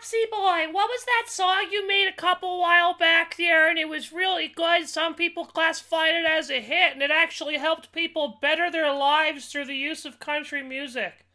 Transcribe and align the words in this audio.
Hopsy 0.00 0.24
boy, 0.30 0.72
what 0.72 0.88
was 0.88 1.04
that 1.04 1.26
song 1.28 1.66
you 1.70 1.86
made 1.86 2.08
a 2.08 2.16
couple 2.16 2.58
while 2.58 2.96
back 2.96 3.36
there 3.36 3.68
and 3.68 3.78
it 3.78 3.86
was 3.86 4.14
really 4.14 4.48
good? 4.48 4.88
Some 4.88 5.14
people 5.14 5.44
classified 5.44 6.14
it 6.14 6.24
as 6.24 6.48
a 6.48 6.62
hit 6.62 6.94
and 6.94 7.02
it 7.02 7.10
actually 7.10 7.58
helped 7.58 7.92
people 7.92 8.38
better 8.40 8.70
their 8.70 8.94
lives 8.94 9.48
through 9.48 9.66
the 9.66 9.74
use 9.74 10.06
of 10.06 10.18
country 10.18 10.62
music. 10.62 11.26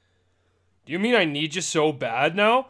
Do 0.83 0.93
you 0.93 0.97
mean 0.97 1.13
I 1.13 1.25
need 1.25 1.53
you 1.53 1.61
so 1.61 1.91
bad 1.91 2.35
now? 2.35 2.69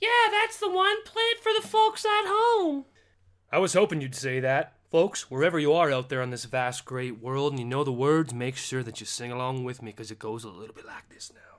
Yeah, 0.00 0.30
that's 0.30 0.60
the 0.60 0.70
one. 0.70 1.02
Play 1.02 1.24
it 1.32 1.42
for 1.42 1.50
the 1.52 1.66
folks 1.66 2.04
at 2.04 2.26
home. 2.26 2.84
I 3.50 3.58
was 3.58 3.72
hoping 3.72 4.00
you'd 4.00 4.14
say 4.14 4.38
that. 4.38 4.74
Folks, 4.92 5.32
wherever 5.32 5.58
you 5.58 5.72
are 5.72 5.90
out 5.90 6.10
there 6.10 6.22
on 6.22 6.30
this 6.30 6.44
vast, 6.44 6.84
great 6.84 7.20
world 7.20 7.54
and 7.54 7.58
you 7.58 7.66
know 7.66 7.82
the 7.82 7.92
words, 7.92 8.32
make 8.32 8.54
sure 8.54 8.84
that 8.84 9.00
you 9.00 9.06
sing 9.06 9.32
along 9.32 9.64
with 9.64 9.82
me 9.82 9.90
because 9.90 10.12
it 10.12 10.20
goes 10.20 10.44
a 10.44 10.48
little 10.48 10.76
bit 10.76 10.86
like 10.86 11.08
this 11.08 11.32
now. 11.34 11.53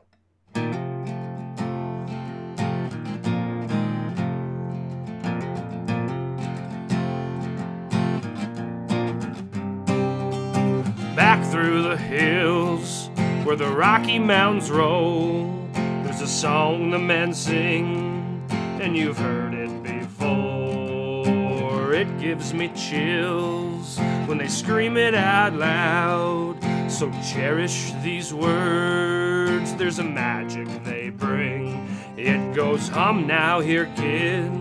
Through 11.56 11.84
the 11.84 11.96
hills 11.96 13.10
where 13.46 13.56
the 13.56 13.70
Rocky 13.70 14.20
Mountains 14.20 14.70
roll, 14.70 15.66
there's 16.04 16.20
a 16.20 16.28
song 16.28 16.90
the 16.90 17.00
men 17.00 17.34
sing, 17.34 18.46
and 18.82 18.98
you've 18.98 19.18
heard 19.18 19.54
it 19.54 19.72
before. 19.82 21.94
It 21.94 22.20
gives 22.20 22.54
me 22.54 22.68
chills 22.76 23.98
when 24.26 24.38
they 24.38 24.50
scream 24.50 24.98
it 24.98 25.16
out 25.16 25.54
loud. 25.54 26.58
So 26.92 27.10
cherish 27.32 27.94
these 28.04 28.34
words, 28.34 29.76
there's 29.76 30.00
a 30.00 30.04
magic 30.04 30.68
they 30.84 31.10
bring. 31.10 31.88
It 32.18 32.54
goes 32.54 32.90
hum 32.90 33.28
now, 33.28 33.62
here, 33.62 33.90
kid. 33.96 34.52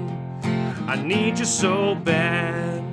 I 0.86 1.02
need 1.04 1.40
you 1.40 1.44
so 1.44 1.96
bad. 1.96 2.84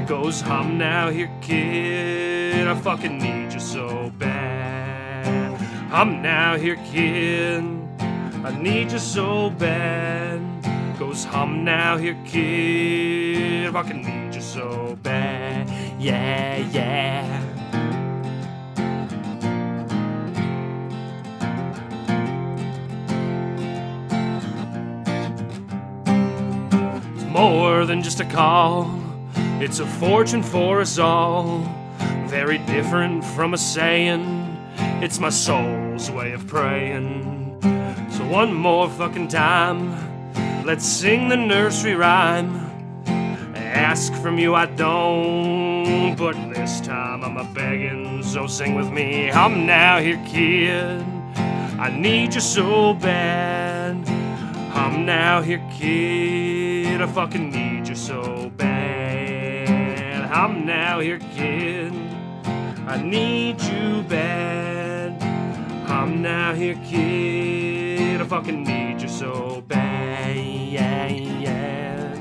It 0.00 0.08
goes 0.08 0.40
hum 0.40 0.78
now, 0.78 1.10
here, 1.10 1.30
kid. 1.42 2.29
I 2.70 2.74
fucking 2.76 3.18
need 3.18 3.52
you 3.52 3.58
so 3.58 4.12
bad. 4.16 5.60
I'm 5.90 6.22
now, 6.22 6.56
here, 6.56 6.76
kid. 6.76 7.64
I 7.98 8.56
need 8.56 8.92
you 8.92 9.00
so 9.00 9.50
bad. 9.50 10.40
Goes 10.96 11.24
hum 11.24 11.64
now, 11.64 11.96
here, 11.96 12.16
kid. 12.24 13.66
I 13.66 13.72
fucking 13.72 14.02
need 14.02 14.36
you 14.36 14.40
so 14.40 14.96
bad. 15.02 15.68
Yeah, 15.98 16.58
yeah. 16.70 17.42
It's 27.16 27.24
more 27.24 27.84
than 27.84 28.00
just 28.00 28.20
a 28.20 28.24
call. 28.26 28.94
It's 29.60 29.80
a 29.80 29.86
fortune 29.86 30.44
for 30.44 30.80
us 30.80 31.00
all. 31.00 31.79
Very 32.30 32.58
different 32.58 33.24
from 33.24 33.54
a 33.54 33.58
saying. 33.58 34.56
It's 35.02 35.18
my 35.18 35.30
soul's 35.30 36.12
way 36.12 36.30
of 36.30 36.46
praying. 36.46 37.58
So 38.12 38.24
one 38.24 38.54
more 38.54 38.88
fucking 38.88 39.26
time, 39.26 40.64
let's 40.64 40.86
sing 40.86 41.28
the 41.28 41.36
nursery 41.36 41.96
rhyme. 41.96 42.54
I 43.04 43.58
ask 43.58 44.14
from 44.14 44.38
you 44.38 44.54
I 44.54 44.66
don't, 44.66 46.14
but 46.14 46.36
this 46.54 46.80
time 46.80 47.24
I'm 47.24 47.36
a 47.36 47.52
begging. 47.52 48.22
So 48.22 48.46
sing 48.46 48.76
with 48.76 48.90
me. 48.92 49.32
I'm 49.32 49.66
now 49.66 49.98
here, 49.98 50.22
kid. 50.24 51.02
I 51.80 51.90
need 51.90 52.32
you 52.36 52.40
so 52.40 52.94
bad. 52.94 54.08
I'm 54.72 55.04
now 55.04 55.42
here, 55.42 55.62
kid. 55.72 57.02
I 57.02 57.06
fucking 57.08 57.50
need 57.50 57.88
you 57.88 57.96
so 57.96 58.52
bad. 58.56 60.30
I'm 60.30 60.64
now 60.64 61.00
here, 61.00 61.18
kid. 61.34 61.99
I 62.90 63.00
need 63.00 63.62
you 63.62 64.02
bad. 64.02 65.22
I'm 65.88 66.22
now 66.22 66.54
here, 66.54 66.74
kid. 66.84 68.20
I 68.20 68.24
fucking 68.24 68.64
need 68.64 69.00
you 69.00 69.06
so 69.06 69.62
bad. 69.68 70.34
Yeah, 70.34 71.06
yeah. 71.06 72.16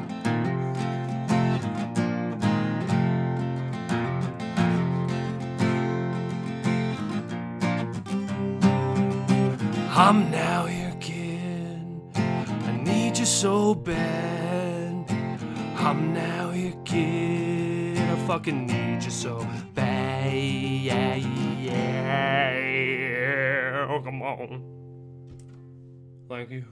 I'm 9.95 10.29
now 10.29 10.67
here, 10.67 10.93
kid. 10.99 11.81
I 12.15 12.71
need 12.83 13.17
you 13.17 13.25
so 13.25 13.73
bad. 13.73 15.09
I'm 15.77 16.13
now 16.13 16.51
here, 16.51 16.75
kid. 16.85 17.97
I 17.97 18.15
fucking 18.27 18.67
need 18.67 19.03
you 19.03 19.09
so 19.09 19.47
bad. 19.73 19.88
Yeah, 20.31 21.15
yeah. 21.59 21.87
Oh, 23.89 24.01
come 24.01 24.21
on. 24.21 24.63
Thank 26.29 26.51
you. 26.51 26.65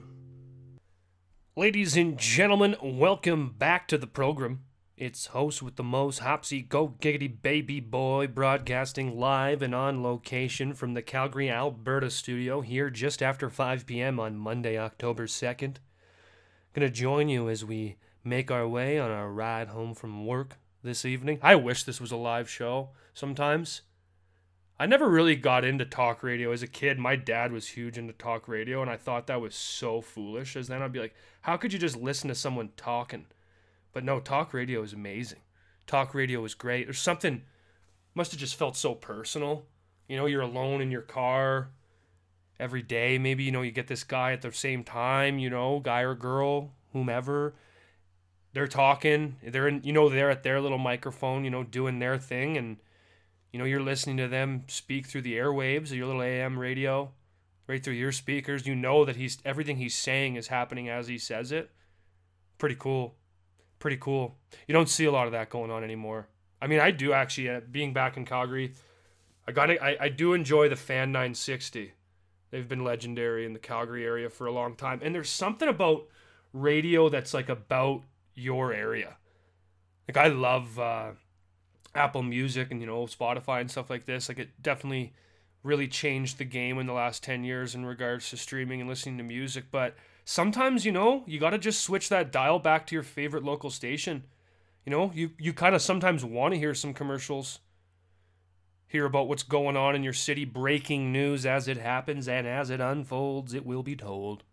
Ladies 1.56 1.96
and 1.96 2.16
gentlemen, 2.16 2.76
welcome 2.80 3.54
back 3.58 3.88
to 3.88 3.98
the 3.98 4.06
program. 4.06 4.60
It's 4.96 5.26
host 5.26 5.60
with 5.60 5.74
the 5.74 5.82
most 5.82 6.20
hopsy 6.20 6.62
go 6.62 6.94
giggity 7.00 7.42
baby 7.42 7.80
boy 7.80 8.28
broadcasting 8.28 9.18
live 9.18 9.60
and 9.60 9.74
on 9.74 10.04
location 10.04 10.72
from 10.72 10.94
the 10.94 11.02
Calgary, 11.02 11.50
Alberta 11.50 12.10
studio 12.10 12.60
here 12.60 12.90
just 12.90 13.20
after 13.22 13.50
5 13.50 13.86
p.m. 13.86 14.20
on 14.20 14.36
Monday, 14.36 14.78
October 14.78 15.26
2nd. 15.26 15.78
Gonna 16.74 16.90
join 16.90 17.28
you 17.28 17.48
as 17.48 17.64
we 17.64 17.96
make 18.22 18.52
our 18.52 18.68
way 18.68 18.98
on 19.00 19.10
our 19.10 19.32
ride 19.32 19.68
home 19.68 19.94
from 19.94 20.26
work 20.26 20.58
this 20.82 21.04
evening. 21.04 21.38
I 21.42 21.54
wish 21.54 21.84
this 21.84 22.00
was 22.00 22.12
a 22.12 22.16
live 22.16 22.48
show 22.48 22.90
sometimes. 23.14 23.82
I 24.80 24.86
never 24.86 25.08
really 25.08 25.34
got 25.34 25.64
into 25.64 25.84
talk 25.84 26.22
radio 26.22 26.52
as 26.52 26.62
a 26.62 26.68
kid. 26.68 26.98
My 26.98 27.16
dad 27.16 27.50
was 27.50 27.68
huge 27.68 27.98
into 27.98 28.12
talk 28.12 28.46
radio, 28.46 28.80
and 28.80 28.88
I 28.88 28.96
thought 28.96 29.26
that 29.26 29.40
was 29.40 29.54
so 29.54 30.00
foolish. 30.00 30.54
As 30.54 30.68
then 30.68 30.82
I'd 30.82 30.92
be 30.92 31.00
like, 31.00 31.16
how 31.40 31.56
could 31.56 31.72
you 31.72 31.80
just 31.80 31.96
listen 31.96 32.28
to 32.28 32.34
someone 32.34 32.70
talking? 32.76 33.26
But 33.92 34.04
no, 34.04 34.20
talk 34.20 34.54
radio 34.54 34.82
is 34.82 34.92
amazing. 34.92 35.40
Talk 35.88 36.14
radio 36.14 36.44
is 36.44 36.54
great. 36.54 36.86
There's 36.86 37.00
something 37.00 37.42
must 38.14 38.30
have 38.30 38.40
just 38.40 38.56
felt 38.56 38.76
so 38.76 38.94
personal. 38.94 39.66
You 40.08 40.16
know, 40.16 40.26
you're 40.26 40.42
alone 40.42 40.80
in 40.80 40.92
your 40.92 41.02
car 41.02 41.70
every 42.60 42.82
day. 42.82 43.18
Maybe 43.18 43.42
you 43.42 43.50
know 43.50 43.62
you 43.62 43.72
get 43.72 43.88
this 43.88 44.04
guy 44.04 44.32
at 44.32 44.42
the 44.42 44.52
same 44.52 44.84
time. 44.84 45.40
You 45.40 45.50
know, 45.50 45.80
guy 45.80 46.02
or 46.02 46.14
girl, 46.14 46.72
whomever. 46.92 47.54
They're 48.52 48.68
talking. 48.68 49.36
They're 49.42 49.68
in. 49.68 49.82
You 49.84 49.92
know, 49.92 50.08
they're 50.08 50.30
at 50.30 50.42
their 50.42 50.60
little 50.60 50.78
microphone. 50.78 51.44
You 51.44 51.50
know, 51.50 51.62
doing 51.62 51.98
their 51.98 52.18
thing, 52.18 52.56
and 52.56 52.78
you 53.52 53.58
know 53.58 53.64
you're 53.64 53.82
listening 53.82 54.16
to 54.18 54.28
them 54.28 54.64
speak 54.68 55.06
through 55.06 55.22
the 55.22 55.34
airwaves 55.34 55.90
of 55.90 55.96
your 55.96 56.06
little 56.06 56.22
AM 56.22 56.58
radio, 56.58 57.10
right 57.66 57.82
through 57.82 57.94
your 57.94 58.12
speakers. 58.12 58.66
You 58.66 58.74
know 58.74 59.04
that 59.04 59.16
he's 59.16 59.38
everything 59.44 59.76
he's 59.76 59.94
saying 59.94 60.36
is 60.36 60.48
happening 60.48 60.88
as 60.88 61.08
he 61.08 61.18
says 61.18 61.52
it. 61.52 61.70
Pretty 62.58 62.76
cool 62.76 63.14
pretty 63.78 63.96
cool. 63.96 64.36
You 64.66 64.72
don't 64.72 64.88
see 64.88 65.04
a 65.04 65.12
lot 65.12 65.26
of 65.26 65.32
that 65.32 65.50
going 65.50 65.70
on 65.70 65.84
anymore. 65.84 66.28
I 66.60 66.66
mean, 66.66 66.80
I 66.80 66.90
do 66.90 67.12
actually. 67.12 67.50
Uh, 67.50 67.60
being 67.70 67.92
back 67.92 68.16
in 68.16 68.24
Calgary, 68.24 68.74
I 69.46 69.52
got 69.52 69.70
I, 69.70 69.96
I 70.00 70.08
do 70.08 70.32
enjoy 70.32 70.68
the 70.68 70.76
Fan 70.76 71.12
960. 71.12 71.92
They've 72.50 72.68
been 72.68 72.84
legendary 72.84 73.44
in 73.44 73.52
the 73.52 73.58
Calgary 73.58 74.04
area 74.04 74.30
for 74.30 74.46
a 74.46 74.52
long 74.52 74.74
time, 74.74 75.00
and 75.02 75.14
there's 75.14 75.30
something 75.30 75.68
about 75.68 76.06
radio 76.52 77.08
that's 77.08 77.34
like 77.34 77.48
about 77.48 78.02
your 78.38 78.72
area. 78.72 79.16
Like 80.06 80.16
I 80.16 80.28
love 80.28 80.78
uh, 80.78 81.10
Apple 81.94 82.22
Music 82.22 82.70
and 82.70 82.80
you 82.80 82.86
know 82.86 83.04
Spotify 83.06 83.60
and 83.60 83.70
stuff 83.70 83.90
like 83.90 84.06
this. 84.06 84.28
Like 84.28 84.38
it 84.38 84.62
definitely 84.62 85.12
really 85.62 85.88
changed 85.88 86.38
the 86.38 86.44
game 86.44 86.78
in 86.78 86.86
the 86.86 86.92
last 86.92 87.22
10 87.24 87.44
years 87.44 87.74
in 87.74 87.84
regards 87.84 88.30
to 88.30 88.36
streaming 88.36 88.80
and 88.80 88.88
listening 88.88 89.18
to 89.18 89.24
music, 89.24 89.64
but 89.70 89.96
sometimes 90.28 90.84
you 90.84 90.92
know 90.92 91.24
you 91.26 91.40
got 91.40 91.50
to 91.50 91.58
just 91.58 91.80
switch 91.80 92.10
that 92.10 92.30
dial 92.30 92.58
back 92.58 92.86
to 92.86 92.94
your 92.94 93.02
favorite 93.02 93.42
local 93.42 93.70
station 93.70 94.24
you 94.84 94.90
know 94.90 95.10
you 95.14 95.30
you 95.38 95.54
kind 95.54 95.74
of 95.74 95.80
sometimes 95.80 96.22
want 96.22 96.52
to 96.52 96.58
hear 96.58 96.74
some 96.74 96.92
commercials 96.92 97.60
hear 98.86 99.06
about 99.06 99.26
what's 99.26 99.42
going 99.42 99.74
on 99.74 99.96
in 99.96 100.02
your 100.02 100.12
city 100.12 100.44
breaking 100.44 101.10
news 101.10 101.46
as 101.46 101.66
it 101.66 101.78
happens 101.78 102.28
and 102.28 102.46
as 102.46 102.68
it 102.68 102.78
unfolds 102.78 103.54
it 103.54 103.64
will 103.64 103.82
be 103.82 103.96
told 103.96 104.44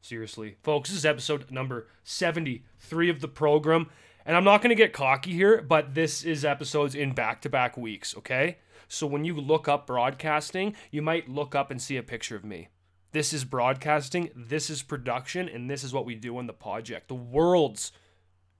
seriously 0.00 0.56
folks 0.62 0.88
this 0.88 0.98
is 0.98 1.06
episode 1.06 1.50
number 1.50 1.86
73 2.04 3.10
of 3.10 3.20
the 3.20 3.28
program 3.28 3.88
and 4.24 4.36
i'm 4.36 4.44
not 4.44 4.62
going 4.62 4.70
to 4.70 4.74
get 4.74 4.92
cocky 4.92 5.32
here 5.32 5.62
but 5.62 5.94
this 5.94 6.24
is 6.24 6.44
episodes 6.44 6.94
in 6.94 7.12
back-to-back 7.12 7.76
weeks 7.76 8.16
okay 8.16 8.58
so 8.88 9.06
when 9.06 9.24
you 9.24 9.34
look 9.34 9.68
up 9.68 9.86
broadcasting 9.86 10.74
you 10.90 11.02
might 11.02 11.28
look 11.28 11.54
up 11.54 11.70
and 11.70 11.80
see 11.80 11.96
a 11.96 12.02
picture 12.02 12.36
of 12.36 12.44
me 12.44 12.68
this 13.12 13.32
is 13.32 13.44
broadcasting, 13.44 14.30
this 14.36 14.70
is 14.70 14.82
production, 14.82 15.48
and 15.48 15.68
this 15.68 15.82
is 15.82 15.92
what 15.92 16.06
we 16.06 16.14
do 16.14 16.38
on 16.38 16.46
the 16.46 16.52
project. 16.52 17.08
The 17.08 17.14
world's 17.14 17.90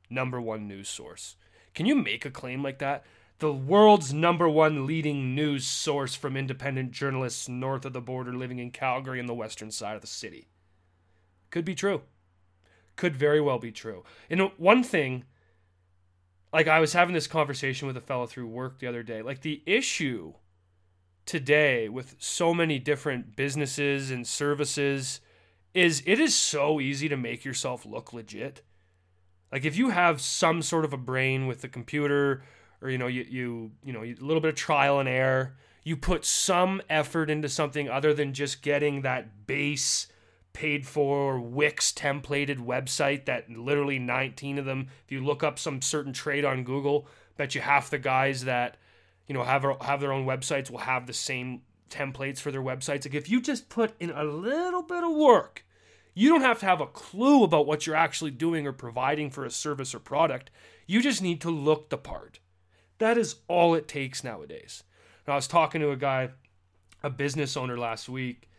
number 0.08 0.40
one 0.40 0.66
news 0.66 0.88
source. 0.88 1.36
Can 1.72 1.86
you 1.86 1.94
make 1.94 2.24
a 2.24 2.30
claim 2.30 2.60
like 2.60 2.80
that? 2.80 3.04
The 3.38 3.52
world's 3.52 4.12
number 4.12 4.48
one 4.48 4.86
leading 4.86 5.36
news 5.36 5.66
source 5.66 6.16
from 6.16 6.36
independent 6.36 6.90
journalists 6.90 7.48
north 7.48 7.84
of 7.84 7.92
the 7.92 8.00
border 8.00 8.34
living 8.34 8.58
in 8.58 8.72
Calgary 8.72 9.20
and 9.20 9.28
the 9.28 9.34
western 9.34 9.70
side 9.70 9.94
of 9.94 10.00
the 10.00 10.08
city. 10.08 10.48
Could 11.50 11.64
be 11.64 11.74
true. 11.74 12.02
Could 12.96 13.16
very 13.16 13.40
well 13.40 13.58
be 13.58 13.72
true. 13.72 14.04
And 14.28 14.50
one 14.56 14.82
thing, 14.82 15.24
like 16.52 16.68
I 16.68 16.80
was 16.80 16.92
having 16.92 17.14
this 17.14 17.26
conversation 17.26 17.86
with 17.86 17.96
a 17.96 18.00
fellow 18.00 18.26
through 18.26 18.46
work 18.48 18.78
the 18.78 18.86
other 18.86 19.02
day, 19.02 19.22
like 19.22 19.40
the 19.40 19.62
issue 19.66 20.34
today 21.26 21.88
with 21.88 22.16
so 22.18 22.52
many 22.52 22.78
different 22.78 23.36
businesses 23.36 24.10
and 24.10 24.26
services 24.26 25.20
is 25.74 26.02
it 26.04 26.18
is 26.18 26.34
so 26.34 26.80
easy 26.80 27.08
to 27.08 27.16
make 27.16 27.44
yourself 27.44 27.86
look 27.86 28.12
legit. 28.12 28.62
Like 29.52 29.64
if 29.64 29.76
you 29.76 29.90
have 29.90 30.20
some 30.20 30.62
sort 30.62 30.84
of 30.84 30.92
a 30.92 30.98
brain 30.98 31.46
with 31.46 31.60
the 31.60 31.68
computer 31.68 32.42
or 32.82 32.90
you 32.90 32.98
know 32.98 33.06
you 33.06 33.24
you 33.28 33.70
you 33.84 33.92
know 33.92 34.02
a 34.02 34.14
little 34.20 34.40
bit 34.40 34.50
of 34.50 34.54
trial 34.54 34.98
and 34.98 35.08
error, 35.08 35.56
you 35.84 35.96
put 35.96 36.24
some 36.24 36.82
effort 36.90 37.30
into 37.30 37.48
something 37.48 37.88
other 37.88 38.12
than 38.12 38.34
just 38.34 38.62
getting 38.62 39.02
that 39.02 39.46
base 39.46 40.08
paid 40.52 40.86
for 40.86 41.40
Wix 41.40 41.92
templated 41.92 42.58
website 42.58 43.24
that 43.26 43.50
literally 43.50 43.98
19 43.98 44.58
of 44.58 44.64
them 44.64 44.88
if 45.04 45.12
you 45.12 45.24
look 45.24 45.42
up 45.42 45.58
some 45.58 45.80
certain 45.80 46.12
trade 46.12 46.44
on 46.44 46.64
Google, 46.64 47.06
bet 47.36 47.54
you 47.54 47.60
half 47.60 47.90
the 47.90 47.98
guys 47.98 48.44
that 48.44 48.76
you 49.26 49.34
know 49.34 49.44
have 49.44 49.64
have 49.82 50.00
their 50.00 50.12
own 50.12 50.26
websites 50.26 50.70
will 50.70 50.78
have 50.78 51.06
the 51.06 51.12
same 51.12 51.62
templates 51.88 52.38
for 52.38 52.50
their 52.50 52.62
websites. 52.62 53.04
Like 53.04 53.14
if 53.14 53.28
you 53.28 53.40
just 53.40 53.68
put 53.68 53.94
in 54.00 54.10
a 54.10 54.24
little 54.24 54.82
bit 54.82 55.04
of 55.04 55.14
work, 55.14 55.64
you 56.14 56.28
don't 56.28 56.42
have 56.42 56.60
to 56.60 56.66
have 56.66 56.80
a 56.80 56.86
clue 56.86 57.44
about 57.44 57.66
what 57.66 57.86
you're 57.86 57.96
actually 57.96 58.30
doing 58.30 58.66
or 58.66 58.72
providing 58.72 59.30
for 59.30 59.44
a 59.44 59.50
service 59.50 59.94
or 59.94 59.98
product. 59.98 60.50
You 60.86 61.02
just 61.02 61.22
need 61.22 61.40
to 61.42 61.50
look 61.50 61.88
the 61.88 61.98
part. 61.98 62.40
That 62.98 63.16
is 63.16 63.36
all 63.48 63.74
it 63.74 63.88
takes 63.88 64.24
nowadays. 64.24 64.82
And 65.26 65.32
I 65.32 65.36
was 65.36 65.46
talking 65.46 65.80
to 65.80 65.90
a 65.90 65.96
guy, 65.96 66.30
a 67.02 67.10
business 67.10 67.56
owner 67.56 67.78
last 67.78 68.08
week, 68.08 68.49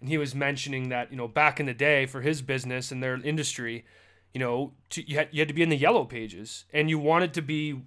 and 0.00 0.08
he 0.08 0.18
was 0.18 0.34
mentioning 0.34 0.90
that, 0.90 1.10
you 1.10 1.16
know, 1.16 1.28
back 1.28 1.58
in 1.58 1.66
the 1.66 1.74
day 1.74 2.06
for 2.06 2.20
his 2.20 2.42
business 2.42 2.92
and 2.92 3.02
their 3.02 3.14
industry, 3.14 3.84
you 4.32 4.38
know, 4.38 4.72
to, 4.90 5.08
you, 5.08 5.16
had, 5.16 5.28
you 5.32 5.40
had 5.40 5.48
to 5.48 5.54
be 5.54 5.62
in 5.62 5.68
the 5.68 5.76
yellow 5.76 6.04
pages 6.04 6.64
and 6.72 6.88
you 6.88 6.98
wanted 6.98 7.34
to 7.34 7.42
be 7.42 7.82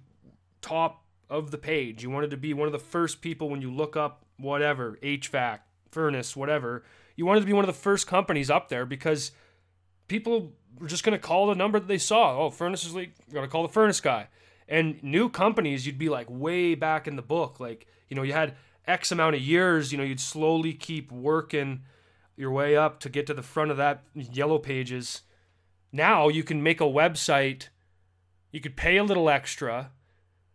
top 0.60 1.04
of 1.30 1.50
the 1.50 1.58
page. 1.58 2.02
You 2.02 2.10
wanted 2.10 2.30
to 2.30 2.36
be 2.36 2.52
one 2.52 2.66
of 2.66 2.72
the 2.72 2.78
first 2.78 3.22
people 3.22 3.48
when 3.48 3.62
you 3.62 3.70
look 3.72 3.96
up 3.96 4.24
whatever, 4.38 4.98
HVAC, 5.02 5.60
furnace, 5.90 6.36
whatever. 6.36 6.84
You 7.16 7.24
wanted 7.24 7.40
to 7.40 7.46
be 7.46 7.52
one 7.52 7.64
of 7.64 7.74
the 7.74 7.80
first 7.80 8.06
companies 8.06 8.50
up 8.50 8.68
there 8.68 8.84
because 8.84 9.32
people 10.08 10.52
were 10.78 10.88
just 10.88 11.04
going 11.04 11.18
to 11.18 11.26
call 11.26 11.46
the 11.46 11.54
number 11.54 11.78
that 11.78 11.88
they 11.88 11.98
saw. 11.98 12.38
Oh, 12.38 12.50
furnace 12.50 12.84
is 12.84 12.94
leak. 12.94 13.12
Got 13.32 13.42
to 13.42 13.48
call 13.48 13.62
the 13.62 13.72
furnace 13.72 14.00
guy. 14.00 14.28
And 14.68 15.02
new 15.02 15.28
companies, 15.28 15.86
you'd 15.86 15.98
be 15.98 16.08
like 16.08 16.26
way 16.28 16.74
back 16.74 17.08
in 17.08 17.16
the 17.16 17.22
book. 17.22 17.60
Like, 17.60 17.86
you 18.08 18.16
know, 18.16 18.22
you 18.22 18.32
had 18.32 18.54
X 18.86 19.12
amount 19.12 19.36
of 19.36 19.42
years, 19.42 19.92
you 19.92 19.98
know, 19.98 20.04
you'd 20.04 20.20
slowly 20.20 20.72
keep 20.72 21.12
working 21.12 21.82
your 22.36 22.50
way 22.50 22.76
up 22.76 23.00
to 23.00 23.08
get 23.08 23.26
to 23.26 23.34
the 23.34 23.42
front 23.42 23.70
of 23.70 23.76
that 23.76 24.02
yellow 24.14 24.58
pages. 24.58 25.22
Now 25.92 26.28
you 26.28 26.42
can 26.42 26.62
make 26.62 26.80
a 26.80 26.84
website, 26.84 27.68
you 28.50 28.60
could 28.60 28.76
pay 28.76 28.96
a 28.96 29.04
little 29.04 29.28
extra, 29.28 29.90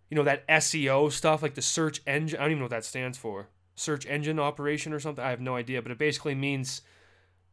you 0.10 0.16
know, 0.16 0.24
that 0.24 0.48
SEO 0.48 1.12
stuff, 1.12 1.42
like 1.42 1.56
the 1.56 1.62
search 1.62 2.02
engine. 2.08 2.40
I 2.40 2.44
don't 2.44 2.52
even 2.52 2.60
know 2.60 2.66
what 2.66 2.72
that 2.72 2.86
stands 2.86 3.18
for. 3.18 3.50
Search 3.76 4.06
engine 4.08 4.40
operation 4.40 4.94
or 4.94 5.00
something. 5.00 5.24
I 5.24 5.30
have 5.30 5.42
no 5.42 5.56
idea, 5.56 5.82
but 5.82 5.92
it 5.92 5.98
basically 5.98 6.36
means 6.36 6.82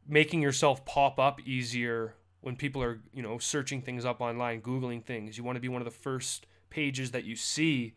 making 0.07 0.41
yourself 0.41 0.85
pop 0.85 1.19
up 1.19 1.41
easier 1.47 2.15
when 2.41 2.57
people 2.57 2.83
are, 2.83 3.01
you 3.13 3.23
know, 3.23 3.39
searching 3.39 3.81
things 3.81 4.05
up 4.05 4.21
online, 4.21 4.61
Googling 4.61 5.03
things. 5.03 5.37
You 5.37 5.45
want 5.45 5.57
to 5.57 5.61
be 5.61 5.69
one 5.69 5.81
of 5.81 5.87
the 5.87 5.91
first 5.91 6.47
pages 6.71 7.11
that 7.13 7.25
you 7.25 7.37
see. 7.37 7.95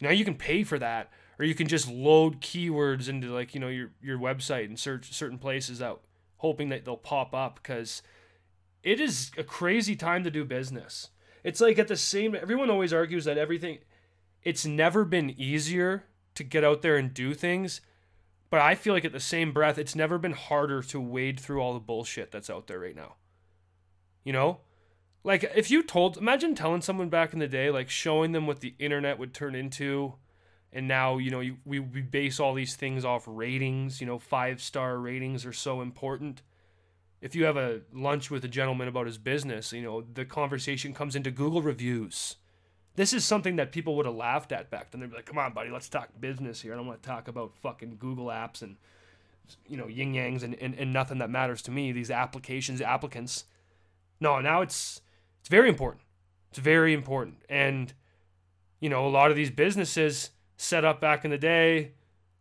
Now 0.00 0.10
you 0.10 0.24
can 0.24 0.34
pay 0.34 0.64
for 0.64 0.78
that, 0.78 1.10
or 1.38 1.44
you 1.44 1.54
can 1.54 1.66
just 1.66 1.90
load 1.90 2.40
keywords 2.40 3.08
into 3.08 3.28
like 3.28 3.54
you 3.54 3.60
know 3.60 3.68
your 3.68 3.90
your 4.02 4.18
website 4.18 4.66
and 4.66 4.78
search 4.78 5.12
certain 5.12 5.38
places 5.38 5.82
out, 5.82 6.02
hoping 6.38 6.68
that 6.68 6.84
they'll 6.84 6.96
pop 6.96 7.34
up 7.34 7.56
because 7.56 8.02
it 8.82 9.00
is 9.00 9.30
a 9.36 9.44
crazy 9.44 9.96
time 9.96 10.24
to 10.24 10.30
do 10.30 10.44
business. 10.44 11.10
It's 11.42 11.60
like 11.60 11.78
at 11.78 11.88
the 11.88 11.96
same. 11.96 12.34
Everyone 12.34 12.70
always 12.70 12.92
argues 12.92 13.24
that 13.24 13.38
everything. 13.38 13.78
It's 14.42 14.66
never 14.66 15.04
been 15.04 15.30
easier 15.30 16.04
to 16.34 16.44
get 16.44 16.64
out 16.64 16.82
there 16.82 16.96
and 16.96 17.14
do 17.14 17.32
things, 17.32 17.80
but 18.50 18.60
I 18.60 18.74
feel 18.74 18.92
like 18.92 19.04
at 19.04 19.12
the 19.12 19.20
same 19.20 19.52
breath, 19.52 19.78
it's 19.78 19.94
never 19.94 20.18
been 20.18 20.32
harder 20.32 20.82
to 20.82 21.00
wade 21.00 21.40
through 21.40 21.60
all 21.60 21.72
the 21.72 21.80
bullshit 21.80 22.30
that's 22.30 22.50
out 22.50 22.66
there 22.66 22.80
right 22.80 22.94
now. 22.94 23.14
You 24.22 24.32
know, 24.32 24.60
like 25.24 25.50
if 25.56 25.70
you 25.70 25.82
told 25.82 26.18
imagine 26.18 26.54
telling 26.54 26.82
someone 26.82 27.08
back 27.08 27.32
in 27.32 27.38
the 27.38 27.48
day 27.48 27.70
like 27.70 27.90
showing 27.90 28.32
them 28.32 28.46
what 28.46 28.60
the 28.60 28.74
internet 28.78 29.18
would 29.18 29.34
turn 29.34 29.54
into 29.54 30.14
and 30.74 30.86
now 30.86 31.16
you 31.16 31.30
know 31.30 31.40
you, 31.40 31.56
we, 31.64 31.78
we 31.78 32.02
base 32.02 32.38
all 32.38 32.52
these 32.52 32.76
things 32.76 33.04
off 33.04 33.24
ratings 33.26 34.00
you 34.00 34.06
know 34.06 34.18
five 34.18 34.60
star 34.60 34.98
ratings 34.98 35.46
are 35.46 35.52
so 35.52 35.80
important. 35.80 36.42
If 37.20 37.34
you 37.34 37.44
have 37.46 37.56
a 37.56 37.80
lunch 37.92 38.30
with 38.30 38.44
a 38.44 38.48
gentleman 38.48 38.88
about 38.88 39.06
his 39.06 39.16
business 39.18 39.72
you 39.72 39.82
know 39.82 40.02
the 40.02 40.24
conversation 40.24 40.92
comes 40.92 41.16
into 41.16 41.30
google 41.30 41.62
reviews. 41.62 42.36
This 42.96 43.12
is 43.12 43.24
something 43.24 43.56
that 43.56 43.72
people 43.72 43.96
would 43.96 44.06
have 44.06 44.14
laughed 44.14 44.52
at 44.52 44.70
back 44.70 44.92
then. 44.92 45.00
They'd 45.00 45.10
be 45.10 45.16
like 45.16 45.26
come 45.26 45.38
on 45.38 45.54
buddy 45.54 45.70
let's 45.70 45.88
talk 45.88 46.10
business 46.20 46.60
here. 46.60 46.74
I 46.74 46.76
don't 46.76 46.86
want 46.86 47.02
to 47.02 47.08
talk 47.08 47.28
about 47.28 47.56
fucking 47.56 47.96
google 47.98 48.26
apps 48.26 48.62
and 48.62 48.76
you 49.66 49.76
know 49.76 49.88
yin 49.88 50.12
yangs 50.12 50.42
and, 50.42 50.54
and, 50.56 50.74
and 50.74 50.92
nothing 50.92 51.18
that 51.18 51.30
matters 51.30 51.62
to 51.62 51.70
me 51.70 51.92
these 51.92 52.10
applications 52.10 52.80
applicants. 52.80 53.44
No 54.20 54.40
now 54.40 54.60
it's 54.60 55.00
it's 55.44 55.50
very 55.50 55.68
important. 55.68 56.02
It's 56.48 56.58
very 56.58 56.94
important. 56.94 57.42
And, 57.50 57.92
you 58.80 58.88
know, 58.88 59.06
a 59.06 59.10
lot 59.10 59.30
of 59.30 59.36
these 59.36 59.50
businesses 59.50 60.30
set 60.56 60.84
up 60.84 61.00
back 61.00 61.24
in 61.24 61.30
the 61.30 61.38
day, 61.38 61.92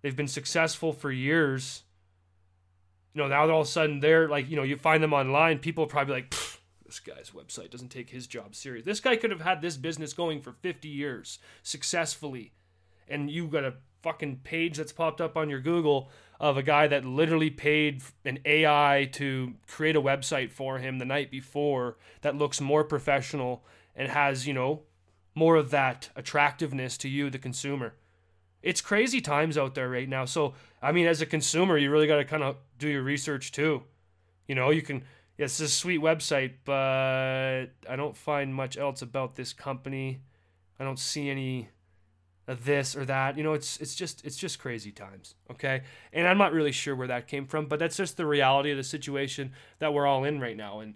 they've 0.02 0.16
been 0.16 0.28
successful 0.28 0.94
for 0.94 1.12
years. 1.12 1.84
You 3.14 3.22
know, 3.22 3.28
now 3.28 3.50
all 3.50 3.62
of 3.62 3.68
a 3.68 3.70
sudden 3.70 4.00
they're 4.00 4.28
like, 4.28 4.50
you 4.50 4.56
know, 4.56 4.64
you 4.64 4.78
find 4.78 5.04
them 5.04 5.14
online, 5.14 5.60
people 5.60 5.86
probably 5.86 6.16
like, 6.16 6.36
this 6.86 7.00
guy's 7.00 7.32
website 7.32 7.72
doesn't 7.72 7.90
take 7.90 8.10
his 8.10 8.28
job 8.28 8.56
serious. 8.56 8.86
This 8.86 9.00
guy 9.00 9.16
could 9.16 9.32
have 9.32 9.42
had 9.42 9.62
this 9.62 9.78
business 9.78 10.14
going 10.14 10.42
for 10.42 10.54
50 10.62 10.88
years 10.88 11.40
successfully. 11.64 12.54
And 13.08 13.30
you 13.30 13.48
got 13.48 13.64
a 13.64 13.76
fucking 14.04 14.42
page 14.44 14.78
that's 14.78 14.92
popped 14.92 15.22
up 15.22 15.38
on 15.38 15.50
your 15.50 15.60
Google 15.60 16.10
of 16.40 16.58
a 16.58 16.64
guy 16.64 16.88
that 16.88 17.06
literally 17.06 17.50
paid 17.50 18.02
an 18.26 18.40
AI 18.46 19.10
to 19.14 19.54
create 19.68 19.96
a 19.96 20.02
website 20.02 20.52
for 20.52 20.78
him 20.78 21.00
the 21.00 21.06
night 21.06 21.32
before 21.32 21.98
that 22.22 22.36
looks 22.36 22.60
more 22.60 22.84
professional 22.84 23.64
and 23.96 24.10
has, 24.10 24.46
you 24.46 24.54
know, 24.54 24.84
more 25.36 25.56
of 25.56 25.72
that 25.72 26.10
attractiveness 26.16 26.98
to 26.98 27.10
you, 27.10 27.30
the 27.30 27.40
consumer. 27.40 27.96
It's 28.64 28.82
crazy 28.82 29.22
times 29.22 29.58
out 29.58 29.76
there 29.76 29.90
right 29.90 30.10
now. 30.10 30.26
So, 30.26 30.56
I 30.82 30.92
mean, 30.92 31.06
as 31.06 31.22
a 31.22 31.26
consumer, 31.26 31.78
you 31.78 31.92
really 31.92 32.08
got 32.08 32.18
to 32.18 32.26
kind 32.26 32.42
of 32.42 32.56
do 32.80 32.88
your 32.88 33.04
research 33.04 33.52
too. 33.52 33.84
You 34.48 34.56
know, 34.56 34.72
you 34.72 34.82
can, 34.82 35.04
it's 35.38 35.60
a 35.60 35.68
sweet 35.68 36.02
website, 36.02 36.54
but 36.64 37.66
I 37.90 37.96
don't 37.96 38.16
find 38.16 38.56
much 38.56 38.78
else 38.78 39.02
about 39.02 39.36
this 39.36 39.54
company. 39.54 40.22
I 40.80 40.84
don't 40.86 41.00
see 41.00 41.30
any 41.30 41.70
of 42.48 42.66
this 42.66 42.96
or 42.96 43.06
that. 43.06 43.38
You 43.38 43.44
know, 43.44 43.54
it's 43.54 43.78
it's 43.78 43.96
just 43.96 44.26
it's 44.26 44.38
just 44.38 44.60
crazy 44.60 44.92
times, 44.92 45.36
okay? 45.52 45.84
And 46.12 46.28
I'm 46.28 46.38
not 46.38 46.54
really 46.54 46.72
sure 46.72 46.96
where 46.96 47.08
that 47.08 47.28
came 47.28 47.46
from, 47.46 47.68
but 47.68 47.80
that's 47.80 47.98
just 47.98 48.18
the 48.18 48.26
reality 48.26 48.72
of 48.72 48.78
the 48.78 48.84
situation 48.84 49.52
that 49.80 49.94
we're 49.94 50.08
all 50.08 50.24
in 50.24 50.40
right 50.40 50.58
now. 50.58 50.80
And 50.80 50.94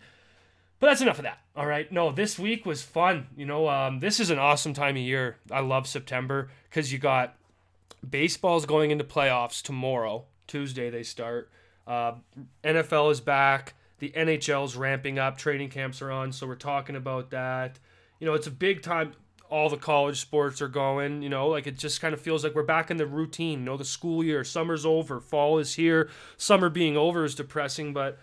but 0.79 0.87
that's 0.87 1.01
enough 1.01 1.19
of 1.19 1.23
that. 1.23 1.39
All 1.55 1.65
right. 1.65 1.91
No, 1.91 2.11
this 2.11 2.37
week 2.37 2.65
was 2.65 2.83
fun. 2.83 3.27
You 3.35 3.45
know, 3.45 3.67
um, 3.67 3.99
this 3.99 4.19
is 4.19 4.29
an 4.29 4.39
awesome 4.39 4.73
time 4.73 4.95
of 4.95 5.01
year. 5.01 5.37
I 5.51 5.61
love 5.61 5.87
September 5.87 6.49
because 6.69 6.93
you 6.93 6.99
got 6.99 7.35
baseball's 8.07 8.65
going 8.65 8.91
into 8.91 9.03
playoffs 9.03 9.61
tomorrow. 9.61 10.25
Tuesday 10.47 10.89
they 10.89 11.03
start. 11.03 11.51
Uh, 11.85 12.13
NFL 12.63 13.11
is 13.11 13.21
back. 13.21 13.73
The 13.99 14.11
NHL's 14.11 14.75
ramping 14.75 15.17
up. 15.17 15.37
Training 15.37 15.69
camps 15.69 16.01
are 16.01 16.11
on, 16.11 16.31
so 16.31 16.45
we're 16.45 16.55
talking 16.55 16.95
about 16.95 17.31
that. 17.31 17.79
You 18.19 18.27
know, 18.27 18.33
it's 18.33 18.47
a 18.47 18.51
big 18.51 18.81
time 18.81 19.13
all 19.49 19.69
the 19.69 19.77
college 19.77 20.19
sports 20.19 20.61
are 20.61 20.67
going. 20.67 21.21
You 21.21 21.29
know, 21.29 21.47
like 21.47 21.67
it 21.67 21.77
just 21.77 22.01
kind 22.01 22.13
of 22.13 22.21
feels 22.21 22.43
like 22.43 22.55
we're 22.55 22.63
back 22.63 22.91
in 22.91 22.97
the 22.97 23.07
routine. 23.07 23.59
You 23.59 23.65
know, 23.65 23.77
the 23.77 23.85
school 23.85 24.23
year, 24.23 24.43
summer's 24.43 24.85
over, 24.85 25.19
fall 25.19 25.57
is 25.57 25.75
here. 25.75 26.09
Summer 26.37 26.69
being 26.69 26.97
over 26.97 27.23
is 27.25 27.35
depressing, 27.35 27.93
but 27.93 28.19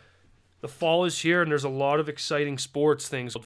the 0.61 0.69
fall 0.69 1.05
is 1.05 1.21
here, 1.21 1.43
and 1.43 1.51
there's 1.51 1.65
a 1.65 1.69
lot 1.69 2.01
of 2.01 2.09
exciting 2.09 2.59
sports 2.59 3.09
things. 3.09 3.37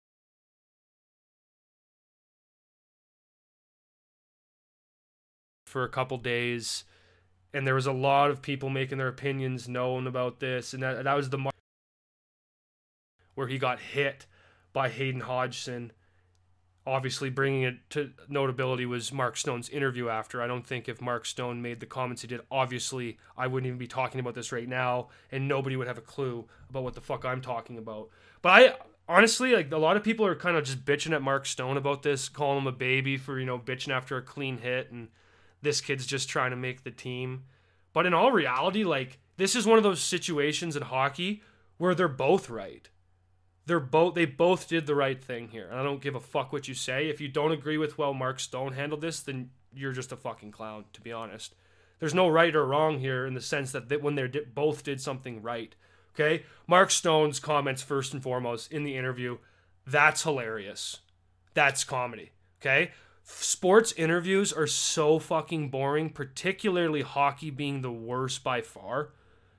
For 5.79 5.85
a 5.85 5.89
couple 5.89 6.19
days, 6.19 6.83
and 7.55 7.65
there 7.65 7.77
was 7.77 7.87
a 7.87 7.93
lot 7.93 8.33
of 8.33 8.43
people 8.43 8.69
making 8.69 8.99
their 8.99 9.07
opinions 9.07 9.69
known 9.69 10.09
about 10.09 10.41
this, 10.41 10.75
and 10.75 10.83
that 10.83 11.05
that 11.05 11.15
was 11.15 11.31
the 11.31 11.39
mark 11.39 11.55
where 13.37 13.47
he 13.47 13.59
got 13.59 13.79
hit 13.79 14.27
by 14.73 14.89
Hayden 14.89 15.21
Hodgson 15.21 15.93
obviously 16.85 17.31
bringing 17.31 17.63
it 17.63 17.77
to 17.91 18.11
notability 18.29 18.87
was 18.87 19.13
Mark 19.13 19.37
Stone's 19.37 19.69
interview 19.69 20.09
after. 20.09 20.43
I 20.43 20.49
don't 20.49 20.67
think 20.67 20.89
if 20.89 21.01
Mark 21.01 21.27
Stone 21.27 21.63
made 21.63 21.79
the 21.79 21.87
comments 21.87 22.23
he 22.23 22.29
did, 22.29 22.41
obviously 22.51 23.19
I 23.37 23.47
wouldn't 23.47 23.69
even 23.69 23.79
be 23.79 23.87
talking 23.87 24.19
about 24.19 24.35
this 24.35 24.51
right 24.51 24.69
now, 24.69 25.11
and 25.31 25.47
nobody 25.47 25.77
would 25.77 25.87
have 25.87 25.99
a 25.99 26.01
clue 26.01 26.47
about 26.69 26.83
what 26.83 26.95
the 26.95 27.01
fuck 27.01 27.25
I'm 27.25 27.41
talking 27.41 27.79
about. 27.79 28.09
But 28.43 28.49
I 28.49 28.75
honestly 29.09 29.55
like 29.55 29.71
a 29.71 29.79
lot 29.79 29.97
of 29.97 30.03
people 30.03 30.27
are 30.27 30.35
kind 30.35 30.57
of 30.57 30.65
just 30.65 30.85
bitching 30.85 31.15
at 31.15 31.23
Mark 31.23 31.47
Stone 31.47 31.77
about 31.77 32.03
this, 32.03 32.29
calling 32.29 32.59
him 32.59 32.67
a 32.67 32.73
baby 32.73 33.17
for 33.17 33.39
you 33.39 33.47
know 33.47 33.61
bitching 33.61 33.93
after 33.93 34.17
a 34.17 34.23
clean 34.23 34.59
hit, 34.59 34.91
and 34.91 35.09
this 35.63 35.81
kid's 35.81 36.07
just 36.07 36.29
trying 36.29 36.51
to 36.51 36.57
make 36.57 36.85
the 36.85 36.91
team. 36.91 37.45
But 37.93 38.07
in 38.07 38.15
all 38.15 38.33
reality, 38.33 38.85
like 38.85 39.19
this 39.37 39.57
is 39.57 39.67
one 39.67 39.79
of 39.79 39.85
those 39.85 40.01
situations 40.01 40.77
in 40.77 40.83
hockey 40.83 41.43
where 41.77 41.95
they're 41.95 42.09
both 42.09 42.51
right 42.51 42.89
they're 43.69 43.79
both 43.79 44.15
they 44.15 44.25
both 44.25 44.67
did 44.67 44.87
the 44.87 44.95
right 44.95 45.23
thing 45.23 45.49
here. 45.49 45.69
And 45.71 45.79
I 45.79 45.83
don't 45.85 46.01
give 46.01 46.15
a 46.15 46.21
fuck 46.21 46.53
what 46.53 46.67
you 46.67 46.75
say. 46.75 47.09
If 47.09 47.21
you 47.21 47.29
don't 47.29 47.53
agree 47.53 47.79
with 47.79 47.99
well 47.99 48.15
Mark 48.15 48.41
Stone 48.41 48.73
handled 48.73 49.03
this, 49.03 49.21
then 49.21 49.51
you're 49.73 49.93
just 49.93 50.11
a 50.11 50.17
fucking 50.17 50.51
clown, 50.51 50.87
to 50.95 51.01
be 51.01 51.13
honest. 51.13 51.55
There's 52.01 52.15
no 52.15 52.29
right 52.29 52.57
or 52.57 52.65
wrong 52.65 52.99
here 52.99 53.27
in 53.27 53.35
the 53.35 53.41
sense 53.41 53.71
that 53.73 53.89
they, 53.89 53.99
when 53.99 54.15
they 54.15 54.27
di- 54.27 54.41
both 54.53 54.83
did 54.83 55.01
something 55.01 55.43
right. 55.43 55.75
Okay, 56.15 56.45
Mark 56.67 56.91
Stone's 56.91 57.39
comments 57.39 57.83
first 57.83 58.13
and 58.13 58.23
foremost 58.23 58.73
in 58.73 58.83
the 58.83 58.97
interview, 58.97 59.39
that's 59.87 60.23
hilarious. 60.23 61.01
That's 61.55 61.85
comedy. 61.85 62.33
Okay, 62.61 62.93
sports 63.29 63.93
interviews 63.93 64.53
are 64.53 64.67
so 64.67 65.19
fucking 65.19 65.69
boring, 65.69 66.11
particularly 66.11 67.03
hockey 67.03 67.51
being 67.51 67.83
the 67.83 67.93
worst 67.93 68.43
by 68.43 68.63
far. 68.63 69.11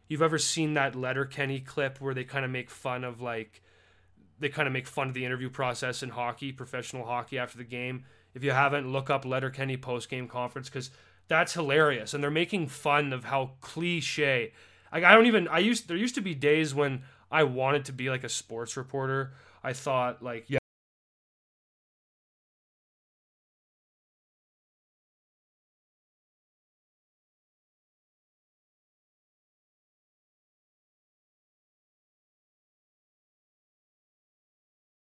You've 0.07 0.23
ever 0.23 0.39
seen 0.39 0.73
that 0.73 0.95
Letterkenny 0.95 1.59
clip 1.59 2.01
where 2.01 2.13
they 2.13 2.23
kind 2.23 2.43
of 2.43 2.51
make 2.51 2.69
fun 2.69 3.03
of 3.03 3.21
like 3.21 3.61
they 4.39 4.49
kind 4.49 4.67
of 4.67 4.73
make 4.73 4.87
fun 4.87 5.09
of 5.09 5.13
the 5.13 5.25
interview 5.25 5.49
process 5.49 6.01
in 6.01 6.09
hockey, 6.09 6.51
professional 6.51 7.05
hockey 7.05 7.37
after 7.37 7.57
the 7.57 7.63
game. 7.63 8.05
If 8.33 8.43
you 8.43 8.51
haven't, 8.51 8.91
look 8.91 9.09
up 9.09 9.25
Letterkenny 9.25 9.77
post 9.77 10.09
game 10.09 10.27
conference 10.27 10.69
because 10.69 10.89
that's 11.27 11.53
hilarious, 11.53 12.13
and 12.13 12.23
they're 12.23 12.31
making 12.31 12.67
fun 12.67 13.13
of 13.13 13.25
how 13.25 13.51
cliche. 13.61 14.53
Like 14.91 15.03
I 15.03 15.13
don't 15.13 15.27
even 15.27 15.47
I 15.47 15.59
used 15.59 15.87
there 15.87 15.97
used 15.97 16.15
to 16.15 16.21
be 16.21 16.33
days 16.33 16.73
when 16.73 17.03
I 17.31 17.43
wanted 17.43 17.85
to 17.85 17.93
be 17.93 18.09
like 18.09 18.23
a 18.23 18.29
sports 18.29 18.75
reporter. 18.75 19.33
I 19.63 19.73
thought 19.73 20.23
like 20.23 20.45
yeah. 20.47 20.58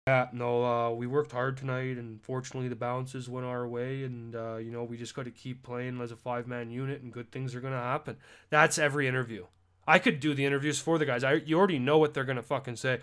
Yeah, 0.08 0.28
no, 0.32 0.64
uh, 0.64 0.90
we 0.92 1.06
worked 1.06 1.32
hard 1.32 1.58
tonight, 1.58 1.98
and 1.98 2.18
fortunately 2.22 2.68
the 2.68 2.76
bounces 2.76 3.28
went 3.28 3.44
our 3.44 3.68
way, 3.68 4.04
and 4.04 4.34
uh, 4.34 4.56
you 4.56 4.70
know 4.70 4.82
we 4.82 4.96
just 4.96 5.14
got 5.14 5.26
to 5.26 5.30
keep 5.30 5.62
playing 5.62 6.00
as 6.00 6.10
a 6.12 6.16
five-man 6.16 6.70
unit, 6.70 7.02
and 7.02 7.12
good 7.12 7.30
things 7.30 7.54
are 7.54 7.60
gonna 7.60 7.76
happen. 7.76 8.16
That's 8.48 8.78
every 8.78 9.06
interview. 9.06 9.44
I 9.86 9.98
could 9.98 10.18
do 10.18 10.32
the 10.32 10.46
interviews 10.46 10.78
for 10.78 10.96
the 10.96 11.04
guys. 11.04 11.24
I 11.24 11.34
you 11.34 11.58
already 11.58 11.78
know 11.78 11.98
what 11.98 12.14
they're 12.14 12.24
gonna 12.24 12.40
fucking 12.40 12.76
say. 12.76 13.00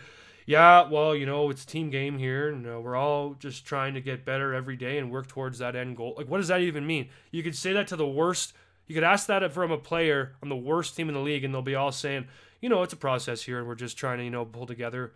Yeah, 0.48 0.90
well, 0.90 1.16
you 1.16 1.28
know 1.28 1.52
it's 1.52 1.64
team 1.64 1.92
game 1.92 2.18
here, 2.18 2.50
and 2.50 2.66
uh, 2.68 2.80
we're 2.82 2.96
all 2.96 3.36
just 3.36 3.68
trying 3.68 3.94
to 3.94 4.02
get 4.02 4.26
better 4.26 4.56
every 4.56 4.76
day 4.76 4.98
and 4.98 5.12
work 5.12 5.28
towards 5.28 5.60
that 5.60 5.76
end 5.76 5.98
goal. 5.98 6.16
Like, 6.18 6.28
what 6.28 6.40
does 6.40 6.48
that 6.48 6.62
even 6.62 6.88
mean? 6.88 7.10
You 7.30 7.44
could 7.44 7.56
say 7.56 7.72
that 7.74 7.86
to 7.90 7.96
the 7.96 8.08
worst. 8.08 8.54
You 8.88 8.96
could 8.96 9.04
ask 9.04 9.28
that 9.28 9.54
from 9.54 9.70
a 9.70 9.78
player 9.78 10.34
on 10.42 10.50
the 10.50 10.56
worst 10.56 10.96
team 10.96 11.10
in 11.10 11.14
the 11.14 11.22
league, 11.22 11.44
and 11.44 11.54
they'll 11.54 11.62
be 11.62 11.76
all 11.76 11.92
saying, 11.92 12.30
you 12.62 12.70
know, 12.70 12.82
it's 12.82 12.94
a 12.94 12.98
process 12.98 13.44
here, 13.44 13.60
and 13.60 13.68
we're 13.68 13.76
just 13.76 13.96
trying 13.96 14.18
to 14.18 14.24
you 14.24 14.32
know 14.32 14.44
pull 14.44 14.66
together 14.66 15.14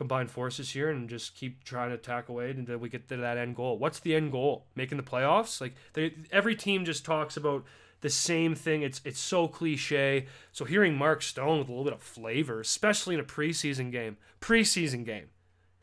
combine 0.00 0.26
forces 0.26 0.70
here 0.70 0.88
and 0.88 1.10
just 1.10 1.34
keep 1.34 1.62
trying 1.62 1.90
to 1.90 1.98
tack 1.98 2.30
away 2.30 2.48
until 2.48 2.78
we 2.78 2.88
get 2.88 3.06
to 3.06 3.18
that 3.18 3.36
end 3.36 3.54
goal. 3.54 3.76
What's 3.76 4.00
the 4.00 4.14
end 4.14 4.32
goal? 4.32 4.64
Making 4.74 4.96
the 4.96 5.04
playoffs? 5.04 5.60
Like 5.60 5.74
they, 5.92 6.14
every 6.32 6.56
team 6.56 6.86
just 6.86 7.04
talks 7.04 7.36
about 7.36 7.66
the 8.00 8.08
same 8.08 8.54
thing. 8.54 8.80
It's 8.80 9.02
it's 9.04 9.20
so 9.20 9.46
cliche. 9.46 10.24
So 10.52 10.64
hearing 10.64 10.96
Mark 10.96 11.20
Stone 11.20 11.58
with 11.58 11.68
a 11.68 11.70
little 11.70 11.84
bit 11.84 11.92
of 11.92 12.02
flavor, 12.02 12.60
especially 12.60 13.14
in 13.14 13.20
a 13.20 13.24
preseason 13.24 13.92
game, 13.92 14.16
preseason 14.40 15.04
game. 15.04 15.26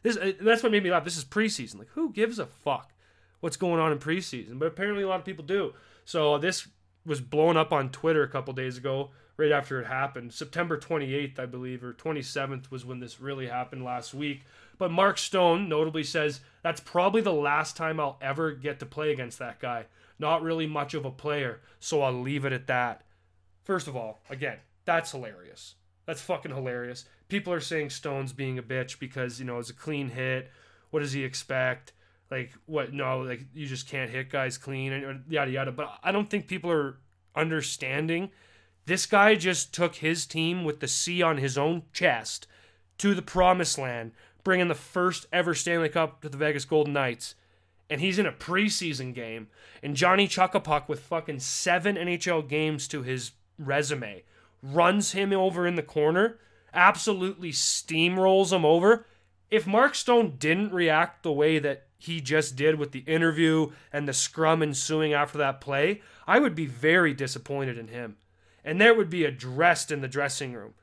This 0.01 0.17
uh, 0.17 0.31
that's 0.41 0.63
what 0.63 0.71
made 0.71 0.81
me 0.81 0.89
laugh. 0.89 1.03
This 1.03 1.15
is 1.15 1.23
preseason. 1.23 1.77
Like 1.77 1.89
who 1.89 2.11
gives 2.11 2.39
a 2.39 2.47
fuck 2.47 2.93
what's 3.39 3.55
going 3.55 3.79
on 3.79 3.91
in 3.91 3.99
preseason? 3.99 4.57
But 4.57 4.65
apparently 4.65 5.03
a 5.03 5.07
lot 5.07 5.19
of 5.19 5.25
people 5.25 5.45
do. 5.45 5.75
So 6.05 6.39
this 6.39 6.67
was 7.05 7.21
blown 7.21 7.55
up 7.55 7.71
on 7.71 7.91
Twitter 7.91 8.23
a 8.23 8.29
couple 8.29 8.51
days 8.55 8.79
ago 8.79 9.11
right 9.37 9.51
after 9.51 9.79
it 9.79 9.87
happened. 9.87 10.33
September 10.33 10.77
28th, 10.77 11.39
I 11.39 11.45
believe, 11.45 11.83
or 11.83 11.93
27th 11.93 12.71
was 12.71 12.83
when 12.85 12.99
this 12.99 13.21
really 13.21 13.47
happened 13.47 13.83
last 13.83 14.13
week. 14.13 14.43
But 14.77 14.91
Mark 14.91 15.17
Stone 15.17 15.69
notably 15.69 16.03
says 16.03 16.41
that's 16.63 16.81
probably 16.81 17.21
the 17.21 17.33
last 17.33 17.77
time 17.77 17.99
I'll 17.99 18.17
ever 18.21 18.51
get 18.51 18.79
to 18.79 18.85
play 18.85 19.11
against 19.11 19.39
that 19.39 19.59
guy. 19.59 19.85
Not 20.19 20.41
really 20.41 20.65
much 20.65 20.93
of 20.95 21.05
a 21.05 21.11
player, 21.11 21.61
so 21.79 22.01
I'll 22.01 22.21
leave 22.21 22.45
it 22.45 22.53
at 22.53 22.67
that. 22.67 23.03
First 23.63 23.87
of 23.87 23.95
all, 23.95 24.19
again, 24.29 24.57
that's 24.85 25.11
hilarious. 25.11 25.75
That's 26.05 26.21
fucking 26.21 26.53
hilarious. 26.53 27.05
People 27.27 27.53
are 27.53 27.59
saying 27.59 27.89
Stone's 27.89 28.33
being 28.33 28.57
a 28.57 28.63
bitch 28.63 28.97
because, 28.97 29.39
you 29.39 29.45
know, 29.45 29.59
it's 29.59 29.69
a 29.69 29.73
clean 29.73 30.09
hit. 30.09 30.49
What 30.89 31.01
does 31.01 31.11
he 31.11 31.23
expect? 31.23 31.93
Like, 32.31 32.53
what? 32.65 32.93
No, 32.93 33.19
like, 33.19 33.41
you 33.53 33.67
just 33.67 33.87
can't 33.87 34.09
hit 34.09 34.29
guys 34.29 34.57
clean 34.57 34.93
and 34.93 35.23
yada 35.29 35.51
yada. 35.51 35.71
But 35.71 35.91
I 36.01 36.11
don't 36.11 36.29
think 36.29 36.47
people 36.47 36.71
are 36.71 36.97
understanding 37.35 38.31
this 38.87 39.05
guy 39.05 39.35
just 39.35 39.73
took 39.73 39.95
his 39.95 40.25
team 40.25 40.63
with 40.63 40.79
the 40.79 40.87
C 40.87 41.21
on 41.21 41.37
his 41.37 41.57
own 41.57 41.83
chest 41.91 42.47
to 42.97 43.13
the 43.13 43.21
promised 43.21 43.77
land, 43.77 44.13
bringing 44.45 44.69
the 44.69 44.75
first 44.75 45.25
ever 45.31 45.53
Stanley 45.53 45.89
Cup 45.89 46.21
to 46.21 46.29
the 46.29 46.37
Vegas 46.37 46.63
Golden 46.63 46.93
Knights. 46.93 47.35
And 47.89 47.99
he's 47.99 48.17
in 48.17 48.25
a 48.25 48.31
preseason 48.31 49.13
game. 49.13 49.47
And 49.83 49.97
Johnny 49.97 50.25
Chuckapuck, 50.25 50.87
with 50.87 51.01
fucking 51.01 51.39
seven 51.41 51.97
NHL 51.97 52.47
games 52.47 52.87
to 52.87 53.03
his 53.03 53.31
resume, 53.59 54.23
runs 54.63 55.11
him 55.11 55.33
over 55.33 55.67
in 55.67 55.75
the 55.75 55.83
corner, 55.83 56.39
absolutely 56.73 57.51
steamrolls 57.51 58.53
him 58.53 58.63
over. 58.63 59.05
If 59.51 59.67
Mark 59.67 59.95
Stone 59.95 60.37
didn't 60.39 60.71
react 60.71 61.23
the 61.23 61.31
way 61.33 61.59
that 61.59 61.87
he 61.97 62.21
just 62.21 62.55
did 62.55 62.79
with 62.79 62.93
the 62.93 62.99
interview 62.99 63.71
and 63.91 64.07
the 64.07 64.13
scrum 64.13 64.63
ensuing 64.63 65.11
after 65.11 65.37
that 65.39 65.59
play, 65.59 66.01
I 66.25 66.39
would 66.39 66.55
be 66.55 66.67
very 66.67 67.13
disappointed 67.13 67.77
in 67.77 67.89
him 67.89 68.15
and 68.67 68.81
there 68.81 68.93
would 68.93 69.09
be 69.09 69.23
addressed 69.23 69.93
in 69.93 70.01
the 70.01 70.09
dressing 70.09 70.51
room. 70.51 70.73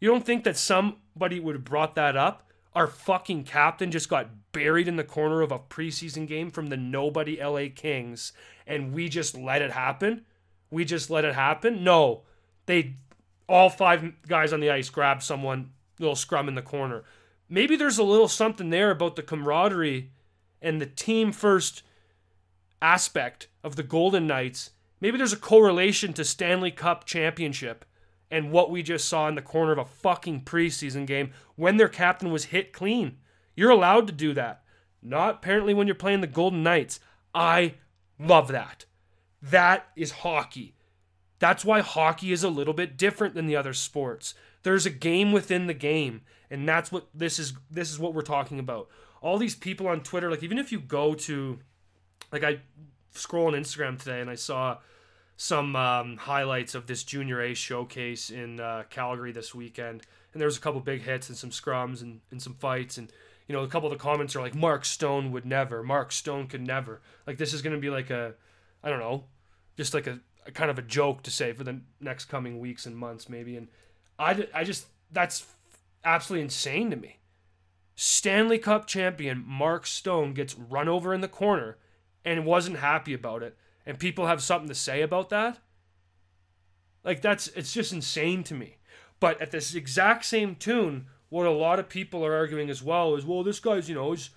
You 0.00 0.08
don't 0.08 0.24
think 0.24 0.42
that 0.44 0.56
somebody 0.56 1.38
would 1.38 1.54
have 1.54 1.64
brought 1.64 1.94
that 1.94 2.16
up? 2.16 2.48
Our 2.74 2.86
fucking 2.86 3.44
captain 3.44 3.90
just 3.90 4.08
got 4.08 4.52
buried 4.52 4.88
in 4.88 4.96
the 4.96 5.04
corner 5.04 5.42
of 5.42 5.52
a 5.52 5.58
preseason 5.58 6.26
game 6.26 6.50
from 6.50 6.68
the 6.68 6.78
nobody 6.78 7.38
LA 7.38 7.66
Kings, 7.74 8.32
and 8.66 8.94
we 8.94 9.10
just 9.10 9.36
let 9.36 9.60
it 9.60 9.72
happen? 9.72 10.24
We 10.70 10.86
just 10.86 11.10
let 11.10 11.26
it 11.26 11.34
happen? 11.34 11.84
No. 11.84 12.22
They, 12.64 12.94
all 13.46 13.68
five 13.68 14.14
guys 14.26 14.54
on 14.54 14.60
the 14.60 14.70
ice, 14.70 14.88
grabbed 14.88 15.22
someone, 15.22 15.72
little 15.98 16.16
scrum 16.16 16.48
in 16.48 16.54
the 16.54 16.62
corner. 16.62 17.04
Maybe 17.50 17.76
there's 17.76 17.98
a 17.98 18.02
little 18.02 18.28
something 18.28 18.70
there 18.70 18.90
about 18.90 19.16
the 19.16 19.22
camaraderie 19.22 20.10
and 20.62 20.80
the 20.80 20.86
team 20.86 21.32
first 21.32 21.82
aspect 22.80 23.48
of 23.62 23.76
the 23.76 23.82
Golden 23.82 24.26
Knights 24.26 24.70
Maybe 25.00 25.16
there's 25.16 25.32
a 25.32 25.38
correlation 25.38 26.12
to 26.14 26.24
Stanley 26.24 26.70
Cup 26.70 27.04
championship 27.04 27.84
and 28.30 28.52
what 28.52 28.70
we 28.70 28.82
just 28.82 29.08
saw 29.08 29.28
in 29.28 29.34
the 29.34 29.42
corner 29.42 29.72
of 29.72 29.78
a 29.78 29.84
fucking 29.84 30.42
preseason 30.42 31.06
game 31.06 31.32
when 31.56 31.76
their 31.76 31.88
captain 31.88 32.30
was 32.30 32.46
hit 32.46 32.72
clean. 32.72 33.18
You're 33.56 33.70
allowed 33.70 34.06
to 34.06 34.12
do 34.12 34.32
that. 34.34 34.62
Not 35.02 35.36
apparently 35.36 35.74
when 35.74 35.86
you're 35.86 35.94
playing 35.94 36.20
the 36.20 36.26
Golden 36.26 36.62
Knights. 36.62 37.00
I 37.34 37.74
love 38.18 38.48
that. 38.48 38.84
That 39.42 39.88
is 39.96 40.10
hockey. 40.12 40.74
That's 41.38 41.64
why 41.64 41.80
hockey 41.80 42.32
is 42.32 42.44
a 42.44 42.50
little 42.50 42.74
bit 42.74 42.96
different 42.96 43.34
than 43.34 43.46
the 43.46 43.56
other 43.56 43.72
sports. 43.72 44.34
There's 44.62 44.84
a 44.84 44.90
game 44.90 45.32
within 45.32 45.66
the 45.66 45.74
game, 45.74 46.20
and 46.50 46.68
that's 46.68 46.92
what 46.92 47.08
this 47.14 47.38
is 47.38 47.54
this 47.70 47.90
is 47.90 47.98
what 47.98 48.12
we're 48.12 48.20
talking 48.20 48.58
about. 48.58 48.88
All 49.22 49.38
these 49.38 49.54
people 49.56 49.88
on 49.88 50.02
Twitter 50.02 50.30
like 50.30 50.42
even 50.42 50.58
if 50.58 50.70
you 50.70 50.78
go 50.78 51.14
to 51.14 51.58
like 52.30 52.44
I 52.44 52.60
scroll 53.12 53.46
on 53.46 53.54
Instagram 53.54 53.98
today 53.98 54.20
and 54.20 54.28
I 54.28 54.34
saw 54.34 54.78
some 55.40 55.74
um, 55.74 56.18
highlights 56.18 56.74
of 56.74 56.86
this 56.86 57.02
Junior 57.02 57.40
A 57.40 57.54
showcase 57.54 58.28
in 58.28 58.60
uh, 58.60 58.82
Calgary 58.90 59.32
this 59.32 59.54
weekend. 59.54 60.02
And 60.34 60.40
there 60.40 60.46
was 60.46 60.58
a 60.58 60.60
couple 60.60 60.82
big 60.82 61.00
hits 61.00 61.30
and 61.30 61.38
some 61.38 61.48
scrums 61.48 62.02
and, 62.02 62.20
and 62.30 62.42
some 62.42 62.52
fights. 62.52 62.98
And, 62.98 63.10
you 63.48 63.54
know, 63.54 63.62
a 63.62 63.66
couple 63.66 63.90
of 63.90 63.98
the 63.98 64.02
comments 64.02 64.36
are 64.36 64.42
like, 64.42 64.54
Mark 64.54 64.84
Stone 64.84 65.32
would 65.32 65.46
never. 65.46 65.82
Mark 65.82 66.12
Stone 66.12 66.48
could 66.48 66.60
never. 66.60 67.00
Like, 67.26 67.38
this 67.38 67.54
is 67.54 67.62
going 67.62 67.74
to 67.74 67.80
be 67.80 67.88
like 67.88 68.10
a, 68.10 68.34
I 68.84 68.90
don't 68.90 68.98
know, 68.98 69.24
just 69.78 69.94
like 69.94 70.06
a, 70.06 70.20
a, 70.44 70.50
kind 70.50 70.70
of 70.70 70.78
a 70.78 70.82
joke 70.82 71.22
to 71.22 71.30
say 71.30 71.54
for 71.54 71.64
the 71.64 71.80
next 72.02 72.26
coming 72.26 72.60
weeks 72.60 72.84
and 72.84 72.94
months, 72.94 73.26
maybe. 73.26 73.56
And 73.56 73.68
I, 74.18 74.46
I 74.52 74.62
just, 74.62 74.88
that's 75.10 75.46
absolutely 76.04 76.44
insane 76.44 76.90
to 76.90 76.96
me. 76.96 77.16
Stanley 77.94 78.58
Cup 78.58 78.86
champion 78.86 79.42
Mark 79.46 79.86
Stone 79.86 80.34
gets 80.34 80.54
run 80.54 80.86
over 80.86 81.14
in 81.14 81.22
the 81.22 81.28
corner 81.28 81.78
and 82.26 82.44
wasn't 82.44 82.80
happy 82.80 83.14
about 83.14 83.42
it 83.42 83.56
and 83.86 83.98
people 83.98 84.26
have 84.26 84.42
something 84.42 84.68
to 84.68 84.74
say 84.74 85.02
about 85.02 85.30
that 85.30 85.58
like 87.04 87.22
that's 87.22 87.48
it's 87.48 87.72
just 87.72 87.92
insane 87.92 88.44
to 88.44 88.54
me. 88.54 88.76
But 89.18 89.40
at 89.40 89.50
this 89.50 89.74
exact 89.74 90.24
same 90.24 90.54
tune 90.54 91.06
what 91.28 91.46
a 91.46 91.50
lot 91.50 91.78
of 91.78 91.88
people 91.88 92.24
are 92.24 92.34
arguing 92.34 92.70
as 92.70 92.82
well 92.82 93.14
is 93.14 93.24
well 93.24 93.42
this 93.42 93.60
guy's 93.60 93.88
you 93.88 93.94
know 93.94 94.12
he's, 94.12 94.30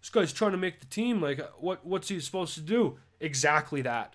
this 0.00 0.10
guy's 0.10 0.32
trying 0.32 0.52
to 0.52 0.58
make 0.58 0.80
the 0.80 0.86
team 0.86 1.20
like 1.20 1.40
what 1.58 1.84
what's 1.86 2.08
he 2.08 2.20
supposed 2.20 2.54
to 2.54 2.60
do? 2.60 2.98
Exactly 3.20 3.82
that. 3.82 4.14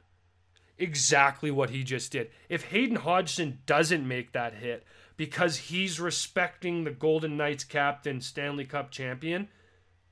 Exactly 0.78 1.52
what 1.52 1.70
he 1.70 1.84
just 1.84 2.12
did. 2.12 2.30
If 2.50 2.66
hayden 2.66 2.98
hodgson 2.98 3.60
doesn't 3.66 4.08
make 4.08 4.34
that 4.34 4.56
hit 4.56 4.84
because 5.16 5.58
he's 5.58 6.00
respecting 6.00 6.84
the 6.84 6.92
golden 6.92 7.38
knights 7.38 7.64
captain 7.64 8.20
stanley 8.20 8.66
cup 8.66 8.92
champion 8.92 9.48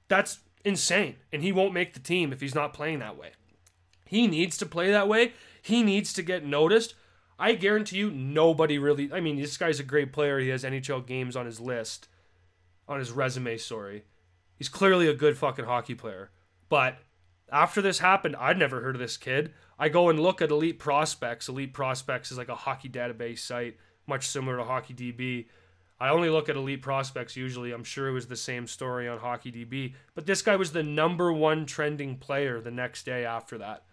that's 0.08 0.40
insane. 0.63 1.16
And 1.32 1.42
he 1.42 1.51
won't 1.51 1.74
make 1.74 1.94
the 1.94 2.00
team 2.00 2.32
if 2.32 2.42
he's 2.42 2.56
not 2.56 2.74
playing 2.74 3.00
that 3.00 3.18
way 3.18 3.32
he 4.12 4.27
needs 4.27 4.58
to 4.58 4.65
play 4.65 4.91
that 4.91 5.08
way. 5.08 5.32
He 5.62 5.84
needs 5.84 6.12
to 6.12 6.22
get 6.22 6.46
noticed. 6.46 6.96
I 7.39 7.53
guarantee 7.53 7.96
you, 7.96 8.12
nobody 8.12 8.77
really. 8.77 9.10
I 9.13 9.22
mean, 9.22 9.38
this 9.38 9.56
guy's 9.56 9.80
a 9.80 9.86
great 9.86 10.12
player. 10.12 10.38
He 10.38 10.50
has 10.50 10.65
NHL 10.65 11.08
games 11.08 11.38
on 11.38 11.46
his 11.46 11.62
list. 11.62 12.10
on 12.89 13.00
his 13.00 13.10
resume 13.13 13.56
Sorry, 13.56 14.03
He's 14.58 14.68
clearly 14.68 15.08
a 15.08 15.13
good 15.13 15.38
fucking 15.38 15.63
hockey 15.63 15.96
player. 15.96 16.30
But 16.68 16.98
after 17.50 17.82
this 17.82 18.00
happened, 18.00 18.36
I'd 18.36 18.60
never 18.60 18.82
heard 18.82 18.96
of 18.96 19.01
this 19.01 19.15
kid. 19.15 19.53
I 19.80 19.88
go 19.88 20.10
and 20.10 20.20
look 20.20 20.41
at 20.41 20.51
Elite 20.51 20.77
Prospects. 20.77 21.48
Elite 21.48 21.74
Prospects 21.74 22.34
is 22.34 22.38
like 22.38 22.50
a 22.50 22.56
hockey 22.56 22.89
database 22.89 23.39
site, 23.39 23.77
much 24.08 24.27
similar 24.27 24.58
to 24.58 24.65
Hockey 24.65 24.94
DB. 24.94 25.46
I 26.01 26.10
only 26.10 26.30
look 26.30 26.50
at 26.50 26.58
Elite 26.58 26.82
Prospects 26.82 27.38
usually. 27.38 27.72
I'm 27.72 27.86
sure 27.86 28.10
it 28.10 28.13
was 28.13 28.27
the 28.27 28.36
same 28.36 28.68
story 28.68 29.08
on 29.08 29.20
Hockey 29.20 29.53
DB. 29.53 29.94
But 30.15 30.25
this 30.25 30.41
guy 30.41 30.58
was 30.58 30.74
the 30.74 30.84
number 30.84 31.32
one 31.32 31.65
trending 31.65 32.18
player 32.18 32.60
the 32.60 32.72
next 32.72 33.06
day 33.06 33.24
after 33.24 33.58
that. 33.60 33.86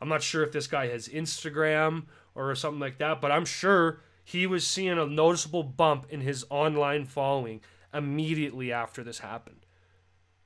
I'm 0.00 0.08
not 0.08 0.22
sure 0.22 0.42
if 0.42 0.52
this 0.52 0.66
guy 0.66 0.88
has 0.88 1.08
Instagram 1.08 2.04
or 2.34 2.54
something 2.54 2.80
like 2.80 2.98
that, 2.98 3.20
but 3.20 3.32
I'm 3.32 3.44
sure 3.44 4.00
he 4.24 4.46
was 4.46 4.66
seeing 4.66 4.98
a 4.98 5.06
noticeable 5.06 5.62
bump 5.62 6.06
in 6.10 6.20
his 6.20 6.44
online 6.50 7.04
following 7.06 7.60
immediately 7.94 8.72
after 8.72 9.02
this 9.02 9.20
happened. 9.20 9.66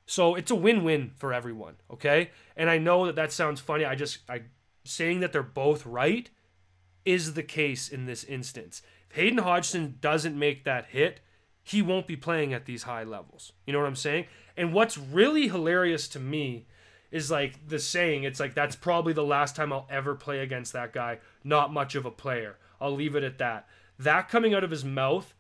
So 0.06 0.34
it's 0.34 0.50
a 0.50 0.56
win-win 0.56 1.12
for 1.16 1.32
everyone, 1.32 1.76
okay? 1.90 2.30
And 2.56 2.68
I 2.68 2.78
know 2.78 3.06
that 3.06 3.16
that 3.16 3.32
sounds 3.32 3.60
funny. 3.60 3.84
I 3.84 3.94
just 3.94 4.18
I 4.28 4.42
saying 4.84 5.20
that 5.20 5.32
they're 5.32 5.42
both 5.42 5.86
right 5.86 6.30
is 7.04 7.34
the 7.34 7.42
case 7.42 7.88
in 7.88 8.06
this 8.06 8.24
instance. 8.24 8.82
If 9.08 9.16
Hayden 9.16 9.38
Hodgson 9.38 9.98
doesn't 10.00 10.38
make 10.38 10.64
that 10.64 10.86
hit, 10.86 11.20
he 11.62 11.82
won't 11.82 12.06
be 12.06 12.16
playing 12.16 12.52
at 12.52 12.66
these 12.66 12.84
high 12.84 13.04
levels. 13.04 13.52
You 13.66 13.72
know 13.72 13.78
what 13.78 13.86
I'm 13.86 13.96
saying? 13.96 14.26
And 14.56 14.72
what's 14.72 14.98
really 14.98 15.48
hilarious 15.48 16.08
to 16.08 16.20
me 16.20 16.66
is 17.10 17.30
like 17.30 17.68
the 17.68 17.78
saying, 17.78 18.24
it's 18.24 18.40
like 18.40 18.54
that's 18.54 18.76
probably 18.76 19.12
the 19.12 19.24
last 19.24 19.56
time 19.56 19.72
I'll 19.72 19.88
ever 19.90 20.14
play 20.14 20.40
against 20.40 20.72
that 20.72 20.92
guy. 20.92 21.18
Not 21.42 21.72
much 21.72 21.94
of 21.94 22.06
a 22.06 22.10
player. 22.10 22.56
I'll 22.80 22.94
leave 22.94 23.16
it 23.16 23.24
at 23.24 23.38
that. 23.38 23.66
That 23.98 24.28
coming 24.28 24.54
out 24.54 24.64
of 24.64 24.70
his 24.70 24.84
mouth 24.84 25.34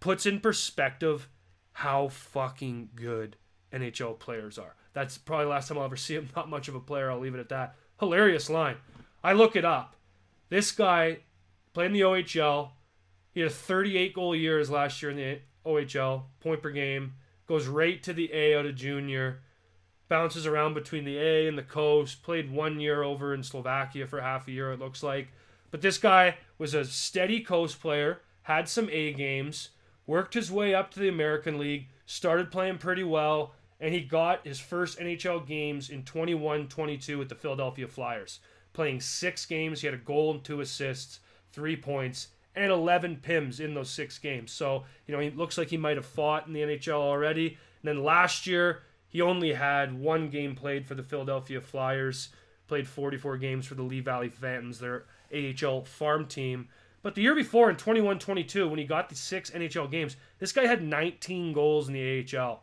puts 0.00 0.26
in 0.26 0.40
perspective 0.40 1.28
how 1.72 2.08
fucking 2.08 2.90
good 2.94 3.36
NHL 3.72 4.18
players 4.18 4.58
are. 4.58 4.74
That's 4.92 5.18
probably 5.18 5.46
the 5.46 5.50
last 5.50 5.68
time 5.68 5.78
I'll 5.78 5.84
ever 5.84 5.96
see 5.96 6.14
him. 6.14 6.28
Not 6.36 6.48
much 6.48 6.68
of 6.68 6.74
a 6.74 6.80
player. 6.80 7.10
I'll 7.10 7.18
leave 7.18 7.34
it 7.34 7.40
at 7.40 7.48
that. 7.48 7.74
Hilarious 7.98 8.48
line. 8.48 8.76
I 9.24 9.32
look 9.32 9.56
it 9.56 9.64
up. 9.64 9.96
This 10.48 10.70
guy 10.70 11.18
played 11.72 11.86
in 11.86 11.92
the 11.92 12.02
OHL. 12.02 12.70
He 13.32 13.40
had 13.40 13.52
38 13.52 14.14
goal 14.14 14.34
years 14.34 14.70
last 14.70 15.02
year 15.02 15.10
in 15.10 15.16
the 15.16 15.40
OHL, 15.66 16.22
point 16.40 16.62
per 16.62 16.70
game. 16.70 17.14
Goes 17.46 17.66
right 17.66 18.02
to 18.04 18.12
the 18.12 18.32
A 18.32 18.58
out 18.58 18.66
of 18.66 18.74
junior. 18.76 19.42
Bounces 20.08 20.46
around 20.46 20.74
between 20.74 21.04
the 21.04 21.18
A 21.18 21.48
and 21.48 21.58
the 21.58 21.62
coast. 21.62 22.22
Played 22.22 22.50
one 22.50 22.78
year 22.80 23.02
over 23.02 23.34
in 23.34 23.42
Slovakia 23.42 24.06
for 24.06 24.20
half 24.20 24.46
a 24.46 24.52
year, 24.52 24.72
it 24.72 24.78
looks 24.78 25.02
like. 25.02 25.28
But 25.70 25.82
this 25.82 25.98
guy 25.98 26.38
was 26.58 26.74
a 26.74 26.84
steady 26.84 27.40
coast 27.40 27.80
player, 27.80 28.20
had 28.42 28.68
some 28.68 28.88
A 28.90 29.12
games, 29.12 29.70
worked 30.06 30.34
his 30.34 30.50
way 30.50 30.74
up 30.74 30.90
to 30.92 31.00
the 31.00 31.08
American 31.08 31.58
League, 31.58 31.88
started 32.06 32.52
playing 32.52 32.78
pretty 32.78 33.02
well, 33.02 33.54
and 33.80 33.92
he 33.92 34.00
got 34.00 34.46
his 34.46 34.60
first 34.60 34.98
NHL 34.98 35.46
games 35.46 35.90
in 35.90 36.04
21 36.04 36.68
22 36.68 37.18
with 37.18 37.28
the 37.28 37.34
Philadelphia 37.34 37.88
Flyers. 37.88 38.40
Playing 38.72 39.00
six 39.00 39.44
games, 39.44 39.80
he 39.80 39.86
had 39.86 39.94
a 39.94 39.98
goal 39.98 40.32
and 40.32 40.44
two 40.44 40.60
assists, 40.60 41.20
three 41.52 41.76
points, 41.76 42.28
and 42.54 42.72
11 42.72 43.20
PIMs 43.22 43.60
in 43.60 43.74
those 43.74 43.90
six 43.90 44.18
games. 44.18 44.50
So, 44.52 44.84
you 45.06 45.14
know, 45.14 45.20
he 45.20 45.30
looks 45.30 45.58
like 45.58 45.68
he 45.68 45.76
might 45.76 45.96
have 45.96 46.06
fought 46.06 46.46
in 46.46 46.52
the 46.52 46.60
NHL 46.60 47.00
already. 47.00 47.58
And 47.82 47.88
then 47.88 48.02
last 48.02 48.46
year, 48.46 48.82
he 49.16 49.22
only 49.22 49.54
had 49.54 49.98
one 49.98 50.28
game 50.28 50.54
played 50.54 50.86
for 50.86 50.94
the 50.94 51.02
Philadelphia 51.02 51.58
Flyers, 51.58 52.28
played 52.68 52.86
44 52.86 53.38
games 53.38 53.64
for 53.64 53.74
the 53.74 53.82
Lehigh 53.82 54.04
Valley 54.04 54.28
Phantoms, 54.28 54.78
their 54.78 55.06
AHL 55.34 55.86
farm 55.86 56.26
team. 56.26 56.68
But 57.00 57.14
the 57.14 57.22
year 57.22 57.34
before, 57.34 57.70
in 57.70 57.76
21 57.76 58.18
22, 58.18 58.68
when 58.68 58.78
he 58.78 58.84
got 58.84 59.08
the 59.08 59.14
six 59.14 59.50
NHL 59.50 59.90
games, 59.90 60.16
this 60.38 60.52
guy 60.52 60.66
had 60.66 60.82
19 60.82 61.54
goals 61.54 61.88
in 61.88 61.94
the 61.94 62.26
AHL. 62.38 62.62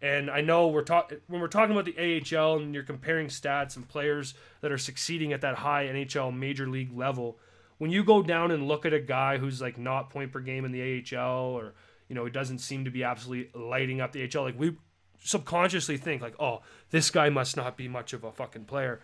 And 0.00 0.30
I 0.30 0.42
know 0.42 0.68
we're 0.68 0.84
talking 0.84 1.18
when 1.26 1.40
we're 1.40 1.48
talking 1.48 1.76
about 1.76 1.86
the 1.86 1.98
AHL 2.38 2.58
and 2.58 2.72
you're 2.72 2.84
comparing 2.84 3.26
stats 3.26 3.74
and 3.74 3.88
players 3.88 4.34
that 4.60 4.70
are 4.70 4.78
succeeding 4.78 5.32
at 5.32 5.40
that 5.40 5.56
high 5.56 5.86
NHL 5.86 6.32
major 6.32 6.68
league 6.68 6.96
level. 6.96 7.36
When 7.78 7.90
you 7.90 8.04
go 8.04 8.22
down 8.22 8.52
and 8.52 8.68
look 8.68 8.86
at 8.86 8.94
a 8.94 9.00
guy 9.00 9.38
who's 9.38 9.60
like 9.60 9.76
not 9.76 10.10
point 10.10 10.30
per 10.30 10.38
game 10.38 10.64
in 10.64 10.70
the 10.70 11.04
AHL 11.16 11.46
or 11.46 11.74
you 12.10 12.14
know, 12.14 12.24
he 12.24 12.30
doesn't 12.30 12.58
seem 12.58 12.84
to 12.84 12.90
be 12.90 13.02
absolutely 13.02 13.50
lighting 13.60 14.00
up 14.00 14.12
the 14.12 14.22
AHL, 14.22 14.42
like 14.42 14.58
we 14.58 14.76
subconsciously 15.20 15.96
think 15.96 16.22
like, 16.22 16.34
oh, 16.40 16.62
this 16.90 17.10
guy 17.10 17.28
must 17.28 17.56
not 17.56 17.76
be 17.76 17.88
much 17.88 18.12
of 18.12 18.24
a 18.24 18.32
fucking 18.32 18.64
player. 18.64 19.00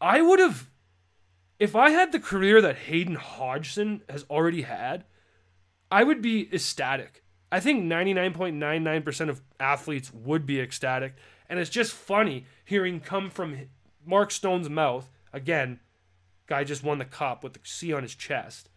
I 0.00 0.22
would 0.22 0.38
have 0.38 0.70
if 1.60 1.76
I 1.76 1.90
had 1.90 2.10
the 2.10 2.18
career 2.18 2.62
that 2.62 2.76
Hayden 2.76 3.16
Hodgson 3.16 4.02
has 4.08 4.24
already 4.30 4.62
had, 4.62 5.04
I 5.90 6.04
would 6.04 6.22
be 6.22 6.48
ecstatic. 6.52 7.22
I 7.52 7.60
think 7.60 7.84
99.99% 7.84 9.28
of 9.28 9.42
athletes 9.60 10.10
would 10.12 10.46
be 10.46 10.58
ecstatic. 10.58 11.14
And 11.50 11.60
it's 11.60 11.68
just 11.68 11.92
funny 11.92 12.46
hearing 12.64 12.98
come 12.98 13.28
from 13.28 13.68
Mark 14.06 14.30
Stone's 14.30 14.70
mouth. 14.70 15.10
Again, 15.34 15.80
guy 16.46 16.64
just 16.64 16.82
won 16.82 16.98
the 16.98 17.04
cup 17.04 17.44
with 17.44 17.52
the 17.52 17.60
C 17.62 17.92
on 17.92 18.04
his 18.04 18.14
chest. 18.14 18.69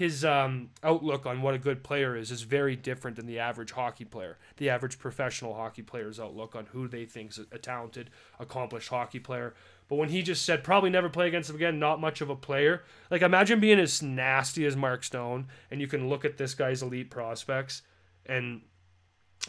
His 0.00 0.24
um, 0.24 0.70
outlook 0.82 1.26
on 1.26 1.42
what 1.42 1.52
a 1.52 1.58
good 1.58 1.84
player 1.84 2.16
is 2.16 2.30
is 2.30 2.40
very 2.40 2.74
different 2.74 3.18
than 3.18 3.26
the 3.26 3.38
average 3.38 3.72
hockey 3.72 4.06
player. 4.06 4.38
The 4.56 4.70
average 4.70 4.98
professional 4.98 5.52
hockey 5.52 5.82
player's 5.82 6.18
outlook 6.18 6.56
on 6.56 6.64
who 6.72 6.88
they 6.88 7.04
think 7.04 7.32
is 7.32 7.40
a 7.52 7.58
talented, 7.58 8.08
accomplished 8.38 8.88
hockey 8.88 9.18
player. 9.18 9.52
But 9.88 9.96
when 9.96 10.08
he 10.08 10.22
just 10.22 10.46
said 10.46 10.64
probably 10.64 10.88
never 10.88 11.10
play 11.10 11.28
against 11.28 11.50
him 11.50 11.56
again, 11.56 11.78
not 11.78 12.00
much 12.00 12.22
of 12.22 12.30
a 12.30 12.34
player. 12.34 12.82
Like 13.10 13.20
imagine 13.20 13.60
being 13.60 13.78
as 13.78 14.00
nasty 14.00 14.64
as 14.64 14.74
Mark 14.74 15.04
Stone, 15.04 15.48
and 15.70 15.82
you 15.82 15.86
can 15.86 16.08
look 16.08 16.24
at 16.24 16.38
this 16.38 16.54
guy's 16.54 16.80
elite 16.82 17.10
prospects 17.10 17.82
and 18.24 18.62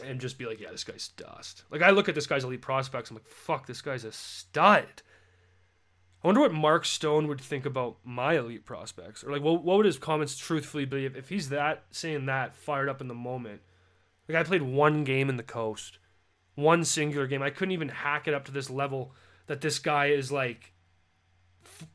and 0.04 0.20
just 0.20 0.36
be 0.36 0.44
like, 0.44 0.60
yeah, 0.60 0.70
this 0.70 0.84
guy's 0.84 1.08
dust. 1.08 1.62
Like 1.70 1.80
I 1.80 1.92
look 1.92 2.10
at 2.10 2.14
this 2.14 2.26
guy's 2.26 2.44
elite 2.44 2.60
prospects, 2.60 3.08
I'm 3.08 3.16
like, 3.16 3.26
fuck, 3.26 3.66
this 3.66 3.80
guy's 3.80 4.04
a 4.04 4.12
stud. 4.12 5.00
I 6.22 6.28
wonder 6.28 6.40
what 6.40 6.52
Mark 6.52 6.84
Stone 6.84 7.26
would 7.26 7.40
think 7.40 7.66
about 7.66 7.96
my 8.04 8.38
elite 8.38 8.64
prospects, 8.64 9.24
or 9.24 9.32
like, 9.32 9.42
what, 9.42 9.64
what 9.64 9.76
would 9.76 9.86
his 9.86 9.98
comments 9.98 10.36
truthfully 10.36 10.84
be 10.84 11.04
if, 11.04 11.16
if 11.16 11.28
he's 11.28 11.48
that 11.48 11.84
saying 11.90 12.26
that 12.26 12.54
fired 12.54 12.88
up 12.88 13.00
in 13.00 13.08
the 13.08 13.14
moment? 13.14 13.60
Like 14.28 14.38
I 14.38 14.44
played 14.44 14.62
one 14.62 15.02
game 15.02 15.28
in 15.28 15.36
the 15.36 15.42
coast, 15.42 15.98
one 16.54 16.84
singular 16.84 17.26
game. 17.26 17.42
I 17.42 17.50
couldn't 17.50 17.72
even 17.72 17.88
hack 17.88 18.28
it 18.28 18.34
up 18.34 18.44
to 18.44 18.52
this 18.52 18.70
level 18.70 19.14
that 19.46 19.60
this 19.60 19.80
guy 19.80 20.06
is 20.06 20.30
like 20.30 20.72
f- 21.64 21.88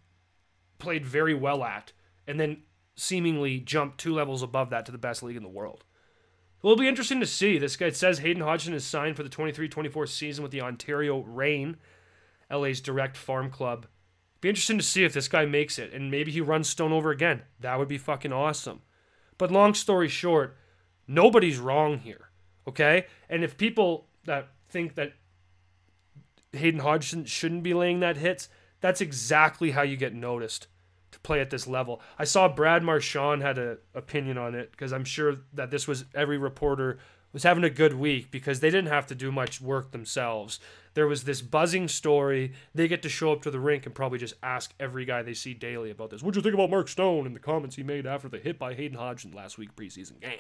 played 0.78 1.06
very 1.06 1.34
well 1.34 1.63
at, 1.63 1.94
and 2.28 2.38
then 2.38 2.63
seemingly 2.96 3.60
jumped 3.60 3.98
two 3.98 4.13
levels 4.13 4.44
above 4.44 4.70
that 4.72 4.86
to 4.88 4.92
the 4.92 4.98
best 4.98 5.24
league 5.24 5.38
in 5.38 5.44
the 5.44 5.50
world. 5.50 5.86
It'll 6.62 6.76
be 6.76 6.88
interesting 6.88 7.20
to 7.22 7.26
see. 7.26 7.58
This 7.58 7.78
guy 7.78 7.92
says 7.92 8.20
Hayden 8.20 8.44
Hodgson 8.44 8.74
is 8.74 8.84
signed 8.84 9.16
for 9.16 9.24
the 9.24 9.30
23-24 9.30 10.10
season 10.10 10.44
with 10.44 10.52
the 10.52 10.62
Ontario 10.62 11.20
Reign, 11.20 11.78
LA's 12.52 12.82
direct 12.82 13.16
farm 13.16 13.50
club. 13.50 13.86
Interesting 14.47 14.77
to 14.77 14.83
see 14.83 15.03
if 15.03 15.13
this 15.13 15.27
guy 15.27 15.45
makes 15.45 15.77
it, 15.77 15.93
and 15.93 16.10
maybe 16.10 16.31
he 16.31 16.41
runs 16.41 16.69
Stone 16.69 16.93
over 16.93 17.12
again. 17.12 17.41
That 17.60 17.77
would 17.77 17.88
be 17.88 17.97
fucking 17.97 18.31
awesome. 18.31 18.81
But 19.38 19.51
long 19.51 19.73
story 19.73 20.07
short, 20.07 20.57
nobody's 21.07 21.57
wrong 21.57 21.99
here, 21.99 22.29
okay? 22.67 23.07
And 23.29 23.43
if 23.43 23.57
people 23.57 24.07
that 24.25 24.47
think 24.69 24.95
that 24.95 25.13
Hayden 26.53 26.79
Hodgson 26.79 27.25
shouldn't 27.25 27.63
be 27.63 27.73
laying 27.73 27.99
that 27.99 28.17
hits, 28.17 28.49
that's 28.79 29.01
exactly 29.01 29.71
how 29.71 29.81
you 29.81 29.97
get 29.97 30.13
noticed 30.13 30.67
to 31.12 31.19
play 31.19 31.41
at 31.41 31.49
this 31.49 31.67
level. 31.67 32.01
I 32.17 32.23
saw 32.23 32.47
Brad 32.47 32.83
Marchand 32.83 33.41
had 33.41 33.57
an 33.57 33.77
opinion 33.93 34.38
on 34.38 34.55
it 34.55 34.71
because 34.71 34.93
I'm 34.93 35.05
sure 35.05 35.36
that 35.53 35.71
this 35.71 35.88
was 35.88 36.05
every 36.15 36.38
reporter 36.38 36.99
was 37.34 37.44
having 37.44 37.63
a 37.63 37.70
good 37.70 37.94
week 37.94 38.32
because 38.32 38.60
they 38.60 38.70
didn't 38.70 38.90
have 38.90 39.08
to 39.08 39.16
do 39.16 39.32
much 39.32 39.62
work 39.62 39.92
themselves. 39.92 40.60
There 40.94 41.08
was 41.08 41.24
this 41.24 41.42
buzzing 41.42 41.88
story. 41.88 42.54
They 42.74 42.88
get 42.88 43.02
to 43.04 43.10
show 43.10 43.32
up 43.32 43.42
to 43.44 43.52
the 43.52 43.60
rink 43.60 43.86
and 43.86 43.94
probably 43.94 44.18
just 44.18 44.34
ask 44.42 44.74
every 44.80 45.06
guy 45.06 45.22
they 45.22 45.34
see 45.34 45.54
daily 45.54 45.92
about 45.92 46.10
this. 46.10 46.24
What'd 46.24 46.36
you 46.36 46.42
think 46.42 46.56
about 46.56 46.72
Mark 46.72 46.88
Stone 46.88 47.28
and 47.28 47.36
the 47.36 47.40
comments 47.40 47.76
he 47.76 47.84
made 47.84 48.08
after 48.08 48.30
the 48.30 48.40
hit 48.40 48.58
by 48.58 48.74
Hayden 48.74 48.98
Hodgson 48.98 49.32
last 49.32 49.58
week 49.58 49.76
preseason 49.76 50.20
game? 50.20 50.40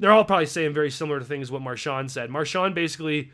They're 0.00 0.12
all 0.12 0.24
probably 0.24 0.46
saying 0.46 0.74
very 0.74 0.90
similar 0.90 1.18
to 1.18 1.24
things 1.24 1.50
what 1.50 1.62
Marchand 1.62 2.10
said. 2.10 2.30
Marchand 2.30 2.74
basically 2.74 3.32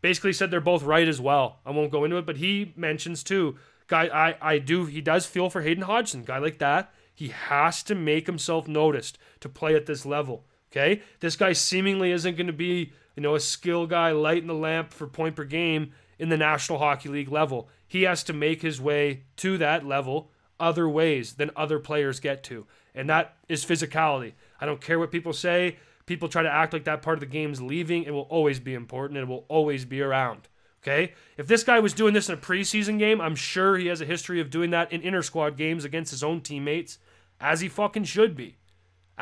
basically 0.00 0.32
said 0.32 0.50
they're 0.50 0.60
both 0.60 0.82
right 0.82 1.06
as 1.06 1.20
well. 1.20 1.60
I 1.64 1.70
won't 1.70 1.92
go 1.92 2.04
into 2.04 2.16
it, 2.16 2.26
but 2.26 2.36
he 2.36 2.72
mentions 2.76 3.22
too 3.22 3.56
guy 3.86 4.06
I, 4.06 4.54
I 4.54 4.58
do 4.58 4.86
he 4.86 5.00
does 5.00 5.26
feel 5.26 5.50
for 5.50 5.62
Hayden 5.62 5.84
Hodgson, 5.84 6.24
guy 6.24 6.38
like 6.38 6.58
that. 6.58 6.92
He 7.14 7.28
has 7.28 7.82
to 7.84 7.94
make 7.94 8.26
himself 8.26 8.66
noticed 8.66 9.18
to 9.40 9.48
play 9.48 9.74
at 9.74 9.86
this 9.86 10.06
level. 10.06 10.46
Okay? 10.72 11.02
This 11.20 11.36
guy 11.36 11.52
seemingly 11.52 12.10
isn't 12.12 12.36
going 12.36 12.46
to 12.46 12.52
be, 12.52 12.92
you 13.14 13.22
know, 13.22 13.34
a 13.34 13.40
skill 13.40 13.86
guy 13.86 14.10
lighting 14.10 14.48
the 14.48 14.54
lamp 14.54 14.92
for 14.92 15.06
point 15.06 15.36
per 15.36 15.44
game 15.44 15.92
in 16.18 16.30
the 16.30 16.36
National 16.36 16.78
Hockey 16.78 17.08
League 17.08 17.30
level. 17.30 17.68
He 17.86 18.02
has 18.02 18.24
to 18.24 18.32
make 18.32 18.62
his 18.62 18.80
way 18.80 19.24
to 19.36 19.58
that 19.58 19.86
level 19.86 20.30
other 20.58 20.88
ways 20.88 21.34
than 21.34 21.50
other 21.54 21.78
players 21.78 22.20
get 22.20 22.42
to. 22.44 22.66
And 22.94 23.08
that 23.10 23.36
is 23.48 23.64
physicality. 23.64 24.32
I 24.60 24.66
don't 24.66 24.80
care 24.80 24.98
what 24.98 25.10
people 25.10 25.32
say. 25.32 25.76
People 26.06 26.28
try 26.28 26.42
to 26.42 26.50
act 26.50 26.72
like 26.72 26.84
that 26.84 27.02
part 27.02 27.16
of 27.16 27.20
the 27.20 27.26
game 27.26 27.52
is 27.52 27.60
leaving. 27.60 28.04
It 28.04 28.12
will 28.12 28.22
always 28.22 28.60
be 28.60 28.74
important 28.74 29.18
and 29.18 29.28
it 29.28 29.32
will 29.32 29.44
always 29.48 29.84
be 29.84 30.00
around. 30.00 30.48
Okay? 30.82 31.12
If 31.36 31.46
this 31.46 31.64
guy 31.64 31.80
was 31.80 31.92
doing 31.92 32.14
this 32.14 32.28
in 32.28 32.34
a 32.34 32.38
preseason 32.38 32.98
game, 32.98 33.20
I'm 33.20 33.36
sure 33.36 33.76
he 33.76 33.86
has 33.86 34.00
a 34.00 34.06
history 34.06 34.40
of 34.40 34.50
doing 34.50 34.70
that 34.70 34.92
in 34.92 35.02
inter 35.02 35.22
squad 35.22 35.56
games 35.56 35.84
against 35.84 36.10
his 36.10 36.24
own 36.24 36.40
teammates, 36.40 36.98
as 37.40 37.60
he 37.60 37.68
fucking 37.68 38.04
should 38.04 38.36
be. 38.36 38.56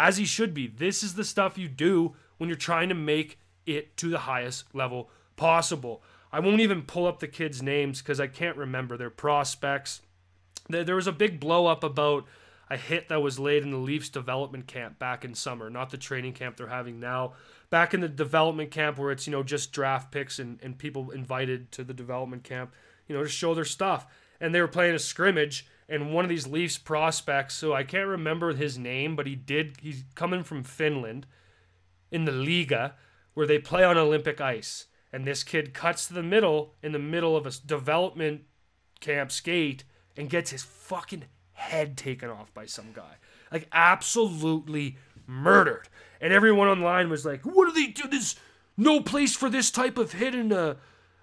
As 0.00 0.16
he 0.16 0.24
should 0.24 0.54
be. 0.54 0.66
This 0.66 1.02
is 1.02 1.12
the 1.12 1.24
stuff 1.24 1.58
you 1.58 1.68
do 1.68 2.14
when 2.38 2.48
you're 2.48 2.56
trying 2.56 2.88
to 2.88 2.94
make 2.94 3.38
it 3.66 3.98
to 3.98 4.08
the 4.08 4.20
highest 4.20 4.64
level 4.74 5.10
possible. 5.36 6.02
I 6.32 6.40
won't 6.40 6.62
even 6.62 6.82
pull 6.82 7.06
up 7.06 7.20
the 7.20 7.28
kids' 7.28 7.62
names 7.62 8.00
because 8.00 8.18
I 8.18 8.26
can't 8.26 8.56
remember 8.56 8.96
their 8.96 9.10
prospects. 9.10 10.00
There 10.70 10.94
was 10.94 11.06
a 11.06 11.12
big 11.12 11.38
blow 11.38 11.66
up 11.66 11.84
about 11.84 12.24
a 12.70 12.78
hit 12.78 13.10
that 13.10 13.20
was 13.20 13.38
laid 13.38 13.62
in 13.62 13.72
the 13.72 13.76
Leafs 13.76 14.08
development 14.08 14.66
camp 14.66 14.98
back 14.98 15.22
in 15.22 15.34
summer, 15.34 15.68
not 15.68 15.90
the 15.90 15.98
training 15.98 16.32
camp 16.32 16.56
they're 16.56 16.68
having 16.68 16.98
now. 16.98 17.34
Back 17.68 17.92
in 17.92 18.00
the 18.00 18.08
development 18.08 18.70
camp 18.70 18.96
where 18.96 19.10
it's, 19.10 19.26
you 19.26 19.32
know, 19.32 19.42
just 19.42 19.70
draft 19.70 20.10
picks 20.10 20.38
and, 20.38 20.58
and 20.62 20.78
people 20.78 21.10
invited 21.10 21.70
to 21.72 21.84
the 21.84 21.92
development 21.92 22.42
camp, 22.42 22.72
you 23.06 23.14
know, 23.14 23.22
to 23.22 23.28
show 23.28 23.52
their 23.52 23.66
stuff. 23.66 24.06
And 24.40 24.54
they 24.54 24.62
were 24.62 24.68
playing 24.68 24.94
a 24.94 24.98
scrimmage 24.98 25.66
and 25.90 26.14
one 26.14 26.24
of 26.24 26.28
these 26.28 26.46
Leafs 26.46 26.78
prospects, 26.78 27.54
so 27.54 27.74
I 27.74 27.82
can't 27.82 28.06
remember 28.06 28.54
his 28.54 28.78
name, 28.78 29.16
but 29.16 29.26
he 29.26 29.34
did 29.34 29.76
he's 29.82 30.04
coming 30.14 30.44
from 30.44 30.62
Finland 30.62 31.26
in 32.10 32.24
the 32.24 32.32
Liiga 32.32 32.92
where 33.34 33.46
they 33.46 33.58
play 33.58 33.84
on 33.84 33.98
Olympic 33.98 34.40
ice. 34.40 34.86
And 35.12 35.26
this 35.26 35.42
kid 35.42 35.74
cuts 35.74 36.06
to 36.06 36.14
the 36.14 36.22
middle 36.22 36.74
in 36.82 36.92
the 36.92 36.98
middle 37.00 37.36
of 37.36 37.44
a 37.44 37.50
development 37.50 38.42
camp 39.00 39.32
skate 39.32 39.82
and 40.16 40.30
gets 40.30 40.52
his 40.52 40.62
fucking 40.62 41.24
head 41.52 41.96
taken 41.96 42.30
off 42.30 42.54
by 42.54 42.66
some 42.66 42.92
guy. 42.94 43.16
Like 43.50 43.66
absolutely 43.72 44.96
murdered. 45.26 45.88
And 46.20 46.32
everyone 46.32 46.68
online 46.68 47.10
was 47.10 47.26
like, 47.26 47.42
"What 47.42 47.66
do 47.66 47.72
they 47.72 47.90
do? 47.90 48.06
There's 48.08 48.36
no 48.76 49.00
place 49.00 49.34
for 49.34 49.50
this 49.50 49.72
type 49.72 49.98
of 49.98 50.12
hit 50.12 50.34
in 50.36 50.52
a 50.52 50.76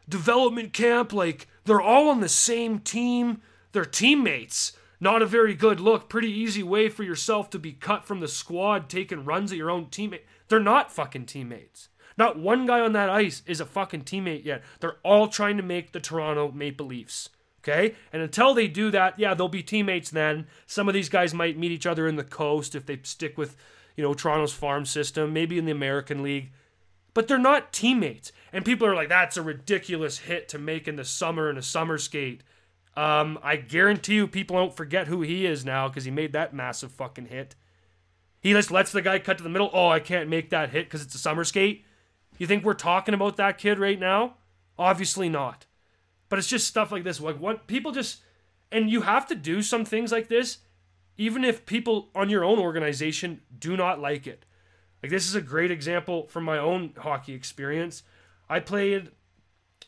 development 0.09 0.73
camp. 0.73 1.13
Like 1.13 1.47
they're 1.63 1.81
all 1.81 2.09
on 2.09 2.19
the 2.19 2.29
same 2.29 2.79
team. 2.79 3.41
They're 3.77 3.85
teammates. 3.85 4.71
Not 4.99 5.21
a 5.21 5.27
very 5.27 5.53
good 5.53 5.79
look. 5.79 6.09
Pretty 6.09 6.31
easy 6.31 6.63
way 6.63 6.89
for 6.89 7.03
yourself 7.03 7.51
to 7.51 7.59
be 7.59 7.73
cut 7.73 8.05
from 8.05 8.21
the 8.21 8.27
squad, 8.27 8.89
taking 8.89 9.23
runs 9.23 9.51
at 9.51 9.57
your 9.59 9.69
own 9.69 9.85
teammate. 9.85 10.23
They're 10.47 10.59
not 10.59 10.91
fucking 10.91 11.27
teammates. 11.27 11.89
Not 12.17 12.39
one 12.39 12.65
guy 12.65 12.79
on 12.79 12.93
that 12.93 13.11
ice 13.11 13.43
is 13.45 13.61
a 13.61 13.67
fucking 13.67 14.05
teammate 14.05 14.43
yet. 14.43 14.63
They're 14.79 14.97
all 15.03 15.27
trying 15.27 15.57
to 15.57 15.63
make 15.63 15.91
the 15.91 15.99
Toronto 15.99 16.51
Maple 16.51 16.87
Leafs. 16.87 17.29
Okay? 17.59 17.93
And 18.11 18.23
until 18.23 18.55
they 18.55 18.67
do 18.67 18.89
that, 18.89 19.19
yeah, 19.19 19.35
they'll 19.35 19.47
be 19.47 19.61
teammates 19.61 20.09
then. 20.09 20.47
Some 20.65 20.87
of 20.87 20.95
these 20.95 21.09
guys 21.09 21.35
might 21.35 21.55
meet 21.55 21.71
each 21.71 21.85
other 21.85 22.07
in 22.07 22.15
the 22.15 22.23
coast 22.23 22.73
if 22.73 22.87
they 22.87 22.97
stick 23.03 23.37
with, 23.37 23.55
you 23.95 24.03
know, 24.03 24.15
Toronto's 24.15 24.53
farm 24.53 24.87
system, 24.87 25.33
maybe 25.33 25.59
in 25.59 25.65
the 25.65 25.71
American 25.71 26.23
League. 26.23 26.51
But 27.13 27.27
they're 27.27 27.37
not 27.37 27.71
teammates. 27.73 28.31
And 28.51 28.65
people 28.65 28.87
are 28.87 28.95
like, 28.95 29.09
that's 29.09 29.37
a 29.37 29.43
ridiculous 29.43 30.17
hit 30.17 30.49
to 30.49 30.57
make 30.57 30.87
in 30.87 30.95
the 30.95 31.05
summer 31.05 31.47
in 31.47 31.59
a 31.59 31.61
summer 31.61 31.99
skate. 31.99 32.41
Um, 32.97 33.37
I 33.43 33.57
guarantee 33.57 34.15
you 34.15 34.27
people 34.27 34.55
don't 34.55 34.75
forget 34.75 35.05
who 35.05 35.21
he 35.21 35.45
is 35.45 35.63
now 35.63 35.87
because 35.87 36.05
he 36.05 36.09
made 36.09 36.33
that 36.33 36.55
massive 36.55 36.91
fucking 36.91 37.27
hit. 37.27 37.53
He 38.39 38.53
just 38.53 38.71
lets 38.71 38.91
the 38.91 39.03
guy 39.03 39.19
cut 39.19 39.37
to 39.37 39.43
the 39.43 39.49
middle. 39.49 39.69
Oh, 39.71 39.89
I 39.89 39.99
can't 39.99 40.29
make 40.29 40.49
that 40.49 40.71
hit 40.71 40.87
because 40.87 41.03
it's 41.03 41.13
a 41.13 41.19
summer 41.19 41.43
skate. 41.43 41.85
You 42.39 42.47
think 42.47 42.63
we're 42.63 42.73
talking 42.73 43.13
about 43.13 43.37
that 43.37 43.59
kid 43.59 43.77
right 43.77 43.99
now? 43.99 44.37
Obviously 44.79 45.29
not. 45.29 45.67
But 46.27 46.39
it's 46.39 46.47
just 46.47 46.65
stuff 46.65 46.91
like 46.91 47.03
this. 47.03 47.21
Like 47.21 47.39
what 47.39 47.67
people 47.67 47.91
just 47.91 48.21
and 48.71 48.89
you 48.89 49.01
have 49.01 49.27
to 49.27 49.35
do 49.35 49.61
some 49.61 49.85
things 49.85 50.11
like 50.11 50.27
this 50.27 50.57
even 51.17 51.43
if 51.43 51.65
people 51.65 52.09
on 52.15 52.29
your 52.29 52.43
own 52.43 52.59
organization 52.59 53.41
do 53.59 53.77
not 53.77 53.99
like 53.99 54.25
it. 54.25 54.43
Like 55.03 55.11
this 55.11 55.27
is 55.27 55.35
a 55.35 55.41
great 55.41 55.69
example 55.69 56.27
from 56.27 56.43
my 56.43 56.57
own 56.57 56.93
hockey 56.97 57.33
experience. 57.33 58.01
I 58.49 58.59
played 58.59 59.11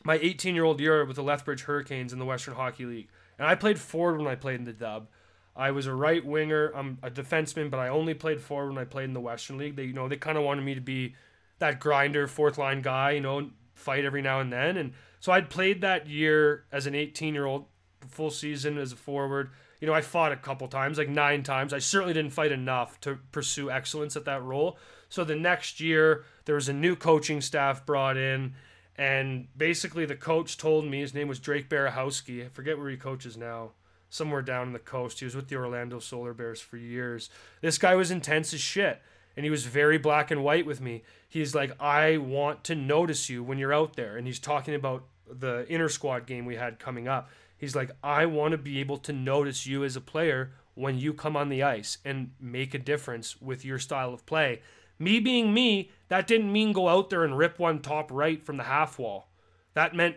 my 0.04 0.18
18-year-old 0.18 0.80
year 0.80 1.04
with 1.04 1.16
the 1.16 1.22
Lethbridge 1.22 1.62
Hurricanes 1.62 2.12
in 2.12 2.18
the 2.18 2.24
Western 2.24 2.54
Hockey 2.54 2.84
League, 2.84 3.08
and 3.38 3.46
I 3.46 3.54
played 3.54 3.78
forward 3.78 4.18
when 4.18 4.26
I 4.26 4.34
played 4.34 4.58
in 4.58 4.64
the 4.64 4.72
Dub. 4.72 5.08
I 5.56 5.72
was 5.72 5.86
a 5.86 5.94
right 5.94 6.24
winger. 6.24 6.72
I'm 6.74 6.98
a 7.02 7.10
defenseman, 7.10 7.70
but 7.70 7.80
I 7.80 7.88
only 7.88 8.14
played 8.14 8.40
forward 8.40 8.68
when 8.68 8.78
I 8.78 8.84
played 8.84 9.04
in 9.04 9.14
the 9.14 9.20
Western 9.20 9.58
League. 9.58 9.76
They, 9.76 9.84
you 9.84 9.92
know, 9.92 10.08
they 10.08 10.16
kind 10.16 10.38
of 10.38 10.44
wanted 10.44 10.62
me 10.62 10.74
to 10.74 10.80
be 10.80 11.14
that 11.58 11.80
grinder, 11.80 12.26
fourth 12.26 12.56
line 12.56 12.82
guy, 12.82 13.12
you 13.12 13.20
know, 13.20 13.50
fight 13.74 14.04
every 14.04 14.22
now 14.22 14.40
and 14.40 14.52
then. 14.52 14.76
And 14.76 14.92
so 15.18 15.32
I'd 15.32 15.50
played 15.50 15.80
that 15.82 16.08
year 16.08 16.64
as 16.72 16.86
an 16.86 16.94
18 16.94 17.34
year 17.34 17.46
old, 17.46 17.66
full 18.08 18.30
season 18.30 18.78
as 18.78 18.92
a 18.92 18.96
forward. 18.96 19.50
You 19.80 19.86
know, 19.86 19.94
I 19.94 20.02
fought 20.02 20.32
a 20.32 20.36
couple 20.36 20.68
times, 20.68 20.98
like 20.98 21.08
nine 21.08 21.42
times. 21.42 21.72
I 21.72 21.78
certainly 21.78 22.14
didn't 22.14 22.32
fight 22.32 22.52
enough 22.52 23.00
to 23.02 23.18
pursue 23.32 23.70
excellence 23.70 24.16
at 24.16 24.26
that 24.26 24.42
role. 24.42 24.78
So 25.08 25.24
the 25.24 25.36
next 25.36 25.80
year, 25.80 26.24
there 26.44 26.54
was 26.54 26.68
a 26.68 26.72
new 26.72 26.96
coaching 26.96 27.40
staff 27.40 27.84
brought 27.84 28.16
in. 28.16 28.54
And 29.00 29.48
basically, 29.56 30.04
the 30.04 30.14
coach 30.14 30.58
told 30.58 30.84
me 30.84 31.00
his 31.00 31.14
name 31.14 31.26
was 31.26 31.38
Drake 31.38 31.70
Berehowski. 31.70 32.44
I 32.44 32.48
forget 32.48 32.76
where 32.76 32.90
he 32.90 32.98
coaches 32.98 33.34
now, 33.34 33.70
somewhere 34.10 34.42
down 34.42 34.66
in 34.66 34.72
the 34.74 34.78
coast. 34.78 35.20
He 35.20 35.24
was 35.24 35.34
with 35.34 35.48
the 35.48 35.56
Orlando 35.56 36.00
Solar 36.00 36.34
Bears 36.34 36.60
for 36.60 36.76
years. 36.76 37.30
This 37.62 37.78
guy 37.78 37.94
was 37.94 38.10
intense 38.10 38.52
as 38.52 38.60
shit 38.60 39.00
and 39.36 39.44
he 39.44 39.50
was 39.50 39.64
very 39.64 39.98
black 39.98 40.30
and 40.30 40.44
white 40.44 40.66
with 40.66 40.80
me. 40.80 41.02
He's 41.28 41.54
like, 41.54 41.72
I 41.80 42.18
want 42.18 42.64
to 42.64 42.74
notice 42.74 43.30
you 43.30 43.42
when 43.42 43.58
you're 43.58 43.72
out 43.72 43.96
there. 43.96 44.16
And 44.16 44.26
he's 44.26 44.38
talking 44.38 44.74
about 44.74 45.04
the 45.26 45.64
inter 45.72 45.88
squad 45.88 46.26
game 46.26 46.44
we 46.44 46.56
had 46.56 46.78
coming 46.78 47.08
up. 47.08 47.30
He's 47.56 47.76
like, 47.76 47.90
I 48.02 48.26
want 48.26 48.52
to 48.52 48.58
be 48.58 48.80
able 48.80 48.98
to 48.98 49.12
notice 49.12 49.66
you 49.66 49.84
as 49.84 49.96
a 49.96 50.00
player 50.00 50.52
when 50.74 50.98
you 50.98 51.14
come 51.14 51.36
on 51.36 51.48
the 51.48 51.62
ice 51.62 51.98
and 52.04 52.32
make 52.40 52.74
a 52.74 52.78
difference 52.78 53.40
with 53.40 53.64
your 53.64 53.78
style 53.78 54.12
of 54.12 54.26
play. 54.26 54.60
Me 55.00 55.18
being 55.18 55.52
me, 55.52 55.90
that 56.08 56.26
didn't 56.26 56.52
mean 56.52 56.72
go 56.72 56.88
out 56.88 57.10
there 57.10 57.24
and 57.24 57.36
rip 57.36 57.58
one 57.58 57.80
top 57.80 58.12
right 58.12 58.44
from 58.44 58.58
the 58.58 58.64
half 58.64 58.98
wall. 58.98 59.30
That 59.74 59.94
meant 59.96 60.16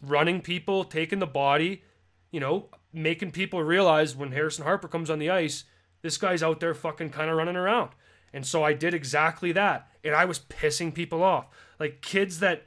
running 0.00 0.40
people, 0.40 0.84
taking 0.84 1.18
the 1.18 1.26
body, 1.26 1.82
you 2.30 2.38
know, 2.40 2.68
making 2.92 3.32
people 3.32 3.62
realize 3.62 4.14
when 4.14 4.32
Harrison 4.32 4.64
Harper 4.64 4.88
comes 4.88 5.10
on 5.10 5.18
the 5.18 5.30
ice, 5.30 5.64
this 6.02 6.16
guy's 6.16 6.42
out 6.42 6.60
there 6.60 6.74
fucking 6.74 7.10
kind 7.10 7.28
of 7.28 7.36
running 7.36 7.56
around. 7.56 7.90
And 8.32 8.46
so 8.46 8.62
I 8.62 8.72
did 8.72 8.94
exactly 8.94 9.52
that. 9.52 9.88
And 10.04 10.14
I 10.14 10.24
was 10.24 10.38
pissing 10.38 10.94
people 10.94 11.22
off. 11.22 11.46
Like 11.80 12.00
kids 12.00 12.38
that 12.38 12.64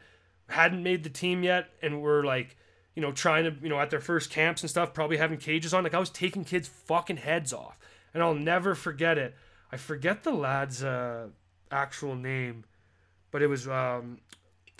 hadn't 0.49 0.83
made 0.83 1.03
the 1.03 1.09
team 1.09 1.43
yet 1.43 1.69
and 1.81 2.01
were 2.01 2.23
like, 2.23 2.57
you 2.95 3.01
know, 3.01 3.11
trying 3.11 3.43
to, 3.45 3.53
you 3.61 3.69
know, 3.69 3.79
at 3.79 3.89
their 3.89 3.99
first 4.01 4.29
camps 4.29 4.63
and 4.63 4.69
stuff, 4.69 4.93
probably 4.93 5.17
having 5.17 5.37
cages 5.37 5.73
on. 5.73 5.83
Like 5.83 5.93
I 5.93 5.99
was 5.99 6.09
taking 6.09 6.43
kids' 6.43 6.67
fucking 6.67 7.17
heads 7.17 7.53
off. 7.53 7.77
And 8.13 8.23
I'll 8.23 8.33
never 8.33 8.75
forget 8.75 9.17
it. 9.17 9.35
I 9.71 9.77
forget 9.77 10.23
the 10.23 10.31
lad's 10.31 10.83
uh, 10.83 11.27
actual 11.71 12.15
name, 12.15 12.63
but 13.31 13.41
it 13.41 13.47
was 13.47 13.67
um, 13.67 14.19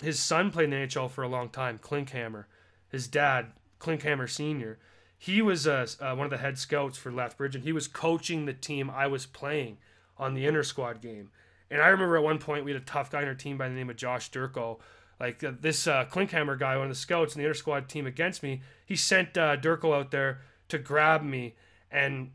his 0.02 0.20
son 0.20 0.50
played 0.50 0.64
in 0.64 0.70
the 0.70 0.76
NHL 0.76 1.10
for 1.10 1.22
a 1.22 1.28
long 1.28 1.48
time, 1.48 1.78
Klinkhammer. 1.78 2.44
His 2.88 3.06
dad, 3.06 3.52
Klinkhammer 3.80 4.28
Sr., 4.28 4.78
he 5.18 5.42
was 5.42 5.66
uh, 5.66 5.86
uh, 6.00 6.14
one 6.14 6.26
of 6.26 6.30
the 6.30 6.38
head 6.38 6.58
scouts 6.58 6.96
for 6.96 7.10
Lethbridge, 7.10 7.56
and 7.56 7.64
he 7.64 7.72
was 7.72 7.88
coaching 7.88 8.46
the 8.46 8.52
team 8.52 8.88
I 8.88 9.08
was 9.08 9.26
playing 9.26 9.78
on 10.16 10.34
the 10.34 10.46
inter 10.46 10.62
squad 10.62 11.00
game. 11.00 11.30
And 11.70 11.82
I 11.82 11.88
remember 11.88 12.16
at 12.16 12.22
one 12.22 12.38
point 12.38 12.64
we 12.64 12.72
had 12.72 12.80
a 12.80 12.84
tough 12.84 13.10
guy 13.10 13.22
on 13.22 13.28
our 13.28 13.34
team 13.34 13.58
by 13.58 13.68
the 13.68 13.74
name 13.74 13.90
of 13.90 13.96
Josh 13.96 14.30
Durko. 14.30 14.78
Like 15.20 15.42
uh, 15.42 15.52
this 15.60 15.88
uh, 15.88 16.06
Klinkhammer 16.06 16.58
guy, 16.58 16.76
one 16.76 16.86
of 16.86 16.90
the 16.90 16.94
scouts 16.94 17.34
in 17.34 17.40
the 17.40 17.46
inter 17.46 17.54
squad 17.54 17.88
team 17.88 18.06
against 18.06 18.42
me, 18.42 18.62
he 18.86 18.94
sent 18.94 19.36
uh, 19.36 19.56
Durko 19.56 19.94
out 19.94 20.12
there 20.12 20.40
to 20.68 20.78
grab 20.78 21.22
me. 21.24 21.56
And 21.90 22.30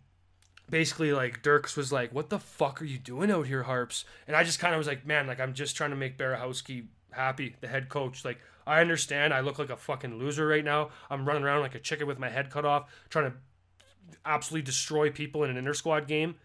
basically, 0.74 1.14
like, 1.14 1.44
Dirks 1.44 1.78
was 1.78 1.92
like, 1.92 2.12
What 2.12 2.32
the 2.32 2.40
fuck 2.40 2.82
are 2.82 2.86
you 2.86 2.98
doing 2.98 3.30
out 3.30 3.46
here, 3.46 3.62
Harps? 3.62 4.06
And 4.28 4.36
I 4.36 4.44
just 4.44 4.58
kind 4.58 4.74
of 4.74 4.80
was 4.80 4.88
like, 4.88 5.06
Man, 5.06 5.28
like, 5.28 5.40
I'm 5.40 5.54
just 5.54 5.78
trying 5.78 5.92
to 5.92 5.96
make 5.96 6.18
Berehowski 6.18 6.88
happy, 7.12 7.56
the 7.62 7.68
head 7.68 7.90
coach. 7.90 8.26
Like, 8.26 8.40
I 8.66 8.82
understand 8.82 9.36
I 9.36 9.42
look 9.42 9.60
like 9.60 9.70
a 9.70 9.78
fucking 9.78 10.18
loser 10.18 10.48
right 10.48 10.66
now. 10.66 10.90
I'm 11.12 11.28
running 11.28 11.44
around 11.44 11.62
like 11.62 11.76
a 11.76 11.80
chicken 11.80 12.08
with 12.08 12.18
my 12.18 12.30
head 12.30 12.50
cut 12.50 12.66
off, 12.66 12.90
trying 13.12 13.30
to 13.30 13.38
absolutely 14.26 14.66
destroy 14.66 15.12
people 15.12 15.44
in 15.44 15.52
an 15.52 15.58
inter 15.58 15.74
squad 15.74 16.08
game 16.08 16.36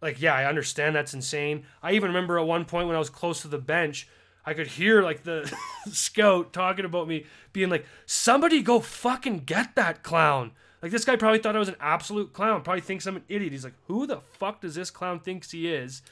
like 0.00 0.20
yeah 0.20 0.34
i 0.34 0.44
understand 0.44 0.96
that's 0.96 1.14
insane 1.14 1.64
i 1.82 1.92
even 1.92 2.08
remember 2.08 2.38
at 2.38 2.46
one 2.46 2.64
point 2.64 2.88
when 2.88 2.96
i 2.96 2.98
was 2.98 3.08
close 3.08 3.40
to 3.40 3.48
the 3.48 3.58
bench 3.58 4.08
i 4.44 4.52
could 4.52 4.66
hear 4.66 5.02
like 5.02 5.22
the 5.22 5.50
scout 5.92 6.52
talking 6.52 6.84
about 6.84 7.06
me 7.06 7.24
being 7.52 7.70
like 7.70 7.86
somebody 8.06 8.60
go 8.60 8.80
fucking 8.80 9.38
get 9.40 9.74
that 9.76 10.02
clown 10.02 10.50
like 10.82 10.90
this 10.90 11.04
guy 11.04 11.16
probably 11.16 11.38
thought 11.38 11.56
i 11.56 11.60
was 11.60 11.68
an 11.68 11.76
absolute 11.80 12.32
clown 12.32 12.62
probably 12.62 12.80
thinks 12.80 13.06
i'm 13.06 13.16
an 13.16 13.24
idiot 13.28 13.52
he's 13.52 13.64
like 13.64 13.74
who 13.86 14.06
the 14.06 14.20
fuck 14.20 14.60
does 14.60 14.74
this 14.74 14.90
clown 14.90 15.18
thinks 15.18 15.50
he 15.50 15.72
is 15.72 16.02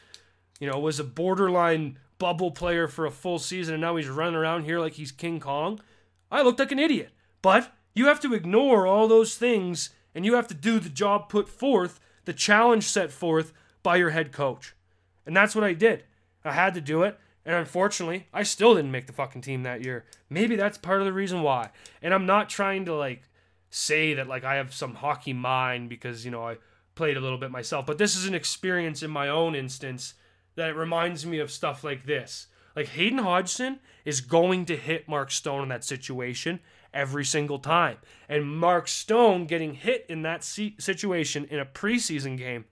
you 0.59 0.71
know 0.71 0.79
was 0.79 1.01
a 1.01 1.05
borderline 1.05 1.99
bubble 2.19 2.51
player 2.51 2.87
for 2.87 3.07
a 3.07 3.11
full 3.11 3.39
season 3.39 3.75
and 3.75 3.81
now 3.81 3.97
he's 3.97 4.09
running 4.09 4.35
around 4.35 4.65
here 4.65 4.79
like 4.79 4.95
he's 4.95 5.13
king 5.13 5.41
kong 5.41 5.81
i 6.31 6.43
looked 6.43 6.59
like 6.59 6.73
an 6.73 6.79
idiot 6.79 7.11
but 7.43 7.73
you 7.95 8.07
have 8.07 8.21
to 8.21 8.35
ignore 8.35 8.87
all 8.87 9.09
those 9.09 9.37
things 9.37 9.91
and 10.15 10.25
you 10.25 10.35
have 10.35 10.49
to 10.49 10.55
do 10.55 10.79
the 10.79 10.89
job 10.89 11.29
put 11.29 11.49
forth 11.49 12.01
the 12.25 12.33
challenge 12.33 12.85
set 12.85 13.11
forth 13.11 13.53
by 13.83 13.97
your 13.97 14.11
head 14.11 14.33
coach. 14.33 14.75
And 15.27 15.37
that's 15.37 15.55
what 15.55 15.65
I 15.65 15.73
did. 15.73 16.05
I 16.45 16.53
had 16.53 16.75
to 16.75 16.81
do 16.81 17.03
it. 17.03 17.19
And 17.45 17.55
unfortunately, 17.55 18.29
I 18.33 18.43
still 18.43 18.75
didn't 18.75 18.91
make 18.91 19.07
the 19.07 19.13
fucking 19.13 19.43
team 19.43 19.63
that 19.63 19.85
year. 19.85 20.05
Maybe 20.29 20.57
that's 20.57 20.79
part 20.79 21.01
of 21.01 21.07
the 21.07 21.13
reason 21.13 21.43
why. 21.43 21.71
And 22.03 22.13
I'm 22.13 22.27
not 22.27 22.49
trying 22.49 22.85
to 22.85 22.95
like 22.95 23.23
say 23.71 24.15
that 24.15 24.29
like 24.29 24.45
I 24.45 24.57
have 24.57 24.75
some 24.75 24.95
hockey 24.95 25.33
mind 25.33 25.89
because, 25.89 26.25
you 26.25 26.31
know, 26.31 26.47
I 26.47 26.57
played 26.95 27.17
a 27.17 27.21
little 27.21 27.39
bit 27.39 27.51
myself, 27.51 27.87
but 27.87 27.99
this 27.99 28.17
is 28.17 28.27
an 28.27 28.35
experience 28.35 29.03
in 29.03 29.11
my 29.11 29.29
own 29.29 29.55
instance 29.55 30.15
that 30.57 30.71
it 30.71 30.77
reminds 30.77 31.25
me 31.25 31.39
of 31.39 31.51
stuff 31.51 31.83
like 31.83 32.05
this. 32.05 32.49
Like 32.77 32.89
Hayden 32.89 33.19
Hodgson 33.19 33.81
is 34.05 34.21
going 34.21 34.67
to 34.67 34.77
hit 34.77 35.09
Mark 35.09 35.31
Stone 35.31 35.65
in 35.65 35.69
that 35.69 35.85
situation 35.85 36.61
every 36.93 37.25
single 37.25 37.59
time. 37.59 37.99
And 38.29 38.59
Mark 38.59 38.89
Stone 38.89 39.47
getting 39.47 39.75
hit 39.75 40.05
in 40.09 40.23
that 40.23 40.45
situation 40.45 41.47
in 41.47 41.59
a 41.59 41.67
preseason 41.67 42.37
game 42.37 42.65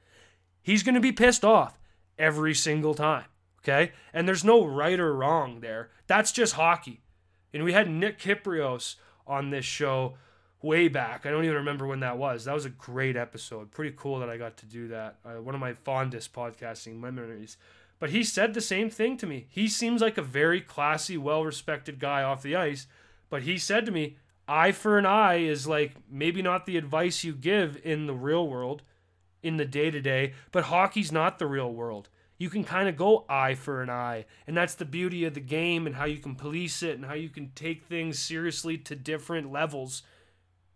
he's 0.68 0.82
going 0.82 0.94
to 0.94 1.00
be 1.00 1.12
pissed 1.12 1.46
off 1.46 1.78
every 2.18 2.54
single 2.54 2.92
time. 2.92 3.24
Okay? 3.61 3.92
And 4.12 4.28
there's 4.28 4.44
no 4.44 4.64
right 4.64 5.00
or 5.00 5.14
wrong 5.14 5.61
there. 5.61 5.90
That's 6.06 6.30
just 6.30 6.54
hockey. 6.54 7.00
And 7.54 7.64
we 7.64 7.72
had 7.72 7.88
Nick 7.88 8.18
Kyprios 8.18 8.96
on 9.26 9.48
this 9.48 9.64
show 9.64 10.18
way 10.62 10.88
back. 10.88 11.24
I 11.24 11.30
don't 11.30 11.44
even 11.44 11.56
remember 11.56 11.86
when 11.86 12.00
that 12.00 12.18
was. 12.18 12.44
That 12.44 12.54
was 12.54 12.64
a 12.64 12.70
great 12.70 13.16
episode. 13.16 13.70
Pretty 13.70 13.94
cool 13.96 14.18
that 14.20 14.30
I 14.30 14.36
got 14.36 14.56
to 14.58 14.66
do 14.66 14.88
that. 14.88 15.16
Uh, 15.24 15.40
one 15.40 15.54
of 15.54 15.60
my 15.60 15.74
fondest 15.74 16.32
podcasting 16.32 17.00
memories. 17.00 17.56
But 17.98 18.10
he 18.10 18.22
said 18.22 18.54
the 18.54 18.60
same 18.60 18.90
thing 18.90 19.16
to 19.18 19.26
me. 19.26 19.46
He 19.48 19.68
seems 19.68 20.00
like 20.00 20.18
a 20.18 20.22
very 20.22 20.60
classy, 20.60 21.16
well 21.16 21.44
respected 21.44 21.98
guy 21.98 22.22
off 22.22 22.42
the 22.42 22.56
ice. 22.56 22.86
But 23.30 23.42
he 23.42 23.58
said 23.58 23.86
to 23.86 23.92
me, 23.92 24.16
eye 24.46 24.72
for 24.72 24.98
an 24.98 25.06
eye 25.06 25.36
is 25.36 25.66
like 25.66 25.94
maybe 26.10 26.42
not 26.42 26.66
the 26.66 26.76
advice 26.76 27.22
you 27.22 27.34
give 27.34 27.78
in 27.84 28.06
the 28.06 28.14
real 28.14 28.48
world, 28.48 28.82
in 29.42 29.56
the 29.56 29.64
day 29.64 29.90
to 29.90 30.00
day, 30.00 30.32
but 30.50 30.64
hockey's 30.64 31.12
not 31.12 31.38
the 31.38 31.46
real 31.46 31.72
world. 31.72 32.08
You 32.38 32.50
can 32.50 32.64
kind 32.64 32.88
of 32.88 32.96
go 32.96 33.24
eye 33.28 33.54
for 33.54 33.82
an 33.82 33.90
eye. 33.90 34.26
And 34.46 34.56
that's 34.56 34.74
the 34.74 34.84
beauty 34.84 35.24
of 35.24 35.34
the 35.34 35.40
game 35.40 35.86
and 35.86 35.96
how 35.96 36.04
you 36.04 36.18
can 36.18 36.36
police 36.36 36.82
it 36.82 36.96
and 36.96 37.04
how 37.04 37.14
you 37.14 37.28
can 37.28 37.50
take 37.54 37.84
things 37.84 38.18
seriously 38.18 38.78
to 38.78 38.94
different 38.94 39.52
levels 39.52 40.02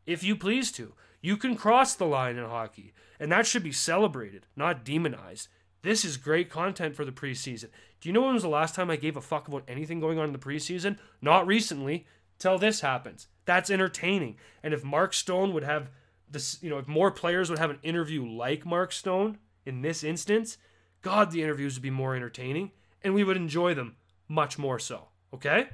if 0.06 0.22
you 0.22 0.36
please 0.36 0.72
to. 0.72 0.94
You 1.20 1.36
can 1.36 1.56
cross 1.56 1.94
the 1.94 2.04
line 2.04 2.36
in 2.36 2.44
hockey, 2.44 2.92
and 3.20 3.30
that 3.30 3.46
should 3.46 3.62
be 3.62 3.72
celebrated, 3.72 4.46
not 4.56 4.84
demonized. 4.84 5.48
This 5.82 6.04
is 6.04 6.16
great 6.16 6.50
content 6.50 6.96
for 6.96 7.04
the 7.04 7.12
preseason. 7.12 7.68
Do 8.00 8.08
you 8.08 8.12
know 8.12 8.22
when 8.22 8.34
was 8.34 8.42
the 8.42 8.48
last 8.48 8.74
time 8.74 8.90
I 8.90 8.96
gave 8.96 9.16
a 9.16 9.20
fuck 9.20 9.48
about 9.48 9.64
anything 9.68 10.00
going 10.00 10.18
on 10.18 10.26
in 10.26 10.32
the 10.32 10.38
preseason? 10.38 10.98
Not 11.20 11.46
recently, 11.46 12.06
till 12.38 12.58
this 12.58 12.80
happens. 12.80 13.28
That's 13.44 13.70
entertaining. 13.70 14.36
And 14.62 14.74
if 14.74 14.82
Mark 14.82 15.14
Stone 15.14 15.54
would 15.54 15.62
have 15.62 15.90
this, 16.28 16.60
you 16.62 16.70
know, 16.70 16.78
if 16.78 16.88
more 16.88 17.10
players 17.10 17.48
would 17.50 17.58
have 17.58 17.70
an 17.70 17.78
interview 17.82 18.26
like 18.26 18.66
Mark 18.66 18.90
Stone 18.90 19.38
in 19.64 19.82
this 19.82 20.02
instance, 20.02 20.58
God, 21.02 21.30
the 21.30 21.42
interviews 21.42 21.74
would 21.74 21.82
be 21.82 21.90
more 21.90 22.16
entertaining 22.16 22.72
and 23.02 23.14
we 23.14 23.22
would 23.24 23.36
enjoy 23.36 23.74
them 23.74 23.96
much 24.28 24.58
more 24.58 24.78
so. 24.78 25.08
Okay? 25.32 25.68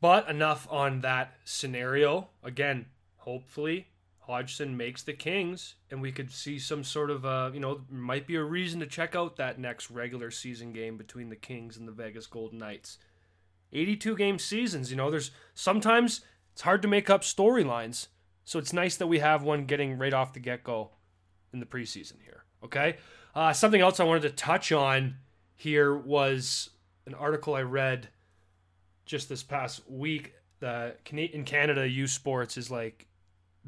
But 0.00 0.28
enough 0.28 0.66
on 0.70 1.00
that 1.00 1.34
scenario. 1.44 2.28
Again, 2.42 2.86
hopefully 3.28 3.86
Hodgson 4.20 4.74
makes 4.74 5.02
the 5.02 5.12
Kings 5.12 5.74
and 5.90 6.00
we 6.00 6.10
could 6.10 6.32
see 6.32 6.58
some 6.58 6.82
sort 6.82 7.10
of 7.10 7.26
uh, 7.26 7.50
you 7.52 7.60
know, 7.60 7.82
might 7.90 8.26
be 8.26 8.36
a 8.36 8.42
reason 8.42 8.80
to 8.80 8.86
check 8.86 9.14
out 9.14 9.36
that 9.36 9.58
next 9.58 9.90
regular 9.90 10.30
season 10.30 10.72
game 10.72 10.96
between 10.96 11.28
the 11.28 11.36
Kings 11.36 11.76
and 11.76 11.86
the 11.86 11.92
Vegas 11.92 12.26
Golden 12.26 12.58
Knights. 12.58 12.96
82 13.70 14.16
game 14.16 14.38
seasons, 14.38 14.90
you 14.90 14.96
know, 14.96 15.10
there's 15.10 15.30
sometimes 15.54 16.22
it's 16.54 16.62
hard 16.62 16.80
to 16.80 16.88
make 16.88 17.10
up 17.10 17.20
storylines. 17.20 18.08
So 18.46 18.58
it's 18.58 18.72
nice 18.72 18.96
that 18.96 19.08
we 19.08 19.18
have 19.18 19.42
one 19.42 19.66
getting 19.66 19.98
right 19.98 20.14
off 20.14 20.32
the 20.32 20.40
get 20.40 20.64
go 20.64 20.92
in 21.52 21.60
the 21.60 21.66
preseason 21.66 22.22
here. 22.24 22.44
Okay? 22.64 22.96
Uh, 23.34 23.52
something 23.52 23.82
else 23.82 24.00
I 24.00 24.04
wanted 24.04 24.22
to 24.22 24.30
touch 24.30 24.72
on 24.72 25.16
here 25.54 25.94
was 25.94 26.70
an 27.06 27.12
article 27.12 27.54
I 27.54 27.60
read 27.60 28.08
just 29.04 29.28
this 29.28 29.42
past 29.42 29.82
week. 29.86 30.32
The 30.60 30.94
in 31.10 31.44
Canada, 31.44 31.86
U 31.86 32.06
Sports 32.06 32.56
is 32.56 32.70
like 32.70 33.07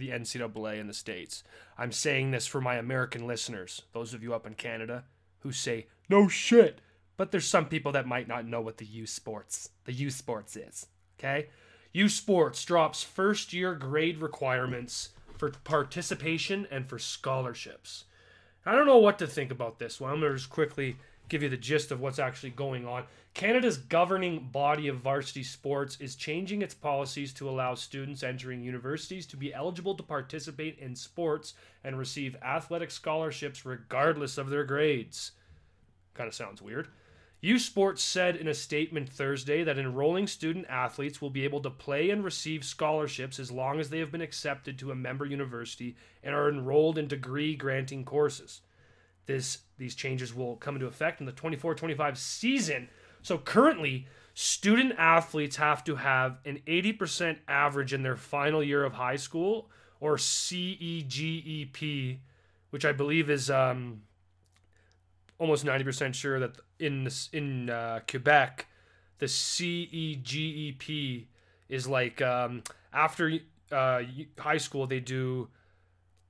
the 0.00 0.08
NCAA 0.10 0.80
in 0.80 0.88
the 0.88 0.94
states. 0.94 1.44
I'm 1.78 1.92
saying 1.92 2.30
this 2.30 2.46
for 2.46 2.60
my 2.60 2.76
American 2.76 3.26
listeners, 3.26 3.82
those 3.92 4.12
of 4.12 4.22
you 4.22 4.34
up 4.34 4.46
in 4.46 4.54
Canada 4.54 5.04
who 5.40 5.52
say 5.52 5.86
no 6.08 6.26
shit, 6.26 6.80
but 7.16 7.30
there's 7.30 7.46
some 7.46 7.66
people 7.66 7.92
that 7.92 8.06
might 8.06 8.28
not 8.28 8.46
know 8.46 8.60
what 8.60 8.78
the 8.78 8.86
U 8.86 9.06
Sports 9.06 9.70
the 9.84 9.92
U 9.92 10.10
Sports 10.10 10.56
is. 10.56 10.86
Okay, 11.18 11.48
U 11.92 12.08
Sports 12.08 12.64
drops 12.64 13.02
first 13.02 13.52
year 13.52 13.74
grade 13.74 14.18
requirements 14.18 15.10
for 15.38 15.50
participation 15.50 16.66
and 16.70 16.88
for 16.88 16.98
scholarships. 16.98 18.04
I 18.66 18.74
don't 18.74 18.86
know 18.86 18.98
what 18.98 19.18
to 19.20 19.26
think 19.26 19.50
about 19.50 19.78
this 19.78 20.00
one. 20.00 20.12
I'm 20.12 20.20
going 20.20 20.32
to 20.32 20.38
just 20.38 20.50
quickly 20.50 20.96
give 21.28 21.42
you 21.42 21.48
the 21.48 21.56
gist 21.56 21.90
of 21.90 22.00
what's 22.00 22.18
actually 22.18 22.50
going 22.50 22.86
on. 22.86 23.04
Canada's 23.34 23.78
governing 23.78 24.48
body 24.50 24.88
of 24.88 24.98
varsity 24.98 25.42
sports 25.42 25.96
is 26.00 26.16
changing 26.16 26.62
its 26.62 26.74
policies 26.74 27.32
to 27.32 27.48
allow 27.48 27.74
students 27.74 28.22
entering 28.22 28.62
universities 28.62 29.26
to 29.26 29.36
be 29.36 29.54
eligible 29.54 29.94
to 29.94 30.02
participate 30.02 30.78
in 30.78 30.94
sports 30.96 31.54
and 31.84 31.98
receive 31.98 32.36
athletic 32.42 32.90
scholarships 32.90 33.64
regardless 33.64 34.36
of 34.36 34.50
their 34.50 34.64
grades. 34.64 35.32
Kind 36.14 36.28
of 36.28 36.34
sounds 36.34 36.60
weird. 36.60 36.88
U 37.42 37.58
Sports 37.58 38.02
said 38.02 38.36
in 38.36 38.48
a 38.48 38.54
statement 38.54 39.08
Thursday 39.08 39.64
that 39.64 39.78
enrolling 39.78 40.26
student 40.26 40.66
athletes 40.68 41.22
will 41.22 41.30
be 41.30 41.44
able 41.44 41.60
to 41.62 41.70
play 41.70 42.10
and 42.10 42.22
receive 42.22 42.64
scholarships 42.64 43.38
as 43.38 43.50
long 43.50 43.80
as 43.80 43.88
they 43.88 43.98
have 43.98 44.12
been 44.12 44.20
accepted 44.20 44.78
to 44.78 44.90
a 44.90 44.94
member 44.94 45.24
university 45.24 45.96
and 46.22 46.34
are 46.34 46.50
enrolled 46.50 46.98
in 46.98 47.08
degree 47.08 47.56
granting 47.56 48.04
courses. 48.04 48.60
This 49.24 49.58
these 49.78 49.94
changes 49.94 50.34
will 50.34 50.56
come 50.56 50.74
into 50.74 50.86
effect 50.86 51.20
in 51.20 51.26
the 51.26 51.32
24-25 51.32 52.18
season. 52.18 52.90
So 53.22 53.38
currently, 53.38 54.06
student 54.34 54.94
athletes 54.98 55.56
have 55.56 55.84
to 55.84 55.96
have 55.96 56.38
an 56.44 56.60
80% 56.66 57.38
average 57.48 57.92
in 57.92 58.02
their 58.02 58.16
final 58.16 58.62
year 58.62 58.84
of 58.84 58.94
high 58.94 59.16
school 59.16 59.70
or 60.00 60.16
CEGEP, 60.16 62.18
which 62.70 62.84
I 62.84 62.92
believe 62.92 63.28
is 63.28 63.50
um, 63.50 64.02
almost 65.38 65.64
90% 65.64 66.14
sure 66.14 66.40
that 66.40 66.56
in 66.78 67.04
this, 67.04 67.28
in 67.32 67.70
uh, 67.70 68.00
Quebec, 68.08 68.66
the 69.18 69.26
CEGEP 69.26 71.26
is 71.68 71.86
like 71.86 72.22
um, 72.22 72.62
after 72.92 73.38
uh, 73.70 74.02
high 74.38 74.56
school 74.56 74.86
they 74.86 75.00
do 75.00 75.48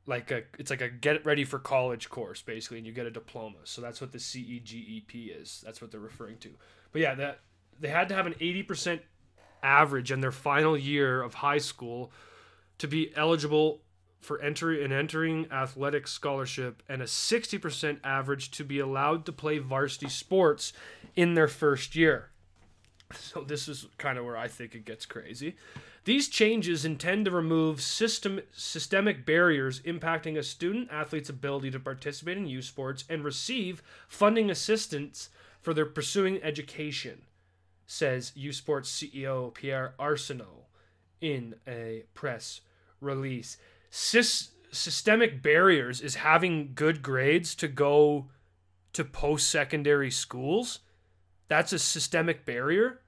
like 0.07 0.31
a 0.31 0.43
it's 0.59 0.71
like 0.71 0.81
a 0.81 0.89
get 0.89 1.25
ready 1.25 1.45
for 1.45 1.59
college 1.59 2.11
course 2.11 2.43
basically, 2.43 2.79
and 2.79 2.87
you 2.87 2.93
get 2.93 3.07
a 3.07 3.11
diploma. 3.11 3.59
So 3.65 3.81
that's 3.81 4.01
what 4.01 4.13
the 4.13 4.19
CEGEP 4.19 5.41
is. 5.41 5.63
That's 5.65 5.81
what 5.81 5.91
they're 5.91 6.01
referring 6.01 6.39
to. 6.39 6.51
But 6.93 7.03
yeah, 7.03 7.15
that 7.15 7.41
they 7.79 7.89
had 7.89 8.09
to 8.09 8.15
have 8.15 8.27
an 8.27 8.35
80% 8.35 9.01
average 9.63 10.11
in 10.11 10.21
their 10.21 10.33
final 10.33 10.77
year 10.77 11.23
of 11.23 11.35
high 11.35 11.59
school 11.59 12.11
to 12.79 12.89
be 12.89 13.13
eligible 13.15 13.83
for 14.21 14.41
entry 14.43 14.85
and 14.85 14.93
entering 14.93 15.47
athletic 15.51 16.07
scholarship 16.07 16.83
and 16.89 17.01
a 17.01 17.07
60% 17.07 17.99
average 18.05 18.51
to 18.51 18.65
be 18.65 18.79
allowed 18.79 19.25
to 19.27 19.33
play 19.33 19.59
varsity 19.59 20.09
sports 20.09 20.73
in 21.17 21.35
their 21.35 21.49
first 21.49 21.97
year. 21.97 22.31
So 23.15 23.43
this 23.43 23.67
is 23.67 23.87
kind 23.99 24.19
of 24.19 24.25
where 24.25 24.37
I 24.37 24.47
think 24.47 24.75
it 24.75 24.85
gets 24.85 25.07
crazy. 25.07 25.57
These 26.05 26.29
changes 26.29 26.85
intend 26.85 27.25
to 27.27 27.31
remove 27.31 27.83
system, 27.83 28.41
systemic 28.53 29.27
barriers 29.27 29.81
impacting 29.81 30.39
a 30.39 30.43
student 30.43 30.91
athlete's 30.91 31.29
ability 31.29 31.71
to 31.73 31.81
participate 31.81 32.39
in 32.39 32.47
U 32.47 32.63
Sports 32.63 33.05
and 33.09 33.25
receive 33.25 33.83
funding 34.09 34.51
assistance 34.51 35.29
for 35.61 35.75
their 35.75 35.87
pursuing 35.87 36.43
education, 36.43 37.23
says 37.87 38.33
U 38.35 38.53
Sports 38.53 38.91
CEO 38.91 39.53
Pierre 39.53 39.95
Arsenault 39.99 40.67
in 41.21 41.55
a 41.67 42.05
press 42.15 42.61
release 43.01 43.57
sys- 43.91 44.51
systemic 44.73 45.43
barriers 45.43 46.01
is 46.01 46.17
having 46.17 46.73
good 46.75 47.03
grades 47.03 47.55
to 47.57 47.69
go 47.69 48.27
to 48.93 49.05
post 49.05 49.49
secondary 49.49 50.11
schools. 50.11 50.81
That's 51.49 51.73
a 51.73 51.79
systemic 51.79 52.47
barrier. 52.47 53.01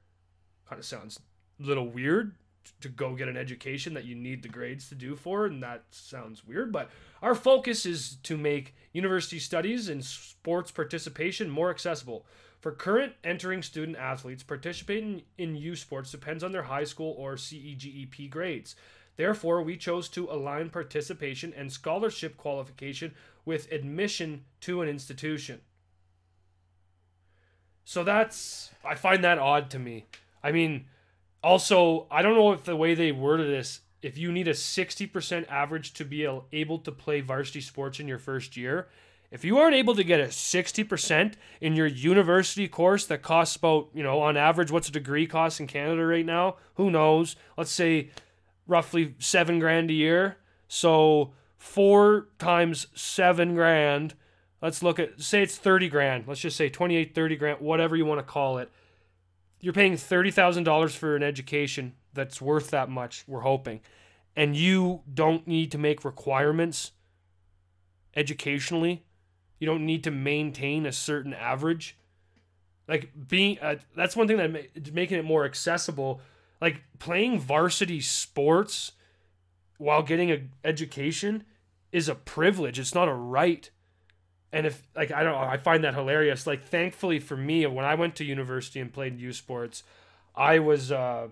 Kind 0.68 0.78
of 0.78 0.84
sounds 0.84 1.20
a 1.60 1.66
little 1.66 1.88
weird 1.88 2.34
to 2.82 2.88
go 2.88 3.14
get 3.14 3.28
an 3.28 3.36
education 3.36 3.94
that 3.94 4.04
you 4.04 4.14
need 4.14 4.42
the 4.42 4.48
grades 4.48 4.88
to 4.88 4.94
do 4.94 5.16
for, 5.16 5.46
and 5.46 5.62
that 5.62 5.84
sounds 5.90 6.46
weird. 6.46 6.72
But 6.72 6.90
our 7.22 7.34
focus 7.34 7.86
is 7.86 8.16
to 8.24 8.36
make 8.36 8.74
university 8.92 9.38
studies 9.38 9.88
and 9.88 10.04
sports 10.04 10.70
participation 10.70 11.50
more 11.50 11.70
accessible. 11.70 12.26
For 12.60 12.70
current 12.70 13.14
entering 13.24 13.62
student 13.62 13.96
athletes, 13.96 14.44
participating 14.44 15.22
in 15.36 15.56
U 15.56 15.74
Sports 15.74 16.12
depends 16.12 16.44
on 16.44 16.52
their 16.52 16.62
high 16.62 16.84
school 16.84 17.14
or 17.18 17.34
CEGEP 17.34 18.30
grades. 18.30 18.76
Therefore, 19.16 19.62
we 19.62 19.76
chose 19.76 20.08
to 20.10 20.30
align 20.30 20.70
participation 20.70 21.52
and 21.56 21.72
scholarship 21.72 22.36
qualification 22.36 23.14
with 23.44 23.70
admission 23.72 24.44
to 24.60 24.80
an 24.80 24.88
institution. 24.88 25.60
So 27.84 28.04
that's, 28.04 28.70
I 28.84 28.94
find 28.94 29.24
that 29.24 29.38
odd 29.38 29.68
to 29.70 29.78
me. 29.78 30.06
I 30.42 30.52
mean, 30.52 30.86
also, 31.42 32.06
I 32.10 32.22
don't 32.22 32.34
know 32.34 32.52
if 32.52 32.64
the 32.64 32.76
way 32.76 32.94
they 32.94 33.12
worded 33.12 33.48
this, 33.48 33.80
if 34.02 34.18
you 34.18 34.32
need 34.32 34.48
a 34.48 34.52
60% 34.52 35.48
average 35.48 35.92
to 35.94 36.04
be 36.04 36.28
able 36.52 36.78
to 36.78 36.92
play 36.92 37.20
varsity 37.20 37.60
sports 37.60 38.00
in 38.00 38.08
your 38.08 38.18
first 38.18 38.56
year, 38.56 38.88
if 39.30 39.44
you 39.44 39.58
aren't 39.58 39.74
able 39.74 39.94
to 39.94 40.04
get 40.04 40.20
a 40.20 40.24
60% 40.24 41.34
in 41.60 41.74
your 41.74 41.86
university 41.86 42.68
course 42.68 43.06
that 43.06 43.22
costs 43.22 43.56
about, 43.56 43.88
you 43.94 44.02
know, 44.02 44.20
on 44.20 44.36
average, 44.36 44.70
what's 44.70 44.90
a 44.90 44.92
degree 44.92 45.26
cost 45.26 45.58
in 45.58 45.66
Canada 45.66 46.04
right 46.04 46.26
now? 46.26 46.56
Who 46.74 46.90
knows? 46.90 47.34
Let's 47.56 47.72
say 47.72 48.10
roughly 48.66 49.14
seven 49.18 49.58
grand 49.58 49.90
a 49.90 49.94
year. 49.94 50.36
So 50.68 51.32
four 51.56 52.28
times 52.38 52.88
seven 52.94 53.54
grand. 53.54 54.14
Let's 54.60 54.82
look 54.82 54.98
at, 54.98 55.20
say 55.20 55.42
it's 55.42 55.56
30 55.56 55.88
grand. 55.88 56.24
Let's 56.26 56.40
just 56.40 56.56
say 56.56 56.68
28, 56.68 57.14
30 57.14 57.36
grand, 57.36 57.60
whatever 57.60 57.96
you 57.96 58.04
want 58.04 58.18
to 58.18 58.30
call 58.30 58.58
it. 58.58 58.70
You're 59.62 59.72
paying 59.72 59.94
$30,000 59.94 60.90
for 60.96 61.16
an 61.16 61.22
education 61.22 61.94
that's 62.12 62.42
worth 62.42 62.70
that 62.70 62.90
much, 62.90 63.24
we're 63.26 63.40
hoping. 63.40 63.80
And 64.36 64.54
you 64.54 65.00
don't 65.12 65.46
need 65.46 65.72
to 65.72 65.78
make 65.78 66.04
requirements 66.04 66.90
educationally. 68.14 69.04
You 69.58 69.66
don't 69.66 69.86
need 69.86 70.04
to 70.04 70.10
maintain 70.10 70.84
a 70.84 70.92
certain 70.92 71.32
average. 71.32 71.96
like 72.88 73.10
being 73.28 73.58
uh, 73.60 73.76
that's 73.96 74.16
one 74.16 74.26
thing 74.26 74.36
that 74.38 74.52
ma- 74.52 74.90
making 74.92 75.18
it 75.18 75.24
more 75.24 75.44
accessible 75.44 76.20
like 76.60 76.82
playing 76.98 77.38
varsity 77.38 78.00
sports 78.00 78.92
while 79.78 80.02
getting 80.02 80.30
a 80.32 80.42
education 80.64 81.44
is 81.92 82.08
a 82.08 82.14
privilege 82.14 82.78
it's 82.80 82.94
not 82.94 83.08
a 83.08 83.14
right 83.14 83.70
and 84.52 84.66
if 84.66 84.82
like 84.94 85.10
i 85.12 85.22
don't 85.22 85.34
i 85.34 85.56
find 85.56 85.84
that 85.84 85.94
hilarious 85.94 86.46
like 86.46 86.64
thankfully 86.64 87.18
for 87.18 87.36
me 87.36 87.66
when 87.66 87.84
i 87.84 87.94
went 87.94 88.14
to 88.16 88.24
university 88.24 88.80
and 88.80 88.92
played 88.92 89.18
U 89.18 89.32
sports 89.32 89.82
i 90.34 90.58
was 90.58 90.90
a 90.90 91.30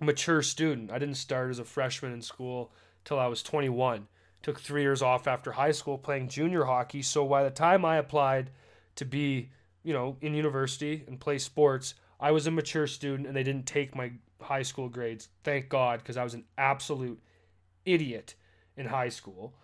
mature 0.00 0.42
student 0.42 0.90
i 0.90 0.98
didn't 0.98 1.16
start 1.16 1.50
as 1.50 1.58
a 1.58 1.64
freshman 1.64 2.12
in 2.12 2.22
school 2.22 2.72
till 3.04 3.18
i 3.18 3.26
was 3.26 3.42
21 3.42 4.06
took 4.42 4.60
three 4.60 4.82
years 4.82 5.02
off 5.02 5.26
after 5.26 5.52
high 5.52 5.72
school 5.72 5.96
playing 5.96 6.28
junior 6.28 6.64
hockey 6.64 7.02
so 7.02 7.26
by 7.26 7.42
the 7.42 7.50
time 7.50 7.84
i 7.84 7.96
applied 7.96 8.50
to 8.96 9.04
be 9.04 9.50
you 9.84 9.92
know, 9.92 10.16
in 10.20 10.34
university 10.34 11.04
and 11.06 11.20
play 11.20 11.38
sports, 11.38 11.94
I 12.18 12.32
was 12.32 12.46
a 12.46 12.50
mature 12.50 12.86
student 12.88 13.28
and 13.28 13.36
they 13.36 13.42
didn't 13.44 13.66
take 13.66 13.94
my 13.94 14.12
high 14.40 14.62
school 14.62 14.88
grades. 14.88 15.28
Thank 15.44 15.68
God, 15.68 16.00
because 16.00 16.16
I 16.16 16.24
was 16.24 16.34
an 16.34 16.44
absolute 16.58 17.20
idiot 17.84 18.34
in 18.76 18.86
high 18.86 19.10
school. 19.10 19.54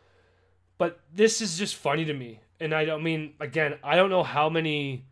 But 0.81 0.99
this 1.12 1.43
is 1.43 1.59
just 1.59 1.77
funny 1.77 2.07
to 2.07 2.14
me. 2.14 2.40
And 2.59 2.75
I 2.75 2.87
don't 2.87 3.03
mean, 3.03 3.35
again, 3.38 3.75
I 3.85 3.97
don't 3.97 4.09
know 4.09 4.23
how 4.23 4.49
many, 4.49 5.05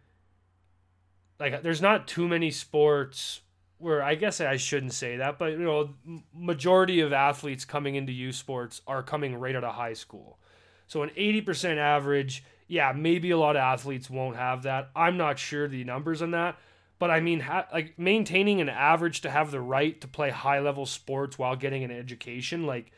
like, 1.38 1.62
there's 1.62 1.82
not 1.82 2.08
too 2.08 2.26
many 2.26 2.50
sports 2.50 3.42
where 3.76 4.02
I 4.02 4.14
guess 4.14 4.40
I 4.40 4.56
shouldn't 4.56 4.94
say 4.94 5.18
that, 5.18 5.38
but, 5.38 5.52
you 5.52 5.58
know, 5.58 5.90
majority 6.34 7.00
of 7.00 7.12
athletes 7.12 7.66
coming 7.66 7.96
into 7.96 8.12
U 8.12 8.32
sports 8.32 8.80
are 8.86 9.02
coming 9.02 9.34
right 9.34 9.54
out 9.54 9.62
of 9.62 9.74
high 9.74 9.92
school. 9.92 10.38
So 10.86 11.02
an 11.02 11.10
80% 11.10 11.76
average 11.76 12.44
yeah, 12.68 12.92
maybe 12.94 13.30
a 13.30 13.38
lot 13.38 13.56
of 13.56 13.60
athletes 13.60 14.10
won't 14.10 14.36
have 14.36 14.62
that. 14.62 14.90
I'm 14.94 15.16
not 15.16 15.38
sure 15.38 15.66
the 15.66 15.84
numbers 15.84 16.20
on 16.20 16.32
that, 16.32 16.58
but 16.98 17.10
I 17.10 17.20
mean, 17.20 17.40
ha- 17.40 17.66
like 17.72 17.98
maintaining 17.98 18.60
an 18.60 18.68
average 18.68 19.22
to 19.22 19.30
have 19.30 19.50
the 19.50 19.60
right 19.60 19.98
to 20.02 20.06
play 20.06 20.30
high 20.30 20.60
level 20.60 20.84
sports 20.84 21.38
while 21.38 21.56
getting 21.56 21.82
an 21.82 21.90
education, 21.90 22.66
like 22.66 22.92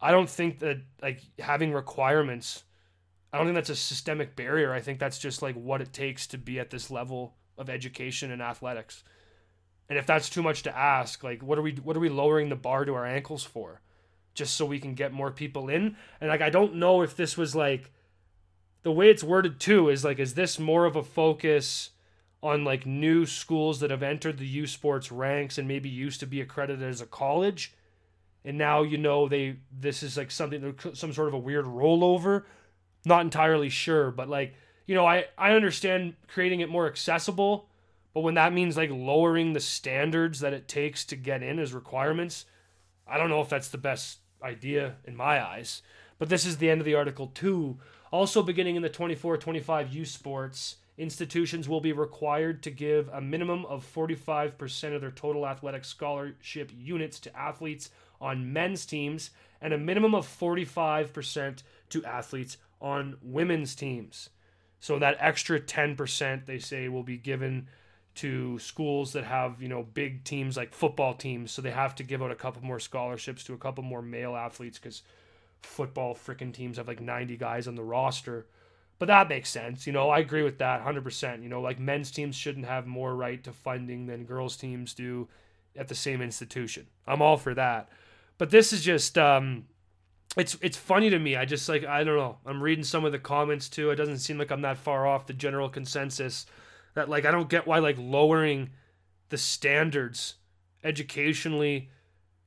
I 0.00 0.10
don't 0.10 0.30
think 0.30 0.60
that 0.60 0.78
like 1.02 1.20
having 1.38 1.72
requirements, 1.72 2.64
I 3.32 3.36
don't 3.36 3.46
think 3.46 3.54
that's 3.54 3.70
a 3.70 3.76
systemic 3.76 4.34
barrier. 4.34 4.72
I 4.72 4.80
think 4.80 4.98
that's 4.98 5.18
just 5.18 5.42
like 5.42 5.54
what 5.54 5.80
it 5.80 5.92
takes 5.92 6.26
to 6.28 6.38
be 6.38 6.58
at 6.58 6.70
this 6.70 6.90
level 6.90 7.34
of 7.58 7.68
education 7.68 8.30
and 8.30 8.40
athletics. 8.40 9.04
And 9.88 9.98
if 9.98 10.06
that's 10.06 10.30
too 10.30 10.42
much 10.42 10.62
to 10.62 10.76
ask, 10.76 11.22
like 11.22 11.42
what 11.42 11.58
are 11.58 11.62
we 11.62 11.72
what 11.72 11.96
are 11.96 12.00
we 12.00 12.08
lowering 12.08 12.48
the 12.48 12.56
bar 12.56 12.84
to 12.84 12.94
our 12.94 13.06
ankles 13.06 13.44
for? 13.44 13.82
Just 14.34 14.56
so 14.56 14.64
we 14.64 14.78
can 14.78 14.94
get 14.94 15.12
more 15.12 15.30
people 15.30 15.68
in? 15.68 15.96
And 16.20 16.30
like 16.30 16.40
I 16.40 16.50
don't 16.50 16.76
know 16.76 17.02
if 17.02 17.16
this 17.16 17.36
was 17.36 17.54
like 17.54 17.90
the 18.82 18.92
way 18.92 19.10
it's 19.10 19.24
worded 19.24 19.60
too 19.60 19.90
is 19.90 20.04
like 20.04 20.18
is 20.18 20.34
this 20.34 20.58
more 20.58 20.86
of 20.86 20.96
a 20.96 21.02
focus 21.02 21.90
on 22.42 22.64
like 22.64 22.86
new 22.86 23.26
schools 23.26 23.80
that 23.80 23.90
have 23.90 24.02
entered 24.02 24.38
the 24.38 24.46
U 24.46 24.66
Sports 24.66 25.12
ranks 25.12 25.58
and 25.58 25.68
maybe 25.68 25.90
used 25.90 26.20
to 26.20 26.26
be 26.26 26.40
accredited 26.40 26.88
as 26.88 27.02
a 27.02 27.06
college 27.06 27.74
and 28.44 28.58
now 28.58 28.82
you 28.82 28.98
know 28.98 29.28
they 29.28 29.56
this 29.78 30.02
is 30.02 30.16
like 30.16 30.30
something 30.30 30.74
some 30.94 31.12
sort 31.12 31.28
of 31.28 31.34
a 31.34 31.38
weird 31.38 31.64
rollover. 31.64 32.44
Not 33.04 33.22
entirely 33.22 33.70
sure 33.70 34.10
but 34.10 34.28
like 34.28 34.54
you 34.86 34.94
know 34.94 35.06
I 35.06 35.26
I 35.38 35.52
understand 35.52 36.14
creating 36.28 36.60
it 36.60 36.68
more 36.68 36.86
accessible 36.86 37.68
but 38.12 38.20
when 38.20 38.34
that 38.34 38.52
means 38.52 38.76
like 38.76 38.90
lowering 38.90 39.52
the 39.52 39.60
standards 39.60 40.40
that 40.40 40.52
it 40.52 40.68
takes 40.68 41.04
to 41.06 41.16
get 41.16 41.42
in 41.42 41.58
as 41.58 41.72
requirements 41.72 42.44
I 43.06 43.18
don't 43.18 43.30
know 43.30 43.40
if 43.40 43.48
that's 43.48 43.68
the 43.68 43.78
best 43.78 44.18
idea 44.42 44.96
in 45.04 45.16
my 45.16 45.44
eyes. 45.44 45.82
But 46.18 46.28
this 46.28 46.46
is 46.46 46.58
the 46.58 46.70
end 46.70 46.80
of 46.80 46.84
the 46.84 46.94
article 46.94 47.28
too 47.28 47.78
also, 48.12 48.42
beginning 48.42 48.74
in 48.74 48.82
the 48.82 48.88
24 48.88 49.36
25 49.36 49.94
U 49.94 50.04
sports, 50.04 50.76
institutions 50.98 51.68
will 51.68 51.80
be 51.80 51.92
required 51.92 52.62
to 52.64 52.70
give 52.70 53.08
a 53.08 53.20
minimum 53.20 53.64
of 53.66 53.86
45% 53.94 54.94
of 54.94 55.00
their 55.00 55.12
total 55.12 55.46
athletic 55.46 55.84
scholarship 55.84 56.72
units 56.76 57.20
to 57.20 57.36
athletes 57.36 57.90
on 58.20 58.52
men's 58.52 58.86
teams 58.86 59.30
and 59.60 59.72
a 59.72 59.78
minimum 59.78 60.14
of 60.14 60.26
45% 60.26 61.62
to 61.90 62.04
athletes 62.04 62.56
on 62.80 63.16
women's 63.22 63.74
teams. 63.74 64.30
So 64.78 64.98
that 64.98 65.16
extra 65.20 65.60
10% 65.60 66.46
they 66.46 66.58
say 66.58 66.88
will 66.88 67.02
be 67.02 67.18
given 67.18 67.68
to 68.16 68.58
schools 68.58 69.12
that 69.12 69.24
have, 69.24 69.62
you 69.62 69.68
know, 69.68 69.82
big 69.82 70.24
teams 70.24 70.56
like 70.56 70.72
football 70.72 71.14
teams, 71.14 71.52
so 71.52 71.62
they 71.62 71.70
have 71.70 71.94
to 71.96 72.02
give 72.02 72.22
out 72.22 72.30
a 72.30 72.36
couple 72.36 72.62
more 72.62 72.80
scholarships 72.80 73.44
to 73.44 73.54
a 73.54 73.58
couple 73.58 73.84
more 73.84 74.02
male 74.02 74.34
athletes 74.34 74.78
cuz 74.78 75.02
football 75.62 76.14
freaking 76.14 76.52
teams 76.52 76.78
have 76.78 76.88
like 76.88 77.00
90 77.00 77.36
guys 77.36 77.68
on 77.68 77.74
the 77.76 77.82
roster. 77.82 78.46
But 78.98 79.06
that 79.06 79.28
makes 79.28 79.48
sense. 79.48 79.86
You 79.86 79.92
know, 79.92 80.10
I 80.10 80.18
agree 80.18 80.42
with 80.42 80.58
that 80.58 80.84
100%. 80.84 81.42
You 81.42 81.48
know, 81.48 81.60
like 81.60 81.78
men's 81.78 82.10
teams 82.10 82.36
shouldn't 82.36 82.66
have 82.66 82.86
more 82.86 83.14
right 83.14 83.42
to 83.44 83.52
funding 83.52 84.06
than 84.06 84.24
girls' 84.24 84.56
teams 84.56 84.92
do 84.92 85.28
at 85.76 85.88
the 85.88 85.94
same 85.94 86.20
institution. 86.20 86.86
I'm 87.06 87.22
all 87.22 87.36
for 87.36 87.54
that. 87.54 87.88
But 88.40 88.48
this 88.48 88.72
is 88.72 88.82
just 88.82 89.18
um 89.18 89.66
it's 90.34 90.56
it's 90.62 90.78
funny 90.78 91.10
to 91.10 91.18
me. 91.18 91.36
I 91.36 91.44
just 91.44 91.68
like 91.68 91.84
I 91.84 92.04
don't 92.04 92.16
know. 92.16 92.38
I'm 92.46 92.62
reading 92.62 92.84
some 92.84 93.04
of 93.04 93.12
the 93.12 93.18
comments 93.18 93.68
too. 93.68 93.90
It 93.90 93.96
doesn't 93.96 94.20
seem 94.20 94.38
like 94.38 94.50
I'm 94.50 94.62
that 94.62 94.78
far 94.78 95.06
off 95.06 95.26
the 95.26 95.34
general 95.34 95.68
consensus 95.68 96.46
that 96.94 97.10
like 97.10 97.26
I 97.26 97.30
don't 97.30 97.50
get 97.50 97.66
why 97.66 97.80
like 97.80 97.96
lowering 97.98 98.70
the 99.28 99.36
standards 99.36 100.36
educationally 100.82 101.90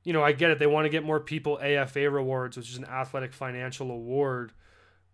you 0.02 0.12
know, 0.12 0.22
I 0.22 0.32
get 0.32 0.50
it. 0.50 0.58
They 0.58 0.66
want 0.66 0.84
to 0.84 0.90
get 0.90 1.04
more 1.04 1.18
people 1.18 1.58
AFA 1.62 2.10
rewards, 2.10 2.56
which 2.56 2.70
is 2.70 2.76
an 2.76 2.84
athletic 2.84 3.32
financial 3.32 3.90
award. 3.90 4.52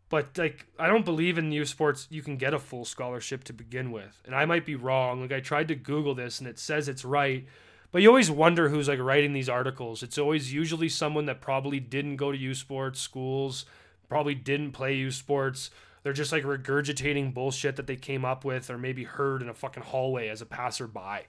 But 0.08 0.36
like, 0.36 0.66
I 0.80 0.88
don't 0.88 1.04
believe 1.04 1.38
in 1.38 1.52
U 1.52 1.64
Sports. 1.64 2.08
You 2.10 2.22
can 2.22 2.36
get 2.36 2.54
a 2.54 2.58
full 2.58 2.84
scholarship 2.84 3.44
to 3.44 3.52
begin 3.52 3.92
with, 3.92 4.20
and 4.24 4.34
I 4.34 4.46
might 4.46 4.66
be 4.66 4.74
wrong. 4.74 5.20
Like, 5.20 5.32
I 5.32 5.38
tried 5.38 5.68
to 5.68 5.76
Google 5.76 6.16
this, 6.16 6.40
and 6.40 6.48
it 6.48 6.58
says 6.58 6.88
it's 6.88 7.04
right. 7.04 7.46
But 7.92 8.02
you 8.02 8.08
always 8.08 8.30
wonder 8.30 8.68
who's 8.68 8.88
like 8.88 9.00
writing 9.00 9.32
these 9.32 9.48
articles. 9.48 10.02
It's 10.02 10.18
always 10.18 10.52
usually 10.52 10.88
someone 10.88 11.26
that 11.26 11.40
probably 11.40 11.80
didn't 11.80 12.16
go 12.16 12.30
to 12.30 12.38
U 12.38 12.54
Sports 12.54 13.00
schools, 13.00 13.64
probably 14.08 14.34
didn't 14.34 14.72
play 14.72 14.94
U 14.94 15.10
Sports. 15.10 15.70
They're 16.02 16.12
just 16.12 16.32
like 16.32 16.44
regurgitating 16.44 17.34
bullshit 17.34 17.76
that 17.76 17.86
they 17.86 17.96
came 17.96 18.24
up 18.24 18.44
with 18.44 18.70
or 18.70 18.78
maybe 18.78 19.04
heard 19.04 19.42
in 19.42 19.48
a 19.48 19.54
fucking 19.54 19.82
hallway 19.82 20.28
as 20.28 20.40
a 20.40 20.46
passerby. 20.46 21.26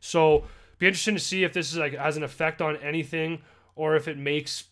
So 0.00 0.44
be 0.78 0.86
interesting 0.86 1.14
to 1.14 1.20
see 1.20 1.44
if 1.44 1.52
this 1.52 1.72
is 1.72 1.78
like 1.78 1.94
has 1.94 2.16
an 2.16 2.22
effect 2.22 2.60
on 2.60 2.76
anything 2.76 3.40
or 3.74 3.96
if 3.96 4.06
it 4.06 4.18
makes 4.18 4.64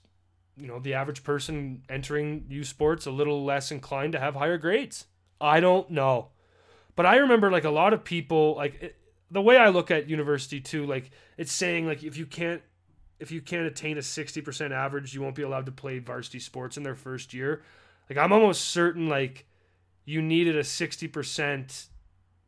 you 0.57 0.67
know 0.67 0.79
the 0.79 0.95
average 0.95 1.25
person 1.25 1.83
entering 1.89 2.45
U 2.51 2.63
Sports 2.63 3.07
a 3.07 3.11
little 3.11 3.43
less 3.43 3.71
inclined 3.71 4.13
to 4.13 4.21
have 4.21 4.35
higher 4.35 4.59
grades. 4.59 5.07
I 5.41 5.61
don't 5.61 5.91
know, 5.91 6.29
but 6.95 7.07
I 7.07 7.17
remember 7.17 7.51
like 7.51 7.65
a 7.65 7.71
lot 7.71 7.95
of 7.95 8.05
people 8.05 8.55
like 8.57 8.97
the 9.33 9.43
way 9.43 9.57
I 9.57 9.71
look 9.71 9.91
at 9.91 10.09
university 10.09 10.61
too. 10.61 10.87
Like 10.87 11.11
it's 11.37 11.53
saying 11.53 11.87
like 11.87 12.05
if 12.05 12.17
you 12.17 12.27
can't 12.27 12.63
if 13.19 13.31
you 13.31 13.41
can't 13.41 13.67
attain 13.67 13.97
a 13.97 14.01
60% 14.01 14.73
average, 14.73 15.15
you 15.15 15.23
won't 15.23 15.37
be 15.37 15.43
allowed 15.43 15.67
to 15.67 15.73
play 15.73 16.01
varsity 16.01 16.41
sports 16.41 16.77
in 16.77 16.83
their 16.83 16.97
first 16.97 17.33
year. 17.33 17.63
Like 18.11 18.19
I'm 18.19 18.33
almost 18.33 18.69
certain 18.69 19.09
like 19.09 19.47
you 20.05 20.21
needed 20.21 20.57
a 20.57 20.63
60% 20.63 21.89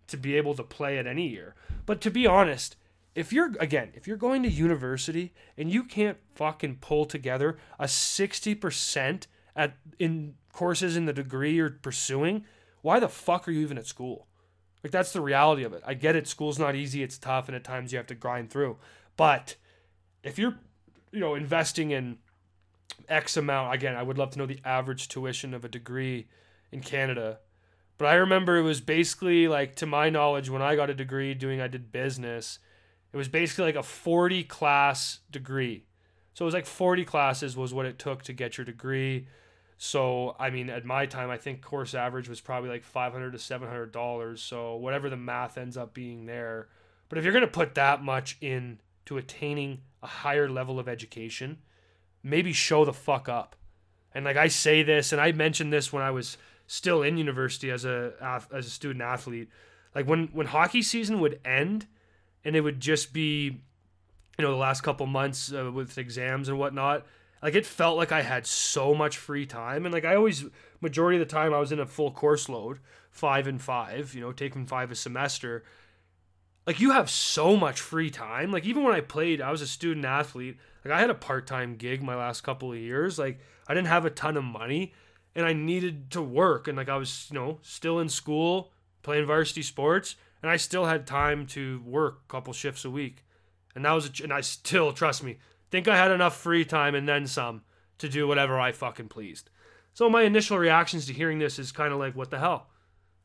to 0.09 0.17
be 0.17 0.37
able 0.37 0.55
to 0.55 0.65
play 0.65 0.99
at 0.99 1.07
any 1.07 1.29
year. 1.29 1.55
But 1.87 2.01
to 2.03 2.11
be 2.11 2.27
honest, 2.27 2.77
if 3.15 3.33
you're 3.33 3.53
again, 3.61 3.93
if 3.95 4.07
you're 4.07 4.17
going 4.17 4.43
to 4.43 4.51
university 4.51 5.33
and 5.57 5.71
you 5.71 5.85
can't 5.85 6.19
fucking 6.35 6.79
pull 6.81 7.07
together 7.07 7.57
a 7.79 7.85
60% 7.85 9.27
at 9.57 9.77
in 9.99 10.35
courses 10.53 10.97
in 10.97 11.07
the 11.07 11.13
degree 11.13 11.55
you're 11.55 11.71
pursuing, 11.71 12.45
why 12.83 13.01
the 13.01 13.09
fuck 13.09 13.49
are 13.49 13.53
you 13.53 13.61
even 13.61 13.79
at 13.79 13.87
school? 13.87 14.27
Like 14.85 14.91
that's 14.91 15.15
the 15.15 15.23
reality 15.23 15.65
of 15.65 15.73
it. 15.73 15.83
I 15.87 15.95
get 15.95 16.15
it, 16.15 16.29
school's 16.29 16.59
not 16.59 16.77
easy, 16.77 17.03
it's 17.03 17.17
tough 17.17 17.49
and 17.49 17.57
at 17.57 17.65
times 17.65 17.91
you 17.91 17.97
have 17.97 18.07
to 18.09 18.15
grind 18.15 18.51
through. 18.51 18.77
But 19.17 19.57
if 20.23 20.39
you're 20.39 20.59
you 21.11 21.21
know 21.21 21.35
investing 21.35 21.91
in 21.91 22.19
X 23.09 23.39
amount, 23.39 23.75
again, 23.75 23.97
I 23.97 24.03
would 24.03 24.19
love 24.19 24.31
to 24.33 24.39
know 24.39 24.47
the 24.47 24.61
average 24.63 25.09
tuition 25.09 25.55
of 25.55 25.65
a 25.65 25.69
degree 25.69 26.29
in 26.71 26.81
Canada. 26.81 27.39
But 27.97 28.09
I 28.09 28.15
remember 28.15 28.59
it 28.59 28.63
was 28.63 28.83
basically 28.83 29.49
like 29.49 29.75
to 29.77 29.87
my 29.87 30.11
knowledge 30.11 30.51
when 30.51 30.61
I 30.61 30.77
got 30.77 30.91
a 30.91 30.95
degree 30.95 31.33
doing 31.33 31.63
I 31.63 31.69
did 31.69 31.91
business, 31.91 32.59
it 33.11 33.17
was 33.17 33.29
basically 33.29 33.65
like 33.65 33.77
a 33.77 33.83
40 33.83 34.45
class 34.45 35.21
degree. 35.31 35.87
So 36.35 36.45
it 36.45 36.47
was 36.47 36.55
like 36.55 36.67
40 36.67 37.07
classes 37.07 37.57
was 37.57 37.73
what 37.73 37.87
it 37.87 37.99
took 37.99 38.23
to 38.25 38.35
get 38.35 38.59
your 38.59 38.67
degree. 38.67 39.29
So 39.77 40.37
I 40.39 40.51
mean, 40.51 40.71
at 40.71 40.85
my 40.85 41.07
time, 41.07 41.31
I 41.31 41.37
think 41.37 41.63
course 41.63 41.95
average 41.95 42.29
was 42.29 42.41
probably 42.41 42.71
like 42.71 42.85
500 42.85 43.33
to 43.33 43.39
700 43.39 43.93
dollars. 43.93 44.43
So 44.43 44.77
whatever 44.77 45.11
the 45.11 45.17
math 45.17 45.59
ends 45.59 45.77
up 45.77 45.95
being 45.95 46.27
there, 46.27 46.69
but 47.09 47.19
if 47.19 47.25
you're 47.25 47.33
gonna 47.33 47.47
put 47.47 47.75
that 47.75 48.03
much 48.03 48.37
in 48.41 48.81
to 49.07 49.19
attaining 49.19 49.81
a 50.03 50.07
higher 50.07 50.49
level 50.49 50.79
of 50.79 50.89
education, 50.89 51.59
maybe 52.23 52.53
show 52.53 52.85
the 52.85 52.93
fuck 52.93 53.29
up. 53.29 53.57
And 54.15 54.25
like 54.25 54.37
I 54.37 54.49
say 54.49 54.83
this, 54.83 55.13
and 55.13 55.21
I 55.21 55.33
mentioned 55.33 55.73
this 55.73 55.93
when 55.93 56.03
I 56.03 56.11
was 56.11 56.39
still 56.67 57.03
in 57.03 57.19
university 57.19 57.71
as 57.71 57.85
a 57.85 58.47
as 58.53 58.67
a 58.67 58.71
student 58.71 59.03
athlete. 59.03 59.49
Like 59.95 60.07
when 60.07 60.29
when 60.29 60.47
hockey 60.47 60.83
season 60.83 61.21
would 61.21 61.41
end, 61.45 61.87
and 62.45 62.57
it 62.57 62.61
would 62.61 62.81
just 62.81 63.13
be, 63.13 63.61
you 64.39 64.45
know, 64.45 64.51
the 64.51 64.57
last 64.57 64.83
couple 64.83 65.07
months 65.07 65.53
uh, 65.53 65.71
with 65.71 65.99
exams 65.99 66.49
and 66.49 66.59
whatnot. 66.59 67.07
Like 67.45 67.55
it 67.55 67.67
felt 67.67 67.97
like 67.97 68.11
I 68.11 68.23
had 68.23 68.47
so 68.47 68.95
much 68.95 69.19
free 69.19 69.47
time, 69.47 69.85
and 69.85 69.93
like 69.93 70.05
I 70.05 70.17
always, 70.17 70.47
majority 70.81 71.21
of 71.21 71.29
the 71.29 71.33
time, 71.33 71.55
I 71.55 71.61
was 71.61 71.71
in 71.71 71.79
a 71.79 71.87
full 71.87 72.11
course 72.11 72.49
load, 72.49 72.81
five 73.11 73.47
and 73.47 73.63
five, 73.63 74.15
you 74.15 74.21
know, 74.21 74.33
taking 74.33 74.67
five 74.67 74.91
a 74.91 74.97
semester, 74.97 75.63
like 76.67 76.81
you 76.81 76.93
have 76.93 77.11
so 77.11 77.57
much 77.57 77.81
free 77.81 78.11
time. 78.11 78.51
Like 78.51 78.65
even 78.65 78.83
when 78.83 78.95
I 78.95 79.01
played, 79.01 79.41
I 79.41 79.51
was 79.51 79.63
a 79.63 79.67
student 79.67 80.07
athlete. 80.07 80.59
Like 80.85 80.95
I 80.95 81.01
had 81.01 81.11
a 81.11 81.15
part-time 81.15 81.77
gig 81.77 82.03
my 82.03 82.17
last 82.17 82.43
couple 82.43 82.73
of 82.73 82.79
years. 82.79 83.19
Like 83.19 83.41
I 83.69 83.75
didn't 83.75 83.89
have 83.89 84.05
a 84.05 84.11
ton 84.11 84.37
of 84.37 84.45
money 84.45 84.93
and 85.35 85.45
I 85.45 85.53
needed 85.53 86.11
to 86.13 86.23
work 86.23 86.69
and 86.69 86.77
like 86.77 86.89
I 86.89 86.97
was, 86.97 87.29
you 87.31 87.39
know, 87.39 87.59
still 87.63 88.01
in 88.01 88.09
school, 88.09 88.73
playing 89.03 89.27
varsity 89.27 89.63
sports, 89.63 90.17
and 90.43 90.51
I 90.51 90.57
still 90.57 90.87
had 90.87 91.07
time 91.07 91.47
to 91.49 91.83
work 91.85 92.23
a 92.29 92.33
couple 92.33 92.53
shifts 92.53 92.85
a 92.85 92.91
week. 92.91 93.25
And 93.75 93.85
that 93.85 93.93
was 93.93 94.07
a, 94.07 94.23
and 94.23 94.33
I 94.33 94.41
still 94.41 94.93
trust 94.93 95.23
me, 95.23 95.39
think 95.75 95.89
I 95.89 95.97
had 95.97 96.13
enough 96.13 96.37
free 96.37 96.65
time 96.65 96.95
and 96.95 97.09
then 97.09 97.27
some 97.27 97.63
to 97.99 98.09
do 98.09 98.29
whatever 98.29 98.61
I 98.61 98.71
fucking 98.71 99.09
pleased. 99.09 99.51
So 99.93 100.09
my 100.09 100.23
initial 100.23 100.57
reactions 100.57 101.07
to 101.07 101.13
hearing 101.13 101.41
this 101.41 101.59
is 101.59 101.73
kind 101.73 101.93
of 101.93 101.99
like 101.99 102.15
what 102.15 102.31
the 102.31 102.39
hell? 102.39 102.69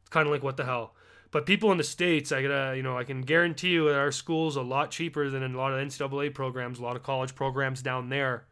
It's 0.02 0.10
kind 0.10 0.26
of 0.26 0.34
like 0.34 0.42
what 0.42 0.58
the 0.58 0.66
hell. 0.66 0.96
But 1.30 1.46
people 1.46 1.72
in 1.72 1.78
the 1.78 1.84
states, 1.84 2.32
I 2.32 2.42
gotta, 2.42 2.76
you 2.76 2.82
know, 2.82 2.98
I 2.98 3.04
can 3.04 3.22
guarantee 3.22 3.70
you 3.70 3.86
that 3.86 4.00
our 4.00 4.12
school's 4.12 4.56
a 4.56 4.64
lot 4.64 4.90
cheaper 4.90 5.30
than 5.30 5.44
a 5.44 5.56
lot 5.56 5.74
of 5.74 5.80
NCAA 5.80 6.34
programs, 6.34 6.80
a 6.80 6.82
lot 6.82 6.96
of 6.96 7.04
college 7.04 7.36
programs 7.36 7.84
down 7.84 8.10
there 8.10 8.46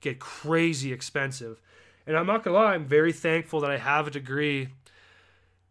get 0.00 0.18
crazy 0.18 0.92
expensive. 0.92 1.62
And 2.04 2.16
I'm 2.16 2.26
not 2.26 2.42
gonna 2.42 2.56
lie, 2.56 2.74
I'm 2.74 2.86
very 2.86 3.12
thankful 3.12 3.60
that 3.60 3.70
I 3.70 3.76
have 3.76 4.08
a 4.08 4.10
degree, 4.10 4.70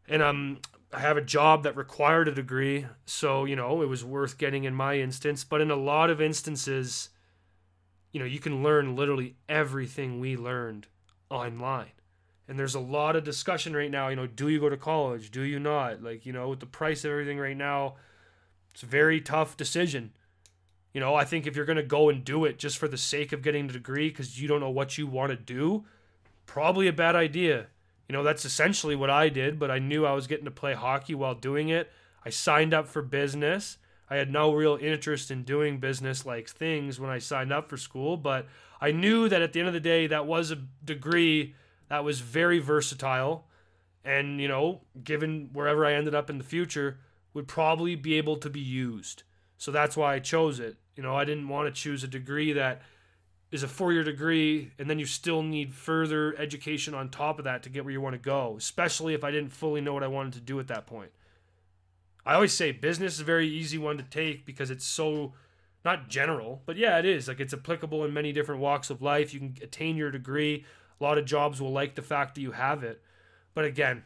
and 0.08 0.24
I'm 0.24 0.60
I 0.94 1.02
have 1.02 1.18
a 1.18 1.22
job 1.22 1.64
that 1.64 1.76
required 1.76 2.30
a 2.30 2.34
degree, 2.34 2.86
so 3.06 3.44
you 3.44 3.58
know 3.58 3.82
it 3.82 3.90
was 3.90 4.06
worth 4.06 4.38
getting 4.38 4.64
in 4.64 4.74
my 4.74 4.98
instance. 4.98 5.44
But 5.44 5.60
in 5.60 5.72
a 5.72 5.76
lot 5.76 6.10
of 6.10 6.22
instances, 6.22 7.10
you 8.12 8.20
know, 8.20 8.26
you 8.26 8.40
can 8.40 8.64
learn 8.64 8.96
literally 8.96 9.36
everything 9.48 10.20
we 10.20 10.36
learned 10.36 10.88
online. 11.30 11.92
And 12.48 12.58
there's 12.58 12.76
a 12.76 12.80
lot 12.80 13.16
of 13.16 13.24
discussion 13.24 13.76
right 13.76 13.92
now 13.92 14.08
you 14.08 14.16
know 14.16 14.28
do 14.28 14.48
you 14.48 14.60
go 14.60 14.70
to 14.70 14.78
college? 14.78 15.32
Do 15.32 15.42
you 15.42 15.60
not? 15.60 16.02
Like 16.02 16.26
you 16.26 16.34
know 16.34 16.50
with 16.50 16.60
the 16.60 16.66
price 16.66 17.04
of 17.04 17.12
everything 17.12 17.40
right 17.40 17.58
now 17.58 17.96
it's 18.74 18.84
a 18.84 18.88
very 18.88 19.20
tough 19.20 19.58
decision. 19.58 20.14
You 20.94 21.02
know 21.02 21.14
i 21.14 21.26
think 21.26 21.46
if 21.46 21.56
you're 21.56 21.66
going 21.66 21.78
to 21.78 21.84
go 21.84 22.10
and 22.10 22.24
do 22.24 22.46
it 22.46 22.58
just 22.58 22.78
for 22.78 22.88
the 22.88 22.98
sake 22.98 23.34
of 23.34 23.42
getting 23.42 23.70
a 23.70 23.74
degree 23.74 24.10
because 24.10 24.42
you 24.42 24.48
don't 24.48 24.62
know 24.62 24.70
what 24.70 24.98
you 24.98 25.06
want 25.08 25.32
to 25.32 25.36
do 25.36 25.86
probably 26.46 26.88
a 26.88 26.94
bad 26.94 27.16
idea. 27.16 27.68
You 28.08 28.14
know 28.14 28.24
that's 28.24 28.46
essentially 28.46 28.96
what 28.96 29.10
i 29.10 29.28
did 29.28 29.60
but 29.60 29.70
i 29.70 29.80
knew 29.80 30.06
i 30.06 30.14
was 30.14 30.28
getting 30.28 30.46
to 30.46 30.52
play 30.52 30.74
hockey 30.74 31.14
while 31.14 31.36
doing 31.36 31.70
it. 31.70 31.92
I 32.26 32.30
signed 32.30 32.74
up 32.74 32.88
for 32.88 33.02
business 33.02 33.78
i 34.10 34.16
had 34.16 34.32
no 34.32 34.54
real 34.54 34.78
interest 34.82 35.32
in 35.32 35.44
doing 35.44 35.80
business 35.80 36.26
like 36.26 36.48
things 36.50 37.00
when 37.00 37.10
i 37.10 37.18
signed 37.18 37.52
up 37.52 37.70
for 37.70 37.78
school 37.78 38.18
but 38.18 38.46
i 38.82 38.92
knew 38.92 39.28
that 39.30 39.42
at 39.42 39.54
the 39.54 39.60
end 39.60 39.68
of 39.68 39.74
the 39.74 39.80
day 39.80 40.08
that 40.08 40.26
was 40.26 40.52
a 40.52 40.58
degree 40.84 41.56
that 41.90 42.04
was 42.04 42.20
very 42.20 42.60
versatile 42.60 43.46
and 44.04 44.40
you 44.40 44.48
know 44.48 44.82
given 45.04 45.50
wherever 45.54 45.86
i 45.86 45.94
ended 45.94 46.16
up 46.16 46.30
in 46.30 46.38
the 46.38 46.44
future 46.44 47.00
would 47.38 47.48
probably 47.48 47.94
be 47.94 48.16
able 48.16 48.36
to 48.38 48.50
be 48.50 48.60
used. 48.60 49.22
So 49.58 49.72
that's 49.72 49.96
why 49.96 50.16
i 50.16 50.20
chose 50.20 50.60
it. 50.60 50.78
You 50.96 51.04
know 51.04 51.16
i 51.16 51.24
didn't 51.24 51.48
want 51.48 51.68
to 51.68 51.82
choose 51.82 52.04
a 52.04 52.08
degree 52.08 52.52
that 52.54 52.82
is 53.52 53.62
a 53.62 53.68
four-year 53.68 54.04
degree 54.04 54.72
and 54.80 54.90
then 54.90 54.98
you 54.98 55.06
still 55.06 55.44
need 55.44 55.72
further 55.74 56.36
education 56.40 56.96
on 56.96 57.10
top 57.10 57.38
of 57.38 57.46
that 57.46 57.62
to 57.64 57.70
get 57.70 57.86
where 57.86 57.94
you 57.94 58.02
want 58.02 58.14
to 58.14 58.20
go 58.20 58.56
especially 58.58 59.14
if 59.14 59.24
i 59.24 59.32
didn't 59.32 59.52
fully 59.54 59.80
know 59.80 59.94
what 59.94 60.04
i 60.04 60.08
wanted 60.08 60.34
to 60.34 60.42
do 60.42 60.60
at 60.60 60.68
that 60.68 60.86
point 60.86 61.12
i 62.28 62.36
always 62.36 62.54
say 62.54 62.72
business 62.72 63.16
is 63.16 63.22
a 63.22 63.26
very 63.26 63.48
easy 63.48 63.78
one 63.78 63.98
to 63.98 64.04
take 64.04 64.46
because 64.46 64.70
it's 64.70 64.86
so 64.86 65.34
not 65.84 66.10
general 66.10 66.62
but 66.66 66.78
yeah 66.78 67.00
it 67.00 67.06
is 67.06 67.28
like 67.28 67.40
it's 67.40 67.54
applicable 67.54 68.06
in 68.06 68.14
many 68.14 68.32
different 68.32 68.62
walks 68.62 68.90
of 68.90 69.02
life 69.02 69.34
you 69.34 69.40
can 69.40 69.56
attain 69.64 69.96
your 69.98 70.12
degree 70.12 70.66
a 71.00 71.04
lot 71.04 71.18
of 71.18 71.26
jobs 71.26 71.62
will 71.62 71.72
like 71.72 71.96
the 71.96 72.02
fact 72.02 72.36
that 72.36 72.42
you 72.42 72.52
have 72.52 72.84
it. 72.84 73.02
But 73.54 73.66
again, 73.66 74.04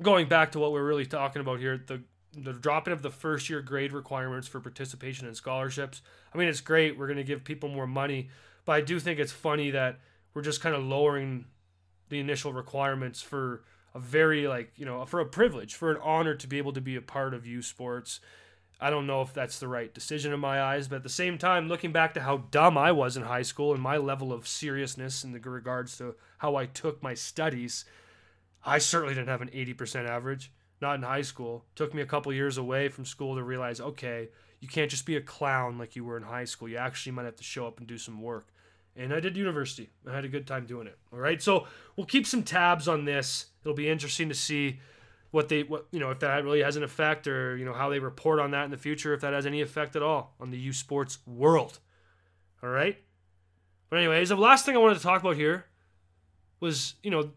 going 0.00 0.28
back 0.28 0.52
to 0.52 0.58
what 0.58 0.72
we're 0.72 0.86
really 0.86 1.06
talking 1.06 1.40
about 1.40 1.60
here, 1.60 1.82
the 1.86 2.02
the 2.38 2.52
dropping 2.52 2.92
of 2.92 3.00
the 3.00 3.10
first 3.10 3.48
year 3.48 3.62
grade 3.62 3.94
requirements 3.94 4.46
for 4.46 4.60
participation 4.60 5.26
in 5.26 5.34
scholarships. 5.34 6.02
I 6.34 6.38
mean, 6.38 6.48
it's 6.48 6.60
great. 6.60 6.98
We're 6.98 7.06
going 7.06 7.16
to 7.16 7.24
give 7.24 7.44
people 7.44 7.70
more 7.70 7.86
money, 7.86 8.28
but 8.66 8.72
I 8.72 8.82
do 8.82 9.00
think 9.00 9.18
it's 9.18 9.32
funny 9.32 9.70
that 9.70 10.00
we're 10.34 10.42
just 10.42 10.60
kind 10.60 10.74
of 10.74 10.84
lowering 10.84 11.46
the 12.10 12.20
initial 12.20 12.52
requirements 12.52 13.22
for 13.22 13.64
a 13.96 14.00
very 14.00 14.46
like 14.46 14.72
you 14.76 14.84
know 14.84 15.04
for 15.06 15.20
a 15.20 15.26
privilege 15.26 15.74
for 15.74 15.90
an 15.90 15.98
honor 16.02 16.34
to 16.34 16.46
be 16.46 16.58
able 16.58 16.72
to 16.72 16.80
be 16.80 16.96
a 16.96 17.00
part 17.00 17.34
of 17.34 17.46
U 17.46 17.62
Sports 17.62 18.20
I 18.78 18.90
don't 18.90 19.06
know 19.06 19.22
if 19.22 19.32
that's 19.32 19.58
the 19.58 19.68
right 19.68 19.92
decision 19.92 20.34
in 20.34 20.40
my 20.40 20.60
eyes, 20.60 20.86
but 20.86 20.96
at 20.96 21.02
the 21.02 21.08
same 21.08 21.38
time, 21.38 21.66
looking 21.66 21.92
back 21.92 22.12
to 22.14 22.20
how 22.20 22.44
dumb 22.50 22.76
I 22.76 22.92
was 22.92 23.16
in 23.16 23.22
high 23.22 23.42
school 23.42 23.72
and 23.72 23.82
my 23.82 23.96
level 23.96 24.34
of 24.34 24.46
seriousness 24.46 25.24
in 25.24 25.32
regards 25.32 25.96
to 25.96 26.14
how 26.38 26.56
I 26.56 26.66
took 26.66 27.02
my 27.02 27.14
studies, 27.14 27.86
I 28.66 28.76
certainly 28.76 29.14
didn't 29.14 29.28
have 29.30 29.40
an 29.40 29.48
80% 29.48 30.06
average. 30.06 30.52
Not 30.82 30.96
in 30.96 31.02
high 31.02 31.22
school. 31.22 31.64
Took 31.74 31.94
me 31.94 32.02
a 32.02 32.06
couple 32.06 32.30
years 32.34 32.58
away 32.58 32.88
from 32.88 33.06
school 33.06 33.36
to 33.36 33.42
realize, 33.42 33.80
okay, 33.80 34.28
you 34.60 34.68
can't 34.68 34.90
just 34.90 35.06
be 35.06 35.16
a 35.16 35.22
clown 35.22 35.78
like 35.78 35.96
you 35.96 36.04
were 36.04 36.18
in 36.18 36.24
high 36.24 36.44
school. 36.44 36.68
You 36.68 36.76
actually 36.76 37.12
might 37.12 37.24
have 37.24 37.36
to 37.36 37.44
show 37.44 37.66
up 37.66 37.78
and 37.78 37.86
do 37.86 37.96
some 37.96 38.20
work. 38.20 38.48
And 38.98 39.12
I 39.12 39.20
did 39.20 39.36
university. 39.36 39.90
I 40.08 40.14
had 40.14 40.24
a 40.24 40.28
good 40.28 40.46
time 40.46 40.66
doing 40.66 40.86
it. 40.86 40.98
All 41.12 41.18
right. 41.18 41.42
So 41.42 41.66
we'll 41.96 42.06
keep 42.06 42.26
some 42.26 42.42
tabs 42.42 42.88
on 42.88 43.04
this. 43.04 43.46
It'll 43.62 43.74
be 43.74 43.88
interesting 43.88 44.28
to 44.28 44.34
see 44.34 44.80
what 45.30 45.48
they 45.48 45.64
what 45.64 45.86
you 45.90 46.00
know 46.00 46.10
if 46.10 46.20
that 46.20 46.44
really 46.44 46.62
has 46.62 46.76
an 46.76 46.82
effect 46.82 47.26
or 47.26 47.56
you 47.56 47.64
know 47.64 47.74
how 47.74 47.90
they 47.90 47.98
report 47.98 48.40
on 48.40 48.52
that 48.52 48.64
in 48.64 48.70
the 48.70 48.76
future 48.78 49.12
if 49.12 49.20
that 49.20 49.34
has 49.34 49.44
any 49.44 49.60
effect 49.60 49.94
at 49.94 50.02
all 50.02 50.34
on 50.40 50.50
the 50.50 50.58
U 50.58 50.72
Sports 50.72 51.18
world. 51.26 51.78
All 52.62 52.70
right. 52.70 52.96
But 53.90 53.98
anyways, 53.98 54.30
the 54.30 54.36
last 54.36 54.64
thing 54.64 54.74
I 54.76 54.78
wanted 54.78 54.96
to 54.96 55.02
talk 55.02 55.20
about 55.20 55.36
here 55.36 55.66
was 56.60 56.94
you 57.02 57.10
know 57.10 57.30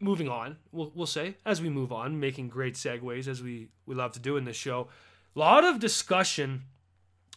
moving 0.00 0.28
on. 0.28 0.58
We'll 0.70 0.92
we'll 0.94 1.06
say 1.06 1.36
as 1.44 1.60
we 1.60 1.68
move 1.68 1.92
on, 1.92 2.20
making 2.20 2.48
great 2.48 2.74
segues 2.74 3.26
as 3.26 3.42
we 3.42 3.68
we 3.84 3.94
love 3.94 4.12
to 4.12 4.20
do 4.20 4.36
in 4.36 4.44
this 4.44 4.56
show. 4.56 4.88
A 5.34 5.38
lot 5.38 5.64
of 5.64 5.80
discussion 5.80 6.62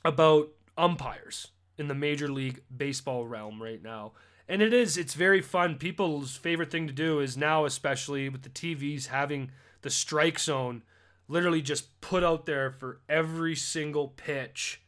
about 0.06 0.50
umpires 0.78 1.48
in 1.82 1.88
the 1.90 1.96
Major 1.96 2.32
League 2.32 2.62
Baseball 2.76 3.28
realm 3.28 3.62
right 3.62 3.82
now. 3.84 4.14
And 4.48 4.62
it 4.62 4.72
is 4.72 4.98
it's 4.98 5.16
very 5.16 5.42
fun. 5.42 5.78
People's 5.78 6.38
favorite 6.38 6.72
thing 6.72 6.88
to 6.88 6.94
do 6.94 7.20
is 7.20 7.36
now 7.36 7.66
especially 7.66 8.30
with 8.30 8.44
the 8.44 8.50
tvs 8.50 9.08
having 9.08 9.52
the 9.82 9.90
strike 9.90 10.40
zone 10.40 10.84
literally 11.28 11.62
just 11.62 12.00
put 12.02 12.24
out 12.24 12.46
there 12.46 12.70
for 12.70 13.02
every 13.10 13.56
single 13.56 14.10
pitch. 14.10 14.82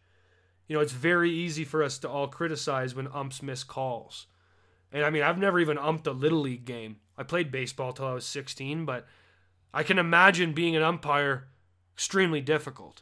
You 0.67 0.75
know 0.75 0.81
it's 0.81 0.93
very 0.93 1.31
easy 1.31 1.65
for 1.65 1.83
us 1.83 1.97
to 1.99 2.09
all 2.09 2.27
criticize 2.27 2.93
when 2.93 3.07
umps 3.07 3.41
miss 3.41 3.63
calls. 3.63 4.27
And 4.91 5.03
i 5.03 5.09
mean 5.09 5.23
i've 5.23 5.39
never 5.39 5.59
even 5.59 5.77
umped 5.77 6.07
a 6.07 6.11
little 6.11 6.41
league 6.41 6.65
game. 6.65 6.97
I 7.17 7.23
played 7.23 7.51
baseball 7.51 7.91
till 7.93 8.05
i 8.05 8.13
was 8.13 8.25
16 8.25 8.85
but 8.85 9.07
i 9.73 9.81
can 9.81 9.97
imagine 9.97 10.53
being 10.53 10.75
an 10.75 10.83
umpire 10.83 11.47
extremely 11.95 12.41
difficult. 12.41 13.01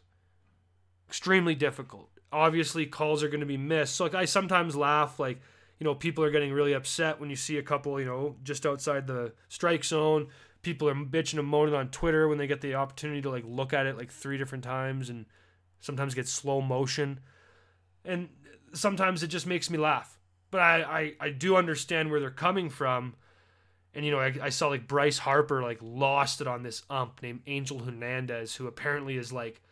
Extremely 1.09 1.55
difficult 1.55 2.10
obviously 2.31 2.85
calls 2.85 3.23
are 3.23 3.27
going 3.27 3.39
to 3.39 3.45
be 3.45 3.57
missed 3.57 3.95
so 3.95 4.03
like 4.05 4.15
i 4.15 4.25
sometimes 4.25 4.75
laugh 4.75 5.19
like 5.19 5.41
you 5.81 5.85
know, 5.85 5.95
people 5.95 6.23
are 6.23 6.29
getting 6.29 6.53
really 6.53 6.73
upset 6.73 7.19
when 7.19 7.31
you 7.31 7.35
see 7.35 7.57
a 7.57 7.63
couple, 7.63 7.99
you 7.99 8.05
know, 8.05 8.35
just 8.43 8.67
outside 8.67 9.07
the 9.07 9.33
strike 9.49 9.83
zone. 9.83 10.27
People 10.61 10.87
are 10.87 10.93
bitching 10.93 11.39
and 11.39 11.47
moaning 11.47 11.73
on 11.73 11.89
Twitter 11.89 12.27
when 12.27 12.37
they 12.37 12.45
get 12.45 12.61
the 12.61 12.75
opportunity 12.75 13.19
to 13.23 13.31
like 13.31 13.43
look 13.47 13.73
at 13.73 13.87
it 13.87 13.97
like 13.97 14.11
three 14.11 14.37
different 14.37 14.63
times 14.63 15.09
and 15.09 15.25
sometimes 15.79 16.13
get 16.13 16.27
slow 16.27 16.61
motion. 16.61 17.19
And 18.05 18.29
sometimes 18.73 19.23
it 19.23 19.29
just 19.29 19.47
makes 19.47 19.71
me 19.71 19.79
laugh. 19.79 20.19
But 20.51 20.61
I, 20.61 20.83
I, 20.83 21.13
I 21.19 21.29
do 21.31 21.55
understand 21.55 22.11
where 22.11 22.19
they're 22.19 22.29
coming 22.29 22.69
from. 22.69 23.15
And 23.95 24.05
you 24.05 24.11
know, 24.11 24.19
I, 24.19 24.35
I 24.39 24.49
saw 24.49 24.67
like 24.67 24.87
Bryce 24.87 25.17
Harper 25.17 25.63
like 25.63 25.79
lost 25.81 26.41
it 26.41 26.47
on 26.47 26.61
this 26.61 26.83
ump 26.91 27.23
named 27.23 27.41
Angel 27.47 27.79
Hernandez, 27.79 28.53
who 28.53 28.67
apparently 28.67 29.17
is 29.17 29.33
like 29.33 29.63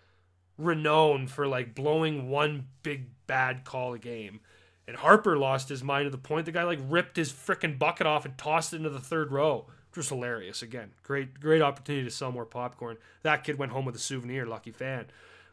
renowned 0.59 1.31
for 1.31 1.47
like 1.47 1.73
blowing 1.73 2.29
one 2.29 2.67
big 2.83 3.07
bad 3.25 3.63
call 3.65 3.93
a 3.93 3.99
game. 3.99 4.41
And 4.87 4.97
Harper 4.97 5.37
lost 5.37 5.69
his 5.69 5.83
mind 5.83 6.05
to 6.05 6.09
the 6.09 6.17
point 6.17 6.45
the 6.45 6.51
guy 6.51 6.63
like 6.63 6.79
ripped 6.87 7.15
his 7.15 7.31
freaking 7.31 7.79
bucket 7.79 8.05
off 8.05 8.25
and 8.25 8.37
tossed 8.37 8.73
it 8.73 8.77
into 8.77 8.89
the 8.89 8.99
third 8.99 9.31
row, 9.31 9.67
which 9.89 9.97
was 9.97 10.09
hilarious. 10.09 10.61
Again, 10.61 10.91
great, 11.03 11.39
great 11.39 11.61
opportunity 11.61 12.03
to 12.03 12.11
sell 12.11 12.31
more 12.31 12.45
popcorn. 12.45 12.97
That 13.23 13.43
kid 13.43 13.57
went 13.57 13.71
home 13.71 13.85
with 13.85 13.95
a 13.95 13.99
souvenir, 13.99 14.45
lucky 14.45 14.71
fan. 14.71 15.05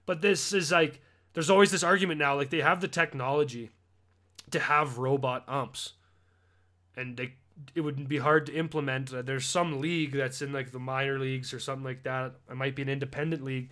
But 0.06 0.22
this 0.22 0.52
is 0.52 0.72
like, 0.72 1.00
there's 1.34 1.50
always 1.50 1.70
this 1.70 1.82
argument 1.82 2.18
now, 2.18 2.34
like 2.34 2.50
they 2.50 2.60
have 2.62 2.80
the 2.80 2.88
technology 2.88 3.70
to 4.50 4.58
have 4.58 4.98
robot 4.98 5.44
umps, 5.48 5.92
and 6.96 7.16
they 7.16 7.34
it 7.74 7.80
would 7.80 8.08
be 8.08 8.18
hard 8.18 8.46
to 8.46 8.54
implement. 8.54 9.12
Uh, 9.12 9.22
there's 9.22 9.46
some 9.46 9.80
league 9.80 10.12
that's 10.12 10.42
in 10.42 10.52
like 10.52 10.72
the 10.72 10.78
minor 10.78 11.18
leagues 11.18 11.52
or 11.52 11.60
something 11.60 11.84
like 11.84 12.02
that. 12.04 12.34
It 12.50 12.56
might 12.56 12.76
be 12.76 12.82
an 12.82 12.88
independent 12.88 13.42
league, 13.44 13.70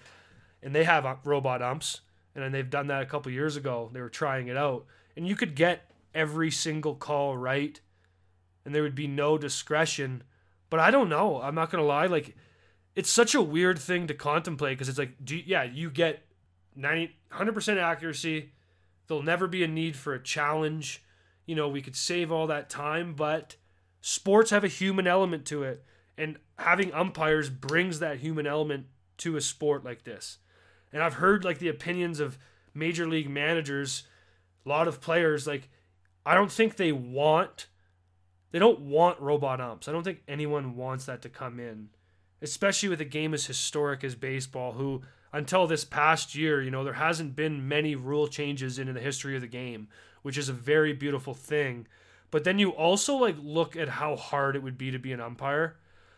and 0.65 0.75
they 0.75 0.85
have 0.85 1.07
uh, 1.07 1.17
robot 1.25 1.63
umps, 1.63 2.01
and 2.35 2.43
then 2.43 2.51
they've 2.51 2.69
done 2.69 2.89
that 2.89 3.03
a 3.03 3.07
couple 3.07 3.31
years 3.31 3.57
ago. 3.57 3.91
They 3.93 4.01
were 4.01 4.09
trying 4.09 4.49
it 4.49 4.57
out. 4.57 4.87
And 5.17 5.29
you 5.29 5.37
could 5.37 5.55
get 5.55 5.93
every 6.15 6.51
single 6.51 6.95
call 6.95 7.37
right 7.37 7.81
and 8.65 8.75
there 8.75 8.83
would 8.83 8.95
be 8.95 9.07
no 9.07 9.37
discretion. 9.37 10.23
But 10.71 10.81
i 10.81 10.91
don't 10.91 11.09
know. 11.09 11.41
I'm 11.41 11.55
not 11.55 11.71
gonna 11.71 11.85
lie. 11.85 12.07
Like 12.07 12.37
it's 12.97 13.11
such 13.11 13.35
a 13.35 13.43
weird 13.43 13.79
thing 13.79 14.07
to 14.07 14.15
contemplate 14.15 14.79
because 14.79 14.89
it's 14.89 14.99
like 14.99 15.15
you, 15.29 15.43
yeah 15.45 15.63
you 15.63 15.91
get 15.91 16.23
90 16.75 17.15
100% 17.33 17.77
accuracy. 17.77 18.53
There'll 19.07 19.23
never 19.23 19.47
be 19.47 19.63
a 19.63 19.69
need 19.69 19.97
for 19.97 20.15
a 20.15 20.23
challenge. 20.23 21.05
You 21.47 21.55
know 21.55 21.69
we 21.69 21.83
could 21.83 21.97
save 21.97 22.33
all 22.33 22.47
that 22.47 22.71
time 22.71 23.15
but 23.15 23.57
sports 24.01 24.51
have 24.51 24.65
a 24.65 24.69
human 24.69 25.07
element 25.07 25.45
to 25.47 25.63
it. 25.63 25.85
And 26.17 26.39
having 26.59 26.93
umpires 26.93 27.51
brings 27.51 27.99
that 27.99 28.19
human 28.19 28.47
element 28.47 28.87
to 29.19 29.37
a 29.37 29.41
sport 29.41 29.85
like 29.85 30.05
this 30.05 30.39
And 30.95 31.03
I've 31.03 31.15
heard 31.15 31.45
like 31.45 31.59
the 31.59 31.69
opinions 31.69 32.21
of 32.21 32.39
major 32.73 33.07
league 33.07 33.29
managers, 33.29 34.05
a 34.65 34.69
lot 34.69 34.89
of 34.89 35.01
players 35.01 35.47
like 35.47 35.69
I 36.25 36.35
don't 36.35 36.51
think 36.51 36.77
they 36.77 36.93
want 36.93 37.67
they 38.53 38.61
don't 38.61 38.81
want 38.81 39.21
robot 39.21 39.61
umps. 39.61 39.89
I 39.89 39.93
don't 39.93 40.05
think 40.05 40.23
anyone 40.29 40.77
wants 40.77 41.07
that 41.07 41.21
to 41.23 41.29
come 41.29 41.59
in, 41.59 41.89
especially 42.41 42.89
with 42.89 43.01
a 43.01 43.05
game 43.05 43.35
as 43.35 43.47
historic 43.47 44.05
as 44.05 44.15
baseball 44.15 44.73
who 44.73 45.03
until 45.33 45.67
this 45.67 45.85
past 45.85 46.37
year, 46.37 46.63
you 46.63 46.71
know, 46.71 46.85
there 46.85 46.93
hasn't 46.93 47.35
been 47.35 47.67
many 47.67 47.97
rule 47.97 48.29
changes 48.29 48.79
in 48.79 48.95
the 48.95 49.01
history 49.01 49.35
of 49.35 49.41
the 49.43 49.49
game, 49.49 49.89
which 50.23 50.39
is 50.39 50.49
a 50.49 50.53
very 50.53 50.93
beautiful 50.93 51.35
thing. 51.35 51.89
But 52.31 52.45
then 52.45 52.61
you 52.61 52.71
also 52.71 53.17
like 53.17 53.37
look 53.43 53.75
at 53.75 53.89
how 53.89 54.15
hard 54.15 54.55
it 54.55 54.63
would 54.63 54.79
be 54.79 54.93
to 54.93 54.99
be 55.01 55.13
an 55.13 55.21
umpire. 55.21 55.77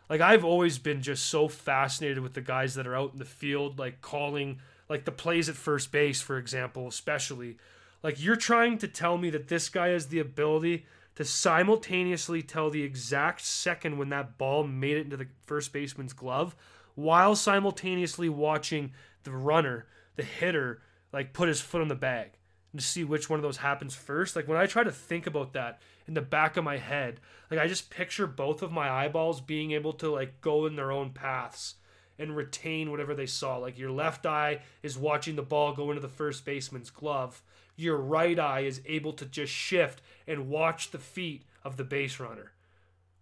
Like 0.08 0.20
I've 0.20 0.44
always 0.44 0.78
been 0.78 1.02
just 1.02 1.26
so 1.26 1.48
fascinated 1.48 2.20
with 2.20 2.34
the 2.34 2.40
guys 2.40 2.74
that 2.74 2.86
are 2.86 2.96
out 2.96 3.12
in 3.12 3.18
the 3.18 3.24
field 3.24 3.78
like 3.78 4.00
calling 4.00 4.60
like 4.88 5.04
the 5.04 5.12
plays 5.12 5.48
at 5.48 5.56
first 5.56 5.90
base 5.90 6.20
for 6.20 6.38
example, 6.38 6.86
especially. 6.86 7.56
Like 8.02 8.22
you're 8.22 8.36
trying 8.36 8.78
to 8.78 8.88
tell 8.88 9.18
me 9.18 9.30
that 9.30 9.48
this 9.48 9.68
guy 9.68 9.88
has 9.88 10.06
the 10.06 10.20
ability 10.20 10.86
to 11.16 11.24
simultaneously 11.24 12.42
tell 12.42 12.70
the 12.70 12.82
exact 12.82 13.40
second 13.40 13.98
when 13.98 14.10
that 14.10 14.38
ball 14.38 14.64
made 14.64 14.96
it 14.96 15.04
into 15.04 15.16
the 15.16 15.28
first 15.46 15.72
baseman's 15.72 16.12
glove 16.12 16.54
while 16.94 17.34
simultaneously 17.34 18.28
watching 18.28 18.92
the 19.24 19.30
runner, 19.30 19.86
the 20.16 20.22
hitter, 20.22 20.82
like 21.12 21.32
put 21.32 21.48
his 21.48 21.60
foot 21.60 21.82
on 21.82 21.88
the 21.88 21.94
bag 21.94 22.32
to 22.76 22.84
see 22.84 23.04
which 23.04 23.28
one 23.28 23.38
of 23.38 23.42
those 23.42 23.58
happens 23.58 23.94
first. 23.94 24.36
Like 24.36 24.48
when 24.48 24.58
I 24.58 24.66
try 24.66 24.84
to 24.84 24.92
think 24.92 25.26
about 25.26 25.52
that 25.54 25.80
in 26.06 26.14
the 26.14 26.20
back 26.20 26.56
of 26.56 26.64
my 26.64 26.78
head, 26.78 27.20
like 27.50 27.60
I 27.60 27.66
just 27.66 27.90
picture 27.90 28.26
both 28.26 28.62
of 28.62 28.72
my 28.72 28.88
eyeballs 28.88 29.40
being 29.40 29.72
able 29.72 29.92
to 29.94 30.10
like 30.10 30.40
go 30.40 30.66
in 30.66 30.76
their 30.76 30.92
own 30.92 31.10
paths 31.10 31.74
and 32.18 32.36
retain 32.36 32.90
whatever 32.90 33.14
they 33.14 33.26
saw. 33.26 33.58
Like 33.58 33.78
your 33.78 33.90
left 33.90 34.26
eye 34.26 34.60
is 34.82 34.98
watching 34.98 35.36
the 35.36 35.42
ball 35.42 35.72
go 35.72 35.90
into 35.90 36.00
the 36.00 36.08
first 36.08 36.44
baseman's 36.44 36.90
glove. 36.90 37.42
Your 37.76 37.96
right 37.98 38.38
eye 38.38 38.60
is 38.60 38.80
able 38.86 39.12
to 39.14 39.26
just 39.26 39.52
shift 39.52 40.00
and 40.26 40.48
watch 40.48 40.90
the 40.90 40.98
feet 40.98 41.44
of 41.62 41.76
the 41.76 41.84
base 41.84 42.18
runner 42.18 42.52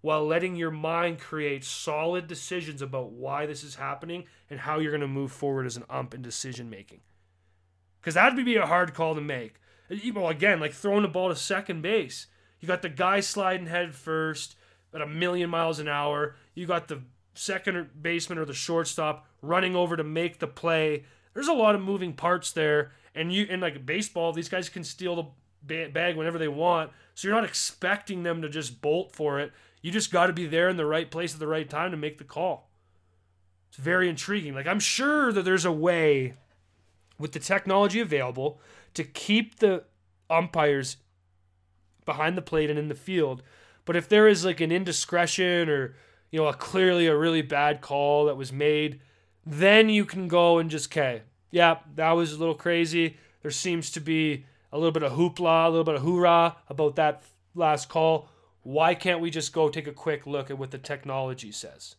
while 0.04 0.26
letting 0.26 0.54
your 0.54 0.70
mind 0.70 1.18
create 1.18 1.64
solid 1.64 2.26
decisions 2.26 2.82
about 2.82 3.10
why 3.10 3.46
this 3.46 3.64
is 3.64 3.76
happening 3.76 4.22
and 4.50 4.60
how 4.60 4.78
you're 4.78 4.90
going 4.90 5.00
to 5.00 5.08
move 5.08 5.32
forward 5.32 5.64
as 5.64 5.78
an 5.78 5.84
ump 5.88 6.12
in 6.12 6.20
decision 6.20 6.68
making. 6.68 7.00
Because 8.04 8.16
that'd 8.16 8.44
be 8.44 8.56
a 8.56 8.66
hard 8.66 8.92
call 8.92 9.14
to 9.14 9.20
make. 9.22 9.54
Uh, 9.90 9.96
well, 10.14 10.28
again, 10.28 10.60
like 10.60 10.74
throwing 10.74 11.00
the 11.00 11.08
ball 11.08 11.30
to 11.30 11.36
second 11.36 11.80
base. 11.80 12.26
You 12.60 12.68
got 12.68 12.82
the 12.82 12.90
guy 12.90 13.20
sliding 13.20 13.66
head 13.66 13.94
first 13.94 14.56
at 14.92 15.00
a 15.00 15.06
million 15.06 15.48
miles 15.48 15.78
an 15.78 15.88
hour. 15.88 16.36
You 16.54 16.66
got 16.66 16.88
the 16.88 17.00
second 17.32 18.02
baseman 18.02 18.36
or 18.36 18.44
the 18.44 18.52
shortstop 18.52 19.26
running 19.40 19.74
over 19.74 19.96
to 19.96 20.04
make 20.04 20.38
the 20.38 20.46
play. 20.46 21.04
There's 21.32 21.48
a 21.48 21.54
lot 21.54 21.74
of 21.74 21.80
moving 21.80 22.12
parts 22.12 22.52
there, 22.52 22.92
and 23.14 23.32
you 23.32 23.46
in 23.46 23.60
like 23.60 23.86
baseball, 23.86 24.34
these 24.34 24.50
guys 24.50 24.68
can 24.68 24.84
steal 24.84 25.32
the 25.66 25.86
bag 25.86 26.14
whenever 26.14 26.38
they 26.38 26.46
want. 26.46 26.90
So 27.14 27.26
you're 27.26 27.34
not 27.34 27.48
expecting 27.48 28.22
them 28.22 28.42
to 28.42 28.50
just 28.50 28.82
bolt 28.82 29.12
for 29.12 29.40
it. 29.40 29.50
You 29.80 29.90
just 29.90 30.12
got 30.12 30.26
to 30.26 30.34
be 30.34 30.46
there 30.46 30.68
in 30.68 30.76
the 30.76 30.84
right 30.84 31.10
place 31.10 31.32
at 31.32 31.40
the 31.40 31.46
right 31.46 31.68
time 31.68 31.90
to 31.90 31.96
make 31.96 32.18
the 32.18 32.24
call. 32.24 32.68
It's 33.70 33.78
very 33.78 34.10
intriguing. 34.10 34.54
Like 34.54 34.66
I'm 34.66 34.78
sure 34.78 35.32
that 35.32 35.46
there's 35.46 35.64
a 35.64 35.72
way 35.72 36.34
with 37.18 37.32
the 37.32 37.38
technology 37.38 38.00
available 38.00 38.60
to 38.94 39.04
keep 39.04 39.58
the 39.58 39.84
umpires 40.30 40.96
behind 42.04 42.36
the 42.36 42.42
plate 42.42 42.70
and 42.70 42.78
in 42.78 42.88
the 42.88 42.94
field. 42.94 43.42
But 43.84 43.96
if 43.96 44.08
there 44.08 44.28
is 44.28 44.44
like 44.44 44.60
an 44.60 44.72
indiscretion 44.72 45.68
or 45.68 45.94
you 46.30 46.40
know 46.40 46.46
a 46.46 46.54
clearly 46.54 47.06
a 47.06 47.16
really 47.16 47.42
bad 47.42 47.80
call 47.80 48.26
that 48.26 48.36
was 48.36 48.52
made, 48.52 49.00
then 49.44 49.88
you 49.88 50.04
can 50.04 50.28
go 50.28 50.58
and 50.58 50.70
just 50.70 50.90
okay, 50.90 51.22
yeah, 51.50 51.78
that 51.94 52.12
was 52.12 52.32
a 52.32 52.38
little 52.38 52.54
crazy. 52.54 53.16
There 53.42 53.50
seems 53.50 53.90
to 53.92 54.00
be 54.00 54.46
a 54.72 54.78
little 54.78 54.92
bit 54.92 55.02
of 55.02 55.12
hoopla, 55.12 55.66
a 55.66 55.68
little 55.68 55.84
bit 55.84 55.96
of 55.96 56.02
hoorah 56.02 56.56
about 56.68 56.96
that 56.96 57.22
last 57.54 57.88
call. 57.88 58.28
Why 58.62 58.94
can't 58.94 59.20
we 59.20 59.30
just 59.30 59.52
go 59.52 59.68
take 59.68 59.86
a 59.86 59.92
quick 59.92 60.26
look 60.26 60.50
at 60.50 60.58
what 60.58 60.70
the 60.70 60.78
technology 60.78 61.52
says? 61.52 61.96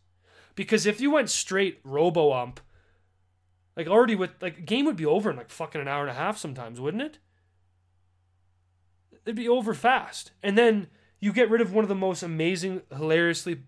Because 0.55 0.85
if 0.85 0.99
you 0.99 1.11
went 1.11 1.29
straight 1.29 1.79
robo 1.83 2.33
ump, 2.33 2.59
like 3.75 3.87
already 3.87 4.15
with 4.15 4.31
like 4.41 4.65
game 4.65 4.85
would 4.85 4.95
be 4.95 5.05
over 5.05 5.29
in 5.29 5.37
like 5.37 5.49
fucking 5.49 5.81
an 5.81 5.87
hour 5.87 6.01
and 6.01 6.11
a 6.11 6.15
half 6.15 6.37
sometimes, 6.37 6.79
wouldn't 6.79 7.03
it? 7.03 7.19
It'd 9.25 9.35
be 9.35 9.49
over 9.49 9.73
fast. 9.73 10.31
And 10.43 10.57
then 10.57 10.87
you 11.19 11.33
get 11.33 11.49
rid 11.49 11.61
of 11.61 11.73
one 11.73 11.83
of 11.83 11.89
the 11.89 11.95
most 11.95 12.23
amazing, 12.23 12.83
hilariously 12.95 13.61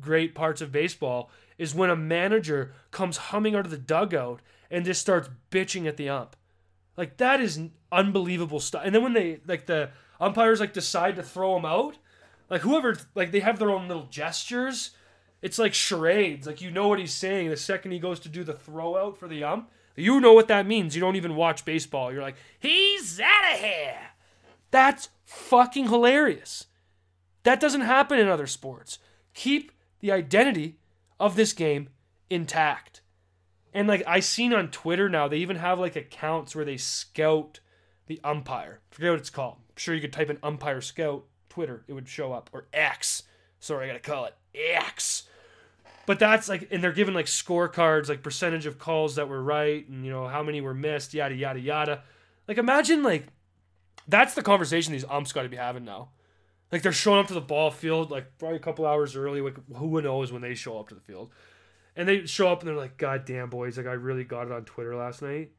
great 0.00 0.34
parts 0.34 0.60
of 0.60 0.72
baseball 0.72 1.30
is 1.56 1.74
when 1.74 1.90
a 1.90 1.96
manager 1.96 2.72
comes 2.90 3.16
humming 3.16 3.54
out 3.54 3.64
of 3.64 3.70
the 3.70 3.78
dugout 3.78 4.40
and 4.70 4.84
just 4.84 5.00
starts 5.00 5.30
bitching 5.50 5.86
at 5.86 5.96
the 5.96 6.08
ump. 6.08 6.36
Like 6.96 7.16
that 7.18 7.40
is 7.40 7.60
unbelievable 7.92 8.60
stuff. 8.60 8.82
And 8.84 8.94
then 8.94 9.02
when 9.02 9.12
they 9.12 9.40
like 9.46 9.66
the 9.66 9.90
umpires 10.20 10.60
like 10.60 10.72
decide 10.72 11.16
to 11.16 11.22
throw 11.22 11.56
him 11.56 11.64
out, 11.64 11.96
like 12.50 12.62
whoever 12.62 12.96
like 13.14 13.30
they 13.30 13.40
have 13.40 13.58
their 13.58 13.70
own 13.70 13.88
little 13.88 14.06
gestures. 14.06 14.90
It's 15.44 15.58
like 15.58 15.74
charades. 15.74 16.46
Like 16.46 16.62
you 16.62 16.70
know 16.70 16.88
what 16.88 16.98
he's 16.98 17.12
saying 17.12 17.50
the 17.50 17.56
second 17.58 17.92
he 17.92 17.98
goes 17.98 18.18
to 18.20 18.30
do 18.30 18.44
the 18.44 18.54
throw 18.54 18.96
out 18.96 19.18
for 19.18 19.28
the 19.28 19.44
ump. 19.44 19.70
You 19.94 20.18
know 20.18 20.32
what 20.32 20.48
that 20.48 20.66
means. 20.66 20.94
You 20.94 21.02
don't 21.02 21.16
even 21.16 21.36
watch 21.36 21.66
baseball. 21.66 22.10
You're 22.10 22.22
like, 22.22 22.36
he's 22.58 23.20
out 23.20 23.52
of 23.52 23.60
here. 23.60 23.98
That's 24.70 25.10
fucking 25.26 25.88
hilarious. 25.88 26.64
That 27.42 27.60
doesn't 27.60 27.82
happen 27.82 28.18
in 28.18 28.26
other 28.26 28.46
sports. 28.46 28.98
Keep 29.34 29.70
the 30.00 30.10
identity 30.10 30.78
of 31.20 31.36
this 31.36 31.52
game 31.52 31.90
intact. 32.30 33.02
And 33.74 33.86
like 33.86 34.02
I 34.06 34.20
seen 34.20 34.54
on 34.54 34.70
Twitter 34.70 35.10
now, 35.10 35.28
they 35.28 35.36
even 35.36 35.56
have 35.56 35.78
like 35.78 35.94
accounts 35.94 36.56
where 36.56 36.64
they 36.64 36.78
scout 36.78 37.60
the 38.06 38.18
umpire. 38.24 38.80
forget 38.90 39.10
what 39.10 39.20
it's 39.20 39.28
called. 39.28 39.56
I'm 39.58 39.76
sure 39.76 39.94
you 39.94 40.00
could 40.00 40.12
type 40.12 40.30
in 40.30 40.38
umpire 40.42 40.80
scout 40.80 41.26
Twitter, 41.50 41.84
it 41.86 41.92
would 41.92 42.08
show 42.08 42.32
up 42.32 42.48
or 42.50 42.66
X. 42.72 43.24
Sorry, 43.60 43.84
I 43.84 43.88
gotta 43.88 44.00
call 44.00 44.24
it 44.24 44.34
X. 44.54 45.24
But 46.06 46.18
that's 46.18 46.48
like, 46.48 46.68
and 46.70 46.82
they're 46.82 46.92
given 46.92 47.14
like 47.14 47.26
scorecards, 47.26 48.08
like 48.08 48.22
percentage 48.22 48.66
of 48.66 48.78
calls 48.78 49.16
that 49.16 49.28
were 49.28 49.42
right, 49.42 49.88
and 49.88 50.04
you 50.04 50.10
know 50.10 50.28
how 50.28 50.42
many 50.42 50.60
were 50.60 50.74
missed, 50.74 51.14
yada 51.14 51.34
yada 51.34 51.60
yada. 51.60 52.02
Like 52.46 52.58
imagine 52.58 53.02
like 53.02 53.26
that's 54.06 54.34
the 54.34 54.42
conversation 54.42 54.92
these 54.92 55.04
umps 55.08 55.32
got 55.32 55.42
to 55.42 55.48
be 55.48 55.56
having 55.56 55.84
now. 55.84 56.10
Like 56.70 56.82
they're 56.82 56.92
showing 56.92 57.20
up 57.20 57.28
to 57.28 57.34
the 57.34 57.40
ball 57.40 57.70
field 57.70 58.10
like 58.10 58.38
probably 58.38 58.56
a 58.56 58.60
couple 58.60 58.86
hours 58.86 59.16
early. 59.16 59.40
Like 59.40 59.56
who 59.76 60.00
knows 60.02 60.32
when 60.32 60.42
they 60.42 60.54
show 60.54 60.78
up 60.78 60.88
to 60.88 60.94
the 60.94 61.00
field 61.00 61.30
and 61.96 62.08
they 62.08 62.26
show 62.26 62.48
up 62.48 62.60
and 62.60 62.68
they're 62.68 62.76
like, 62.76 62.96
"God 62.96 63.24
damn, 63.24 63.50
boys! 63.50 63.76
Like 63.76 63.86
I 63.86 63.92
really 63.92 64.24
got 64.24 64.46
it 64.46 64.52
on 64.52 64.64
Twitter 64.64 64.94
last 64.94 65.22
night." 65.22 65.52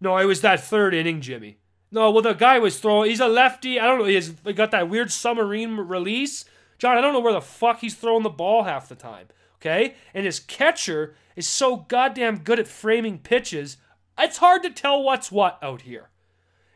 No, 0.00 0.16
it 0.18 0.24
was 0.24 0.40
that 0.42 0.62
third 0.62 0.94
inning, 0.94 1.20
Jimmy. 1.20 1.58
No, 1.90 2.10
well 2.10 2.22
the 2.22 2.32
guy 2.32 2.58
was 2.58 2.78
throwing. 2.78 3.10
He's 3.10 3.20
a 3.20 3.28
lefty. 3.28 3.78
I 3.78 3.86
don't 3.86 3.98
know. 3.98 4.04
he's 4.04 4.30
got 4.30 4.70
that 4.70 4.88
weird 4.88 5.10
submarine 5.10 5.76
release. 5.76 6.44
John, 6.78 6.96
I 6.96 7.00
don't 7.00 7.12
know 7.12 7.20
where 7.20 7.32
the 7.32 7.40
fuck 7.40 7.80
he's 7.80 7.94
throwing 7.94 8.22
the 8.22 8.30
ball 8.30 8.64
half 8.64 8.88
the 8.88 8.94
time. 8.94 9.28
Okay, 9.60 9.94
and 10.12 10.26
his 10.26 10.40
catcher 10.40 11.14
is 11.36 11.46
so 11.46 11.76
goddamn 11.76 12.38
good 12.38 12.60
at 12.60 12.68
framing 12.68 13.18
pitches. 13.18 13.78
It's 14.18 14.38
hard 14.38 14.62
to 14.62 14.70
tell 14.70 15.02
what's 15.02 15.32
what 15.32 15.58
out 15.62 15.82
here. 15.82 16.10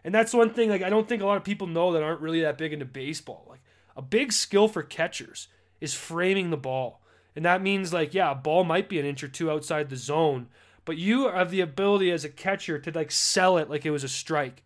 And 0.03 0.14
that's 0.14 0.32
one 0.32 0.51
thing. 0.51 0.70
Like 0.70 0.82
I 0.82 0.90
don't 0.90 1.09
think 1.09 1.22
a 1.22 1.26
lot 1.26 1.36
of 1.36 1.44
people 1.44 1.66
know 1.66 1.92
that 1.92 2.03
aren't 2.03 2.20
really 2.20 2.40
that 2.40 2.59
big 2.59 2.72
into 2.72 2.86
baseball. 2.86 3.46
Like 3.49 3.61
a 3.96 4.03
big 4.03 4.32
skill 4.32 4.68
for 4.68 4.82
catchers 4.82 5.49
is 5.80 5.92
framing 5.94 6.51
the 6.51 6.57
ball. 6.57 7.03
And 7.38 7.44
that 7.44 7.62
means, 7.62 7.92
like, 7.92 8.14
yeah, 8.14 8.32
a 8.32 8.34
ball 8.34 8.64
might 8.64 8.88
be 8.88 8.99
an 8.99 9.07
inch 9.07 9.22
or 9.22 9.28
two 9.28 9.51
outside 9.51 9.90
the 9.90 9.96
zone, 9.96 10.49
but 10.84 10.96
you 10.96 11.28
have 11.28 11.51
the 11.51 11.61
ability 11.61 12.11
as 12.11 12.24
a 12.24 12.28
catcher 12.28 12.78
to, 12.80 12.90
like, 12.90 13.12
sell 13.12 13.59
it 13.59 13.70
like 13.70 13.86
it 13.86 13.92
was 13.92 14.03
a 14.03 14.09
strike. 14.09 14.64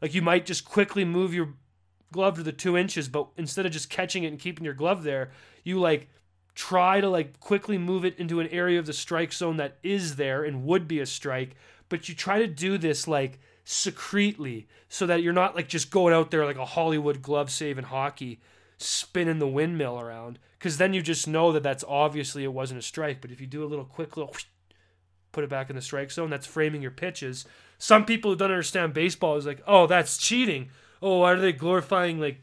Like, 0.00 0.14
you 0.14 0.22
might 0.22 0.46
just 0.46 0.64
quickly 0.64 1.04
move 1.04 1.34
your 1.34 1.54
glove 2.12 2.36
to 2.36 2.42
the 2.42 2.52
two 2.52 2.76
inches, 2.76 3.08
but 3.08 3.28
instead 3.36 3.66
of 3.66 3.72
just 3.72 3.90
catching 3.90 4.24
it 4.24 4.28
and 4.28 4.38
keeping 4.38 4.64
your 4.64 4.74
glove 4.74 5.02
there, 5.02 5.30
you, 5.64 5.78
like, 5.78 6.08
try 6.54 7.00
to, 7.00 7.08
like, 7.08 7.38
quickly 7.40 7.78
move 7.78 8.04
it 8.04 8.18
into 8.18 8.40
an 8.40 8.48
area 8.48 8.78
of 8.78 8.86
the 8.86 8.92
strike 8.92 9.32
zone 9.32 9.56
that 9.56 9.78
is 9.82 10.16
there 10.16 10.44
and 10.44 10.64
would 10.64 10.88
be 10.88 11.00
a 11.00 11.06
strike, 11.06 11.56
but 11.88 12.08
you 12.08 12.14
try 12.14 12.38
to 12.38 12.46
do 12.46 12.78
this, 12.78 13.06
like, 13.06 13.38
secretely 13.64 14.66
so 14.88 15.06
that 15.06 15.22
you're 15.22 15.32
not, 15.32 15.56
like, 15.56 15.68
just 15.68 15.90
going 15.90 16.14
out 16.14 16.30
there 16.30 16.46
like 16.46 16.56
a 16.56 16.64
Hollywood 16.64 17.22
glove 17.22 17.50
save 17.50 17.78
in 17.78 17.84
hockey 17.84 18.40
spinning 18.78 19.38
the 19.38 19.48
windmill 19.48 19.98
around 19.98 20.38
because 20.58 20.78
then 20.78 20.92
you 20.92 21.02
just 21.02 21.28
know 21.28 21.52
that 21.52 21.62
that's 21.62 21.84
obviously 21.86 22.44
it 22.44 22.52
wasn't 22.52 22.78
a 22.78 22.82
strike. 22.82 23.20
But 23.20 23.30
if 23.30 23.40
you 23.40 23.46
do 23.46 23.64
a 23.64 23.66
little 23.66 23.84
quick 23.84 24.16
little 24.16 24.32
whoosh, 24.32 24.46
put 25.32 25.44
it 25.44 25.50
back 25.50 25.70
in 25.70 25.76
the 25.76 25.82
strike 25.82 26.10
zone, 26.10 26.30
that's 26.30 26.46
framing 26.46 26.82
your 26.82 26.90
pitches. 26.90 27.44
Some 27.78 28.04
people 28.04 28.30
who 28.30 28.36
don't 28.36 28.50
understand 28.50 28.94
baseball 28.94 29.36
is 29.36 29.46
like, 29.46 29.62
oh, 29.66 29.86
that's 29.86 30.18
cheating. 30.18 30.70
Oh, 31.02 31.22
are 31.22 31.36
they 31.36 31.52
glorifying 31.52 32.20
like 32.20 32.42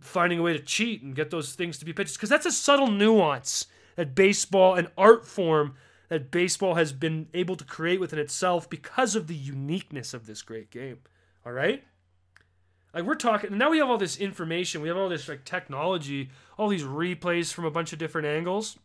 finding 0.00 0.38
a 0.38 0.42
way 0.42 0.52
to 0.52 0.58
cheat 0.58 1.02
and 1.02 1.14
get 1.14 1.30
those 1.30 1.54
things 1.54 1.78
to 1.78 1.84
be 1.84 1.92
pitches? 1.92 2.16
Because 2.16 2.28
that's 2.28 2.46
a 2.46 2.52
subtle 2.52 2.90
nuance 2.90 3.66
that 3.96 4.14
baseball, 4.14 4.74
an 4.74 4.88
art 4.96 5.26
form 5.26 5.74
that 6.08 6.30
baseball 6.30 6.74
has 6.74 6.92
been 6.92 7.28
able 7.34 7.56
to 7.56 7.64
create 7.64 8.00
within 8.00 8.18
itself 8.18 8.68
because 8.68 9.16
of 9.16 9.26
the 9.26 9.34
uniqueness 9.34 10.12
of 10.12 10.26
this 10.26 10.42
great 10.42 10.70
game. 10.70 10.98
All 11.46 11.52
right? 11.52 11.82
Like 12.94 13.04
we're 13.04 13.14
talking 13.14 13.56
now 13.56 13.70
we 13.70 13.78
have 13.78 13.88
all 13.88 13.98
this 13.98 14.18
information, 14.18 14.82
we 14.82 14.88
have 14.88 14.98
all 14.98 15.08
this 15.08 15.28
like 15.28 15.44
technology, 15.44 16.30
all 16.58 16.68
these 16.68 16.84
replays 16.84 17.52
from 17.52 17.64
a 17.64 17.70
bunch 17.70 17.92
of 17.92 17.98
different 17.98 18.26
angles. 18.26 18.78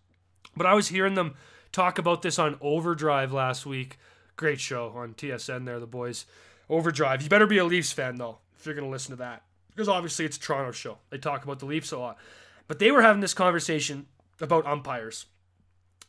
But 0.56 0.66
I 0.66 0.74
was 0.74 0.88
hearing 0.88 1.16
them 1.16 1.36
talk 1.74 2.00
about 2.00 2.22
this 2.22 2.40
on 2.40 2.58
Overdrive 2.62 3.34
last 3.34 3.66
week 3.66 3.98
great 4.38 4.60
show 4.60 4.94
on 4.96 5.16
TSN 5.16 5.66
there, 5.66 5.80
the 5.80 5.88
boys. 5.88 6.26
Overdrive. 6.70 7.22
You 7.22 7.30
better 7.30 7.48
be 7.48 7.58
a 7.58 7.66
Leafs 7.66 7.92
fan 7.92 8.16
though 8.18 8.38
if 8.68 8.76
you're 8.76 8.82
gonna 8.82 8.92
listen 8.92 9.12
to 9.12 9.18
that, 9.18 9.44
because 9.70 9.88
obviously 9.88 10.26
it's 10.26 10.38
a 10.38 10.40
Toronto 10.40 10.72
show. 10.72 10.98
They 11.10 11.18
talk 11.18 11.44
about 11.44 11.60
the 11.60 11.66
Leafs 11.66 11.92
a 11.92 11.98
lot, 11.98 12.18
but 12.68 12.80
they 12.80 12.92
were 12.92 13.02
having 13.02 13.22
this 13.22 13.34
conversation 13.34 14.08
about 14.42 14.66
umpires, 14.66 15.26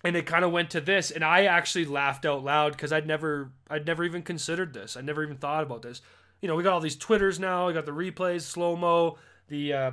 and 0.05 0.17
it 0.17 0.27
kind 0.27 0.45
of 0.45 0.53
went 0.53 0.71
to 0.71 0.81
this, 0.81 1.11
and 1.11 1.25
I 1.25 1.45
actually 1.45 1.85
laughed 1.85 2.27
out 2.27 2.45
loud 2.45 2.73
because 2.73 2.93
I'd 2.93 3.07
never, 3.07 3.51
I'd 3.71 3.87
never 3.87 4.05
even 4.05 4.23
considered 4.23 4.75
this. 4.75 4.97
I 4.97 5.01
never 5.01 5.23
even 5.23 5.37
thought 5.37 5.63
about 5.63 5.83
this. 5.83 6.03
You 6.41 6.49
know, 6.49 6.55
we 6.55 6.63
got 6.63 6.73
all 6.73 6.81
these 6.81 6.97
Twitters 6.97 7.41
now. 7.41 7.67
We 7.67 7.73
got 7.73 7.87
the 7.87 7.93
replays, 7.93 8.43
slow 8.43 8.77
mo, 8.77 9.19
the 9.49 9.73
uh, 9.73 9.91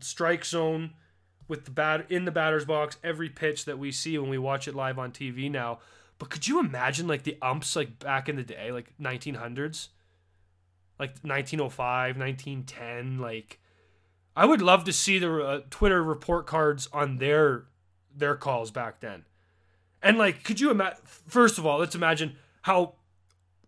strike 0.00 0.44
zone 0.44 0.92
with 1.48 1.64
the 1.64 1.70
bat 1.70 2.06
in 2.10 2.24
the 2.24 2.30
batter's 2.30 2.64
box 2.64 2.98
every 3.02 3.28
pitch 3.28 3.64
that 3.64 3.78
we 3.78 3.90
see 3.90 4.18
when 4.18 4.30
we 4.30 4.38
watch 4.38 4.68
it 4.68 4.74
live 4.74 4.98
on 4.98 5.10
TV 5.10 5.50
now. 5.50 5.80
But 6.18 6.30
could 6.30 6.46
you 6.46 6.60
imagine 6.60 7.06
like 7.06 7.22
the 7.22 7.38
umps 7.40 7.74
like 7.74 7.98
back 7.98 8.28
in 8.28 8.36
the 8.36 8.42
day, 8.42 8.70
like 8.70 8.92
1900s, 9.00 9.88
like 10.98 11.10
1905, 11.22 12.16
1910, 12.16 13.18
like 13.18 13.60
I 14.36 14.44
would 14.44 14.62
love 14.62 14.84
to 14.84 14.92
see 14.92 15.18
the 15.18 15.42
uh, 15.42 15.60
Twitter 15.70 16.02
report 16.02 16.46
cards 16.46 16.88
on 16.92 17.18
their 17.18 17.64
their 18.14 18.36
calls 18.36 18.70
back 18.70 19.00
then. 19.00 19.24
And 20.02 20.18
like, 20.18 20.44
could 20.44 20.60
you 20.60 20.70
imagine? 20.70 20.98
First 21.04 21.58
of 21.58 21.66
all, 21.66 21.78
let's 21.78 21.94
imagine 21.94 22.36
how 22.62 22.94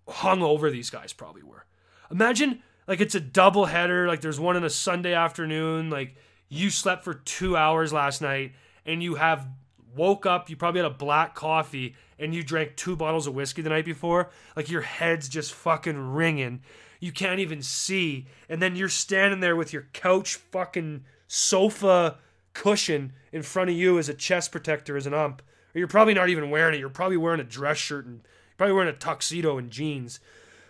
hungover 0.09 0.71
these 0.71 0.91
guys 0.91 1.13
probably 1.13 1.43
were. 1.43 1.65
Imagine 2.11 2.63
like 2.87 3.01
it's 3.01 3.15
a 3.15 3.21
double 3.21 3.67
header, 3.67 4.07
like 4.07 4.21
there's 4.21 4.41
one 4.41 4.57
on 4.57 4.65
a 4.65 4.71
Sunday 4.71 5.15
afternoon, 5.15 5.91
like 5.91 6.17
you 6.49 6.71
slept 6.71 7.05
for 7.05 7.15
two 7.15 7.57
hours 7.57 7.93
last 7.93 8.21
night 8.21 8.53
and 8.85 9.03
you 9.03 9.15
have 9.15 9.47
woke 9.95 10.27
up, 10.27 10.51
you 10.51 10.57
probably 10.57 10.81
had 10.81 10.91
a 10.91 10.95
black 10.95 11.35
coffee 11.35 11.95
and 12.19 12.35
you 12.35 12.43
drank 12.43 12.77
two 12.77 12.97
bottles 12.97 13.27
of 13.27 13.35
whiskey 13.35 13.63
the 13.63 13.71
night 13.71 13.85
before, 13.85 14.31
like 14.57 14.69
your 14.69 14.83
head's 14.83 15.29
just 15.29 15.53
fucking 15.53 16.13
ringing. 16.13 16.63
You 17.01 17.13
can't 17.13 17.41
even 17.41 17.63
see. 17.63 18.27
And 18.49 18.63
then 18.63 18.77
you're 18.77 18.89
standing 18.89 19.41
there 19.41 19.57
with 19.57 19.73
your 19.73 19.89
couch 19.93 20.37
fucking 20.37 21.05
sofa 21.27 22.19
cushion 22.53 23.15
in 23.33 23.43
front 23.43 23.71
of 23.71 23.77
you 23.77 23.99
as 23.99 24.09
a 24.09 24.15
chest 24.15 24.53
protector 24.53 24.97
as 24.97 25.07
an 25.07 25.15
ump. 25.15 25.43
Or 25.75 25.79
you're 25.79 25.89
probably 25.89 26.15
not 26.15 26.29
even 26.29 26.51
wearing 26.51 26.75
it. 26.75 26.79
You're 26.79 26.91
probably 26.91 27.17
wearing 27.17 27.41
a 27.41 27.45
dress 27.45 27.79
shirt 27.79 28.07
and 28.07 28.21
probably 28.59 28.75
wearing 28.75 28.95
a 28.95 28.99
tuxedo 28.99 29.57
and 29.57 29.71
jeans. 29.71 30.21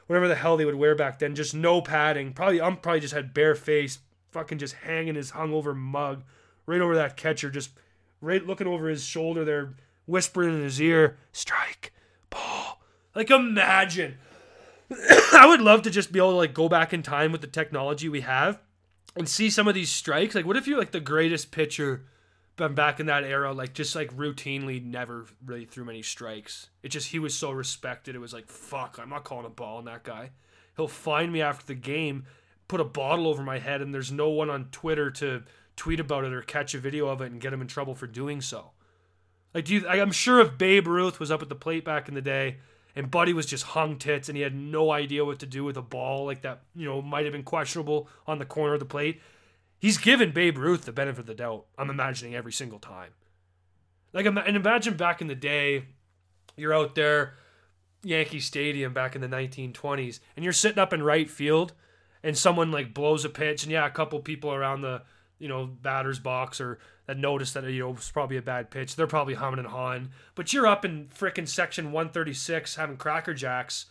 Whatever 0.07 0.29
the 0.29 0.37
hell 0.37 0.57
they 0.57 0.65
would 0.65 0.77
wear 0.77 0.95
back 0.95 1.19
then. 1.19 1.35
Just 1.35 1.55
no 1.55 1.81
padding. 1.81 2.33
Probably 2.33 2.61
ump 2.61 2.83
probably 2.83 3.01
just 3.01 3.15
had 3.15 3.35
bare 3.35 3.55
face, 3.55 3.99
fucking 4.31 4.59
just 4.59 4.75
hanging 4.75 5.17
his 5.17 5.33
hungover 5.33 5.75
mug 5.75 6.23
right 6.67 6.81
over 6.81 6.95
that 6.95 7.17
catcher, 7.17 7.51
just 7.51 7.71
right 8.21 8.47
looking 8.47 8.67
over 8.67 8.89
his 8.89 9.05
shoulder 9.05 9.45
there, 9.45 9.75
whispering 10.07 10.55
in 10.55 10.63
his 10.63 10.81
ear, 10.81 11.17
strike, 11.33 11.93
ball. 12.29 12.81
Like 13.15 13.31
imagine. 13.31 14.19
I 15.33 15.47
would 15.47 15.61
love 15.61 15.83
to 15.83 15.91
just 15.91 16.13
be 16.13 16.19
able 16.19 16.33
to 16.33 16.37
like 16.37 16.55
go 16.55 16.69
back 16.69 16.93
in 16.93 17.03
time 17.03 17.33
with 17.33 17.41
the 17.41 17.47
technology 17.47 18.09
we 18.09 18.23
have 18.23 18.61
and 19.17 19.29
see 19.29 19.51
some 19.51 19.69
of 19.69 19.75
these 19.75 19.91
strikes. 19.91 20.35
Like 20.35 20.47
what 20.47 20.57
if 20.57 20.67
you're 20.67 20.79
like 20.79 20.91
the 20.91 21.01
greatest 21.01 21.51
pitcher 21.51 22.07
but 22.57 22.75
back 22.75 23.01
in 23.01 23.07
that 23.07 23.25
era, 23.25 23.53
like 23.53 23.73
just 23.73 23.95
like 23.95 24.15
routinely 24.15 24.85
never 24.85 25.27
really 25.47 25.65
threw 25.65 25.85
many 25.85 26.03
strikes. 26.03 26.69
It 26.83 26.89
just 26.89 27.09
he 27.09 27.19
was 27.19 27.35
so 27.35 27.51
respected. 27.53 28.15
It 28.15 28.21
was 28.21 28.33
like 28.33 28.49
fuck, 28.49 28.99
I'm 29.01 29.11
not 29.11 29.25
calling 29.25 29.47
a 29.47 29.51
ball 29.51 29.79
on 29.79 29.85
that 29.87 30.03
guy. 30.03 30.31
He'll 30.77 30.89
find 30.89 31.33
me 31.33 31.41
after 31.41 31.67
the 31.67 31.75
game 31.75 32.25
put 32.69 32.81
a 32.81 32.85
bottle 32.85 33.27
over 33.27 33.43
my 33.43 33.59
head 33.59 33.81
and 33.81 33.93
there's 33.93 34.13
no 34.13 34.29
one 34.29 34.49
on 34.49 34.67
Twitter 34.71 35.11
to 35.11 35.43
tweet 35.77 35.99
about 35.99 36.25
it 36.25 36.33
or 36.33 36.41
catch 36.43 36.75
a 36.75 36.79
video 36.79 37.09
of 37.09 37.21
it 37.21 37.33
and 37.33 37.41
get 37.41 37.53
him 37.53 37.61
in 37.61 37.67
trouble 37.67 37.95
for 37.95 38.07
doing 38.07 38.41
so. 38.41 38.71
Like, 39.53 39.65
do 39.65 39.75
you? 39.75 39.89
I'm 39.89 40.13
sure 40.13 40.41
if 40.41 40.57
Babe 40.57 40.87
Ruth 40.87 41.19
was 41.19 41.31
up 41.31 41.43
at 41.43 41.49
the 41.49 41.55
plate 41.57 41.85
back 41.85 42.09
in 42.09 42.15
the 42.15 42.23
day 42.23 42.59
and 42.95 43.11
Buddy 43.11 43.33
was 43.33 43.47
just 43.47 43.65
hung 43.65 43.97
tits 43.97 44.29
and 44.29 44.37
he 44.37 44.43
had 44.43 44.55
no 44.55 44.91
idea 44.91 45.25
what 45.25 45.39
to 45.41 45.47
do 45.47 45.65
with 45.65 45.77
a 45.77 45.83
ball 45.83 46.27
like 46.27 46.43
that, 46.43 46.63
you 46.75 46.87
know, 46.87 47.01
might 47.01 47.25
have 47.25 47.33
been 47.33 47.43
questionable 47.43 48.09
on 48.27 48.39
the 48.39 48.45
corner 48.45 48.75
of 48.75 48.81
the 48.81 48.87
plate. 48.87 49.21
He's 49.79 49.99
given 49.99 50.33
Babe 50.33 50.59
Ruth 50.59 50.85
the 50.85 50.93
benefit 50.93 51.21
of 51.21 51.27
the 51.27 51.35
doubt. 51.35 51.67
I'm 51.79 51.91
imagining 51.91 52.35
every 52.35 52.53
single 52.53 52.79
time. 52.79 53.13
Like, 54.13 54.27
and 54.27 54.39
imagine 54.57 54.97
back 54.97 55.21
in 55.21 55.29
the 55.29 55.35
day, 55.35 55.85
you're 56.57 56.75
out 56.75 56.95
there, 56.95 57.35
Yankee 58.03 58.41
Stadium 58.41 58.93
back 58.93 59.15
in 59.15 59.21
the 59.21 59.29
1920s, 59.29 60.21
and 60.37 60.45
you're 60.45 60.53
sitting 60.53 60.79
up 60.79 60.93
in 60.93 61.03
right 61.03 61.31
field 61.31 61.73
and 62.23 62.37
someone 62.37 62.71
like 62.71 62.93
blows 62.93 63.25
a 63.25 63.31
pitch, 63.31 63.63
and 63.63 63.73
yeah, 63.73 63.87
a 63.87 63.91
couple 63.91 64.19
people 64.21 64.53
around 64.53 64.83
the 64.83 65.03
you 65.41 65.49
know 65.49 65.67
batter's 65.67 66.21
box 66.21 66.61
or 66.61 66.79
that 67.07 67.19
notice 67.19 67.53
that 67.53 67.65
you 67.65 67.81
know 67.81 67.91
was 67.91 68.11
probably 68.11 68.37
a 68.37 68.43
bad 68.43 68.71
pitch, 68.71 68.95
they're 68.95 69.07
probably 69.07 69.35
humming 69.35 69.59
and 69.59 69.69
hawing. 69.69 70.11
But 70.35 70.53
you're 70.53 70.67
up 70.67 70.85
in 70.85 71.09
frickin' 71.09 71.49
section 71.49 71.87
136 71.87 72.77
having 72.77 72.97
cracker 72.97 73.35
jacks, 73.35 73.87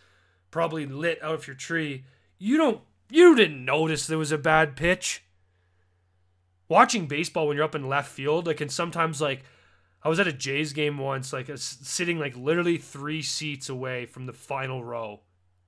probably 0.52 0.86
lit 0.86 1.22
out 1.22 1.36
of 1.36 1.48
your 1.48 1.56
tree. 1.56 2.06
You 2.38 2.58
don't 2.58 2.82
you 3.10 3.36
didn't 3.36 3.66
notice 3.66 4.08
there 4.08 4.18
was 4.18 4.32
a 4.32 4.38
bad 4.38 4.76
pitch. 4.76 5.24
Watching 6.70 7.08
baseball 7.08 7.48
when 7.48 7.58
you're 7.58 7.66
up 7.66 7.76
in 7.76 7.90
left 7.90 8.12
field, 8.12 8.48
like 8.48 8.62
and 8.62 8.72
sometimes 8.72 9.20
like 9.20 9.44
I 10.04 10.08
was 10.10 10.20
at 10.20 10.28
a 10.28 10.34
Jays 10.34 10.72
game 10.72 10.98
once, 10.98 11.34
like 11.34 11.50
sitting 11.56 12.20
like 12.20 12.38
literally 12.38 12.78
three 12.78 13.22
seats 13.22 13.68
away 13.68 14.06
from 14.06 14.28
the 14.28 14.34
final 14.34 14.84
row 14.84 15.22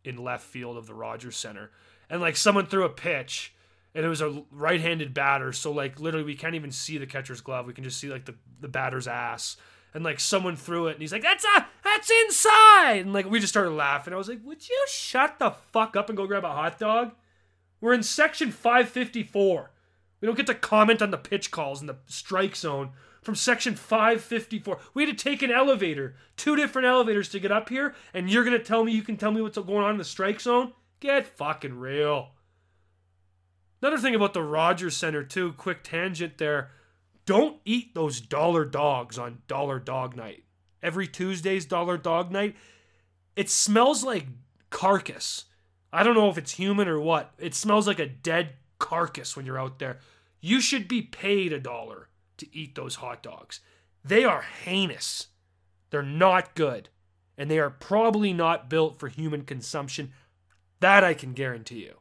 in 0.03 0.17
left 0.17 0.43
field 0.43 0.77
of 0.77 0.88
the 0.88 0.93
Rogers 0.93 1.36
Center 1.36 1.71
and 2.11 2.21
like 2.21 2.36
someone 2.36 2.67
threw 2.67 2.84
a 2.84 2.89
pitch 2.89 3.55
and 3.93 4.05
it 4.05 4.09
was 4.09 4.21
a 4.21 4.43
right-handed 4.51 5.13
batter 5.13 5.51
so 5.51 5.71
like 5.71 5.99
literally 5.99 6.25
we 6.25 6.35
can't 6.35 6.55
even 6.55 6.71
see 6.71 6.97
the 6.97 7.05
catcher's 7.05 7.41
glove. 7.41 7.65
We 7.65 7.73
can 7.73 7.83
just 7.83 7.99
see 7.99 8.09
like 8.09 8.25
the, 8.25 8.35
the 8.59 8.67
batter's 8.67 9.07
ass. 9.07 9.57
And 9.93 10.05
like 10.05 10.21
someone 10.21 10.55
threw 10.55 10.87
it 10.87 10.93
and 10.93 11.01
he's 11.01 11.11
like 11.11 11.23
that's 11.23 11.43
a 11.43 11.67
that's 11.83 12.09
inside! 12.23 13.01
And 13.01 13.13
like 13.13 13.29
we 13.29 13.39
just 13.39 13.51
started 13.51 13.71
laughing. 13.71 14.13
I 14.13 14.17
was 14.17 14.29
like 14.29 14.39
would 14.43 14.67
you 14.67 14.85
shut 14.87 15.37
the 15.39 15.51
fuck 15.51 15.95
up 15.95 16.09
and 16.09 16.17
go 16.17 16.27
grab 16.27 16.45
a 16.45 16.49
hot 16.49 16.79
dog? 16.79 17.11
We're 17.81 17.93
in 17.93 18.03
section 18.03 18.51
554 18.51 19.71
we 20.21 20.27
don't 20.27 20.37
get 20.37 20.47
to 20.47 20.55
comment 20.55 21.01
on 21.01 21.11
the 21.11 21.17
pitch 21.17 21.51
calls 21.51 21.81
in 21.81 21.87
the 21.87 21.97
strike 22.05 22.55
zone 22.55 22.91
from 23.21 23.35
section 23.35 23.75
554 23.75 24.77
we 24.93 25.05
had 25.05 25.17
to 25.17 25.23
take 25.23 25.41
an 25.41 25.51
elevator 25.51 26.15
two 26.37 26.55
different 26.55 26.87
elevators 26.87 27.27
to 27.29 27.39
get 27.39 27.51
up 27.51 27.69
here 27.69 27.95
and 28.13 28.29
you're 28.29 28.43
gonna 28.43 28.59
tell 28.59 28.85
me 28.85 28.93
you 28.93 29.01
can 29.01 29.17
tell 29.17 29.31
me 29.31 29.41
what's 29.41 29.57
going 29.57 29.83
on 29.83 29.91
in 29.91 29.97
the 29.97 30.05
strike 30.05 30.39
zone? 30.39 30.73
Get 30.99 31.25
fucking 31.25 31.79
real. 31.79 32.29
Another 33.82 33.97
thing 33.97 34.13
about 34.15 34.34
the 34.34 34.43
Rogers 34.43 34.95
Center, 34.95 35.23
too, 35.23 35.53
quick 35.53 35.84
tangent 35.84 36.38
there. 36.38 36.71
Don't 37.25 37.59
eat 37.65 37.95
those 37.95 38.21
dollar 38.21 38.65
dogs 38.65 39.17
on 39.17 39.41
dollar 39.47 39.79
dog 39.79 40.15
night. 40.15 40.43
Every 40.84 41.07
Tuesday's 41.07 41.65
dollar 41.65 41.97
dog 41.97 42.32
night. 42.32 42.55
It 43.36 43.49
smells 43.49 44.03
like 44.03 44.27
carcass. 44.69 45.45
I 45.93 46.03
don't 46.03 46.15
know 46.15 46.29
if 46.29 46.38
it's 46.38 46.53
human 46.53 46.88
or 46.88 46.99
what. 46.99 47.32
It 47.38 47.55
smells 47.55 47.88
like 47.88 47.99
a 47.99 48.05
dead 48.05 48.53
carcass 48.79 49.36
when 49.36 49.45
you're 49.45 49.59
out 49.59 49.79
there. 49.79 49.99
You 50.41 50.61
should 50.61 50.88
be 50.88 51.01
paid 51.01 51.53
a 51.53 51.59
dollar 51.59 52.09
to 52.38 52.55
eat 52.55 52.75
those 52.75 52.95
hot 52.95 53.23
dogs. 53.23 53.61
They 54.03 54.23
are 54.23 54.41
heinous. 54.41 55.27
They're 55.89 56.01
not 56.01 56.55
good. 56.55 56.89
And 57.38 57.49
they 57.49 57.59
are 57.59 57.69
probably 57.69 58.34
not 58.34 58.69
built 58.69 58.99
for 58.99 59.07
human 59.07 59.43
consumption 59.43 60.11
that 60.79 61.03
I 61.03 61.13
can 61.13 61.34
guarantee 61.34 61.84
you. 61.84 62.00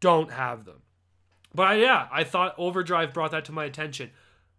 Don't 0.00 0.32
have 0.32 0.64
them. 0.64 0.82
But 1.54 1.78
yeah, 1.78 2.08
I 2.12 2.24
thought 2.24 2.54
Overdrive 2.58 3.12
brought 3.12 3.30
that 3.32 3.44
to 3.46 3.52
my 3.52 3.64
attention. 3.64 4.10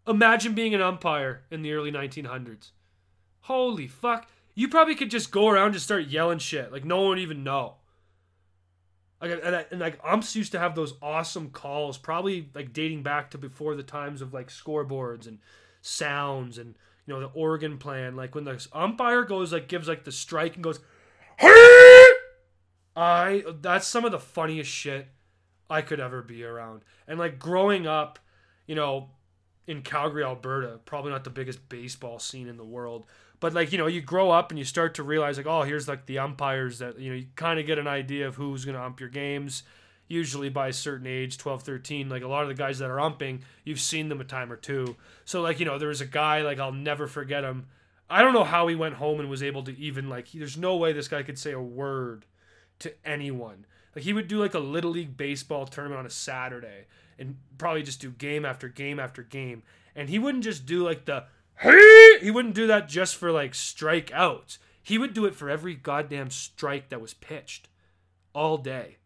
Imagine 0.08 0.54
being 0.54 0.74
an 0.74 0.82
umpire 0.82 1.44
in 1.52 1.62
the 1.62 1.74
early 1.74 1.92
1900s. 1.92 2.72
Holy 3.42 3.88
fuck. 3.88 4.28
You 4.56 4.68
probably 4.68 4.96
could 4.96 5.12
just 5.12 5.32
go 5.32 5.48
around 5.50 5.72
and 5.72 5.82
start 5.82 6.08
yelling 6.08 6.40
shit. 6.40 6.72
Like, 6.72 6.84
no 6.84 7.02
one 7.02 7.10
would 7.10 7.20
even 7.20 7.44
know. 7.44 7.76
Like, 9.22 9.32
and, 9.32 9.66
and 9.72 9.80
like, 9.80 10.00
umps 10.04 10.36
used 10.36 10.52
to 10.54 10.60
have 10.60 10.76
those 10.76 10.96
awesome 11.02 11.50
calls, 11.50 11.98
probably 11.98 12.50
like 12.54 12.74
dating 12.74 13.04
back 13.04 13.32
to 13.32 13.38
before 13.38 13.76
the 13.76 13.84
times 13.84 14.22
of 14.22 14.34
like 14.34 14.48
scoreboards 14.48 15.28
and 15.28 15.40
sounds 15.82 16.58
and, 16.58 16.76
you 17.06 17.14
know, 17.14 17.20
the 17.20 17.28
organ 17.28 17.78
plan. 17.78 18.16
Like, 18.16 18.34
when 18.34 18.46
the 18.46 18.66
umpire 18.74 19.24
goes, 19.24 19.54
like, 19.54 19.68
gives 19.68 19.88
like 19.88 20.04
the 20.06 20.12
strike 20.12 20.56
and 20.56 20.64
goes! 20.64 20.80
I 22.96 23.46
that's 23.62 23.88
some 23.88 24.04
of 24.04 24.12
the 24.12 24.20
funniest 24.20 24.70
shit 24.70 25.08
I 25.70 25.82
could 25.82 26.00
ever 26.00 26.22
be 26.22 26.44
around. 26.44 26.82
And 27.08 27.20
like 27.20 27.40
growing 27.40 27.88
up, 27.88 28.20
you 28.66 28.76
know, 28.76 29.10
in 29.68 29.82
Calgary, 29.82 30.24
Alberta, 30.24 30.80
probably 30.86 31.12
not 31.12 31.24
the 31.24 31.30
biggest 31.30 31.70
baseball 31.70 32.20
scene 32.20 32.48
in 32.48 32.58
the 32.58 32.66
world, 32.66 33.06
but 33.40 33.54
like, 33.54 33.72
you 33.72 33.78
know, 33.78 33.88
you 33.88 34.02
grow 34.02 34.32
up 34.32 34.52
and 34.52 34.58
you 34.58 34.66
start 34.66 34.96
to 34.96 35.04
realize 35.04 35.38
like, 35.38 35.46
oh, 35.46 35.62
here's 35.62 35.88
like 35.88 36.06
the 36.06 36.20
umpires 36.20 36.80
that, 36.80 37.00
you 37.00 37.10
know, 37.10 37.16
you 37.16 37.28
kind 37.36 37.60
of 37.60 37.66
get 37.66 37.78
an 37.78 37.88
idea 37.88 38.28
of 38.28 38.36
who's 38.36 38.66
going 38.66 38.76
to 38.76 38.84
ump 38.84 39.00
your 39.00 39.10
games 39.10 39.64
usually 40.08 40.50
by 40.50 40.70
a 40.70 40.74
certain 40.74 41.06
age 41.06 41.38
12 41.38 41.62
13 41.62 42.10
like 42.10 42.24
a 42.24 42.28
lot 42.28 42.42
of 42.42 42.48
the 42.48 42.56
guys 42.56 42.80
that 42.80 42.90
are 42.90 43.00
umping 43.00 43.42
you've 43.64 43.80
seen 43.80 44.10
them 44.10 44.20
a 44.20 44.24
time 44.24 44.52
or 44.52 44.56
two 44.56 44.96
so 45.24 45.40
like 45.40 45.60
you 45.60 45.68
know 45.68 45.78
there 45.78 45.90
was 45.90 46.02
a 46.02 46.06
guy 46.06 46.42
like 46.42 46.58
i'll 46.58 46.72
never 46.72 47.06
forget 47.06 47.44
him 47.44 47.68
i 48.10 48.24
don't 48.24 48.34
know 48.34 48.44
how 48.44 48.66
he 48.66 48.74
went 48.74 48.96
home 48.96 49.20
and 49.20 49.30
was 49.30 49.44
able 49.44 49.62
to 49.62 49.78
even 49.78 50.10
like 50.10 50.32
there's 50.32 50.58
no 50.58 50.76
way 50.78 50.92
this 50.92 51.08
guy 51.08 51.22
could 51.22 51.38
say 51.38 51.52
a 51.52 51.62
word 51.62 52.26
to 52.80 52.94
anyone. 53.06 53.66
Like 53.96 54.04
he 54.04 54.14
would 54.14 54.28
do 54.28 54.40
like 54.40 54.54
a 54.54 54.60
little 54.60 54.92
league 54.92 55.18
baseball 55.18 55.66
tournament 55.66 56.00
on 56.00 56.06
a 56.06 56.12
Saturday 56.12 56.86
and 57.18 57.38
probably 57.58 57.84
just 57.84 58.02
do 58.02 58.12
game 58.12 58.46
after 58.46 58.68
game 58.68 59.00
after 59.00 59.24
game. 59.24 59.64
And 59.96 60.10
he 60.10 60.20
wouldn't 60.20 60.44
just 60.44 60.66
do 60.66 60.86
like 60.86 61.06
the 61.06 61.26
hey, 61.58 62.20
he 62.22 62.32
wouldn't 62.32 62.56
do 62.56 62.68
that 62.68 62.88
just 62.88 63.16
for 63.16 63.32
like 63.32 63.54
strikeouts. 63.54 64.58
He 64.82 64.98
would 64.98 65.14
do 65.14 65.26
it 65.26 65.36
for 65.36 65.50
every 65.50 65.76
goddamn 65.76 66.30
strike 66.30 66.90
that 66.90 67.02
was 67.02 67.14
pitched 67.14 67.68
all 68.34 68.58
day. 68.58 68.98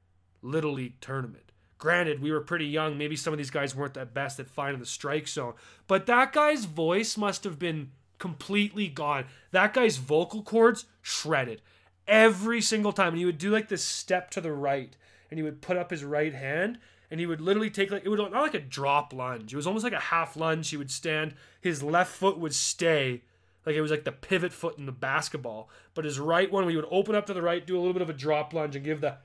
Little 0.41 0.73
League 0.73 0.99
tournament. 1.01 1.51
Granted, 1.77 2.21
we 2.21 2.31
were 2.31 2.41
pretty 2.41 2.67
young. 2.67 2.97
Maybe 2.97 3.15
some 3.15 3.33
of 3.33 3.37
these 3.37 3.49
guys 3.49 3.75
weren't 3.75 3.95
that 3.95 4.13
best 4.13 4.39
at 4.39 4.49
finding 4.49 4.79
the 4.79 4.85
strike 4.85 5.27
zone. 5.27 5.53
But 5.87 6.05
that 6.05 6.31
guy's 6.31 6.65
voice 6.65 7.17
must 7.17 7.43
have 7.43 7.59
been 7.59 7.91
completely 8.19 8.87
gone. 8.87 9.25
That 9.51 9.73
guy's 9.73 9.97
vocal 9.97 10.43
cords 10.43 10.85
shredded 11.01 11.61
every 12.07 12.61
single 12.61 12.93
time. 12.93 13.09
And 13.09 13.17
he 13.17 13.25
would 13.25 13.37
do 13.37 13.51
like 13.51 13.69
this 13.69 13.83
step 13.83 14.29
to 14.31 14.41
the 14.41 14.53
right 14.53 14.95
and 15.29 15.37
he 15.37 15.43
would 15.43 15.61
put 15.61 15.77
up 15.77 15.91
his 15.91 16.03
right 16.03 16.33
hand 16.33 16.77
and 17.09 17.19
he 17.19 17.25
would 17.25 17.41
literally 17.41 17.69
take 17.69 17.91
like 17.91 18.05
it 18.05 18.09
was 18.09 18.19
not 18.19 18.31
like 18.31 18.53
a 18.53 18.59
drop 18.59 19.13
lunge. 19.13 19.53
It 19.53 19.55
was 19.55 19.67
almost 19.67 19.83
like 19.83 19.93
a 19.93 19.99
half 19.99 20.35
lunge. 20.35 20.69
He 20.69 20.77
would 20.77 20.91
stand, 20.91 21.35
his 21.61 21.83
left 21.83 22.11
foot 22.11 22.39
would 22.39 22.55
stay, 22.55 23.21
like 23.65 23.75
it 23.75 23.81
was 23.81 23.91
like 23.91 24.03
the 24.03 24.11
pivot 24.11 24.51
foot 24.51 24.77
in 24.77 24.85
the 24.85 24.91
basketball. 24.91 25.69
But 25.93 26.05
his 26.05 26.19
right 26.19 26.51
one, 26.51 26.67
he 26.69 26.75
would 26.75 26.87
open 26.89 27.15
up 27.15 27.25
to 27.27 27.33
the 27.33 27.41
right, 27.41 27.65
do 27.65 27.75
a 27.75 27.79
little 27.79 27.93
bit 27.93 28.01
of 28.01 28.09
a 28.09 28.13
drop 28.13 28.53
lunge, 28.53 28.75
and 28.75 28.83
give 28.83 29.01
the 29.01 29.17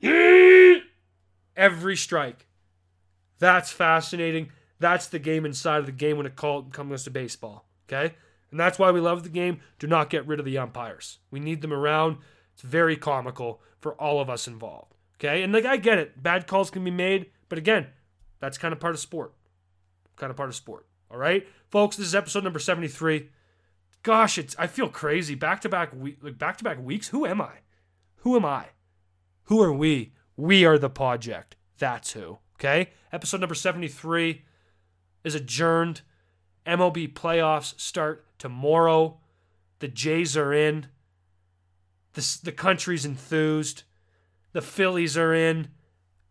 every 1.56 1.96
strike. 1.96 2.46
That's 3.38 3.70
fascinating. 3.70 4.50
That's 4.78 5.06
the 5.06 5.18
game 5.18 5.46
inside 5.46 5.78
of 5.78 5.86
the 5.86 5.92
game 5.92 6.16
when 6.16 6.26
it 6.26 6.36
comes 6.36 7.04
to 7.04 7.10
baseball. 7.10 7.66
Okay? 7.88 8.14
And 8.56 8.60
that's 8.62 8.78
why 8.78 8.90
we 8.90 9.00
love 9.00 9.22
the 9.22 9.28
game. 9.28 9.60
Do 9.78 9.86
not 9.86 10.08
get 10.08 10.26
rid 10.26 10.38
of 10.38 10.46
the 10.46 10.56
umpires. 10.56 11.18
We 11.30 11.40
need 11.40 11.60
them 11.60 11.74
around. 11.74 12.16
It's 12.54 12.62
very 12.62 12.96
comical 12.96 13.60
for 13.80 13.92
all 14.00 14.18
of 14.18 14.30
us 14.30 14.48
involved. 14.48 14.94
Okay? 15.16 15.42
And 15.42 15.52
like 15.52 15.66
I 15.66 15.76
get 15.76 15.98
it. 15.98 16.22
Bad 16.22 16.46
calls 16.46 16.70
can 16.70 16.82
be 16.82 16.90
made, 16.90 17.26
but 17.50 17.58
again, 17.58 17.88
that's 18.40 18.56
kind 18.56 18.72
of 18.72 18.80
part 18.80 18.94
of 18.94 19.00
sport. 19.00 19.34
Kind 20.16 20.30
of 20.30 20.38
part 20.38 20.48
of 20.48 20.54
sport. 20.54 20.86
All 21.10 21.18
right? 21.18 21.46
Folks, 21.70 21.98
this 21.98 22.06
is 22.06 22.14
episode 22.14 22.44
number 22.44 22.58
73. 22.58 23.28
Gosh, 24.02 24.38
it's 24.38 24.56
I 24.58 24.68
feel 24.68 24.88
crazy. 24.88 25.34
Back 25.34 25.60
to 25.60 25.68
back 25.68 25.92
week 25.94 26.16
like 26.22 26.38
back 26.38 26.56
to 26.56 26.64
back 26.64 26.82
weeks. 26.82 27.08
Who 27.08 27.26
am 27.26 27.42
I? 27.42 27.56
Who 28.20 28.36
am 28.36 28.46
I? 28.46 28.68
Who 29.44 29.60
are 29.60 29.72
we? 29.72 30.14
We 30.34 30.64
are 30.64 30.78
the 30.78 30.88
project. 30.88 31.56
That's 31.76 32.14
who. 32.14 32.38
Okay? 32.54 32.88
Episode 33.12 33.40
number 33.40 33.54
73 33.54 34.44
is 35.24 35.34
adjourned. 35.34 36.00
MLB 36.66 37.12
playoffs 37.12 37.78
start 37.80 38.24
tomorrow. 38.38 39.18
The 39.78 39.88
Jays 39.88 40.36
are 40.36 40.52
in. 40.52 40.86
The, 42.14 42.38
the 42.42 42.52
country's 42.52 43.04
enthused. 43.04 43.82
The 44.52 44.62
Phillies 44.62 45.16
are 45.16 45.34
in. 45.34 45.68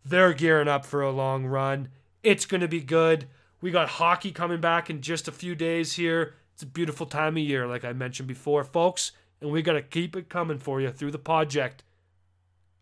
They're 0.04 0.34
gearing 0.34 0.68
up 0.68 0.84
for 0.84 1.00
a 1.00 1.10
long 1.10 1.46
run. 1.46 1.88
It's 2.22 2.46
going 2.46 2.60
to 2.60 2.68
be 2.68 2.80
good. 2.80 3.28
We 3.60 3.70
got 3.70 3.88
hockey 3.88 4.32
coming 4.32 4.60
back 4.60 4.90
in 4.90 5.00
just 5.00 5.28
a 5.28 5.32
few 5.32 5.54
days 5.54 5.94
here. 5.94 6.34
It's 6.54 6.62
a 6.62 6.66
beautiful 6.66 7.06
time 7.06 7.36
of 7.36 7.42
year, 7.42 7.66
like 7.66 7.84
I 7.84 7.92
mentioned 7.92 8.28
before, 8.28 8.64
folks. 8.64 9.12
And 9.40 9.50
we 9.50 9.62
got 9.62 9.74
to 9.74 9.82
keep 9.82 10.16
it 10.16 10.28
coming 10.28 10.58
for 10.58 10.80
you 10.80 10.90
through 10.90 11.10
the 11.10 11.18
project 11.18 11.82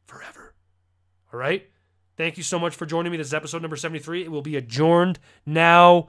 forever. 0.07 0.55
All 1.33 1.39
right? 1.39 1.69
Thank 2.17 2.37
you 2.37 2.43
so 2.43 2.59
much 2.59 2.75
for 2.77 2.87
joining 2.87 3.11
me. 3.11 3.19
This 3.19 3.29
is 3.29 3.35
episode 3.35 3.63
number 3.63 3.77
73. 3.77 4.23
It 4.23 4.31
will 4.31 4.43
be 4.43 4.57
adjourned 4.57 5.19
now. 5.45 6.09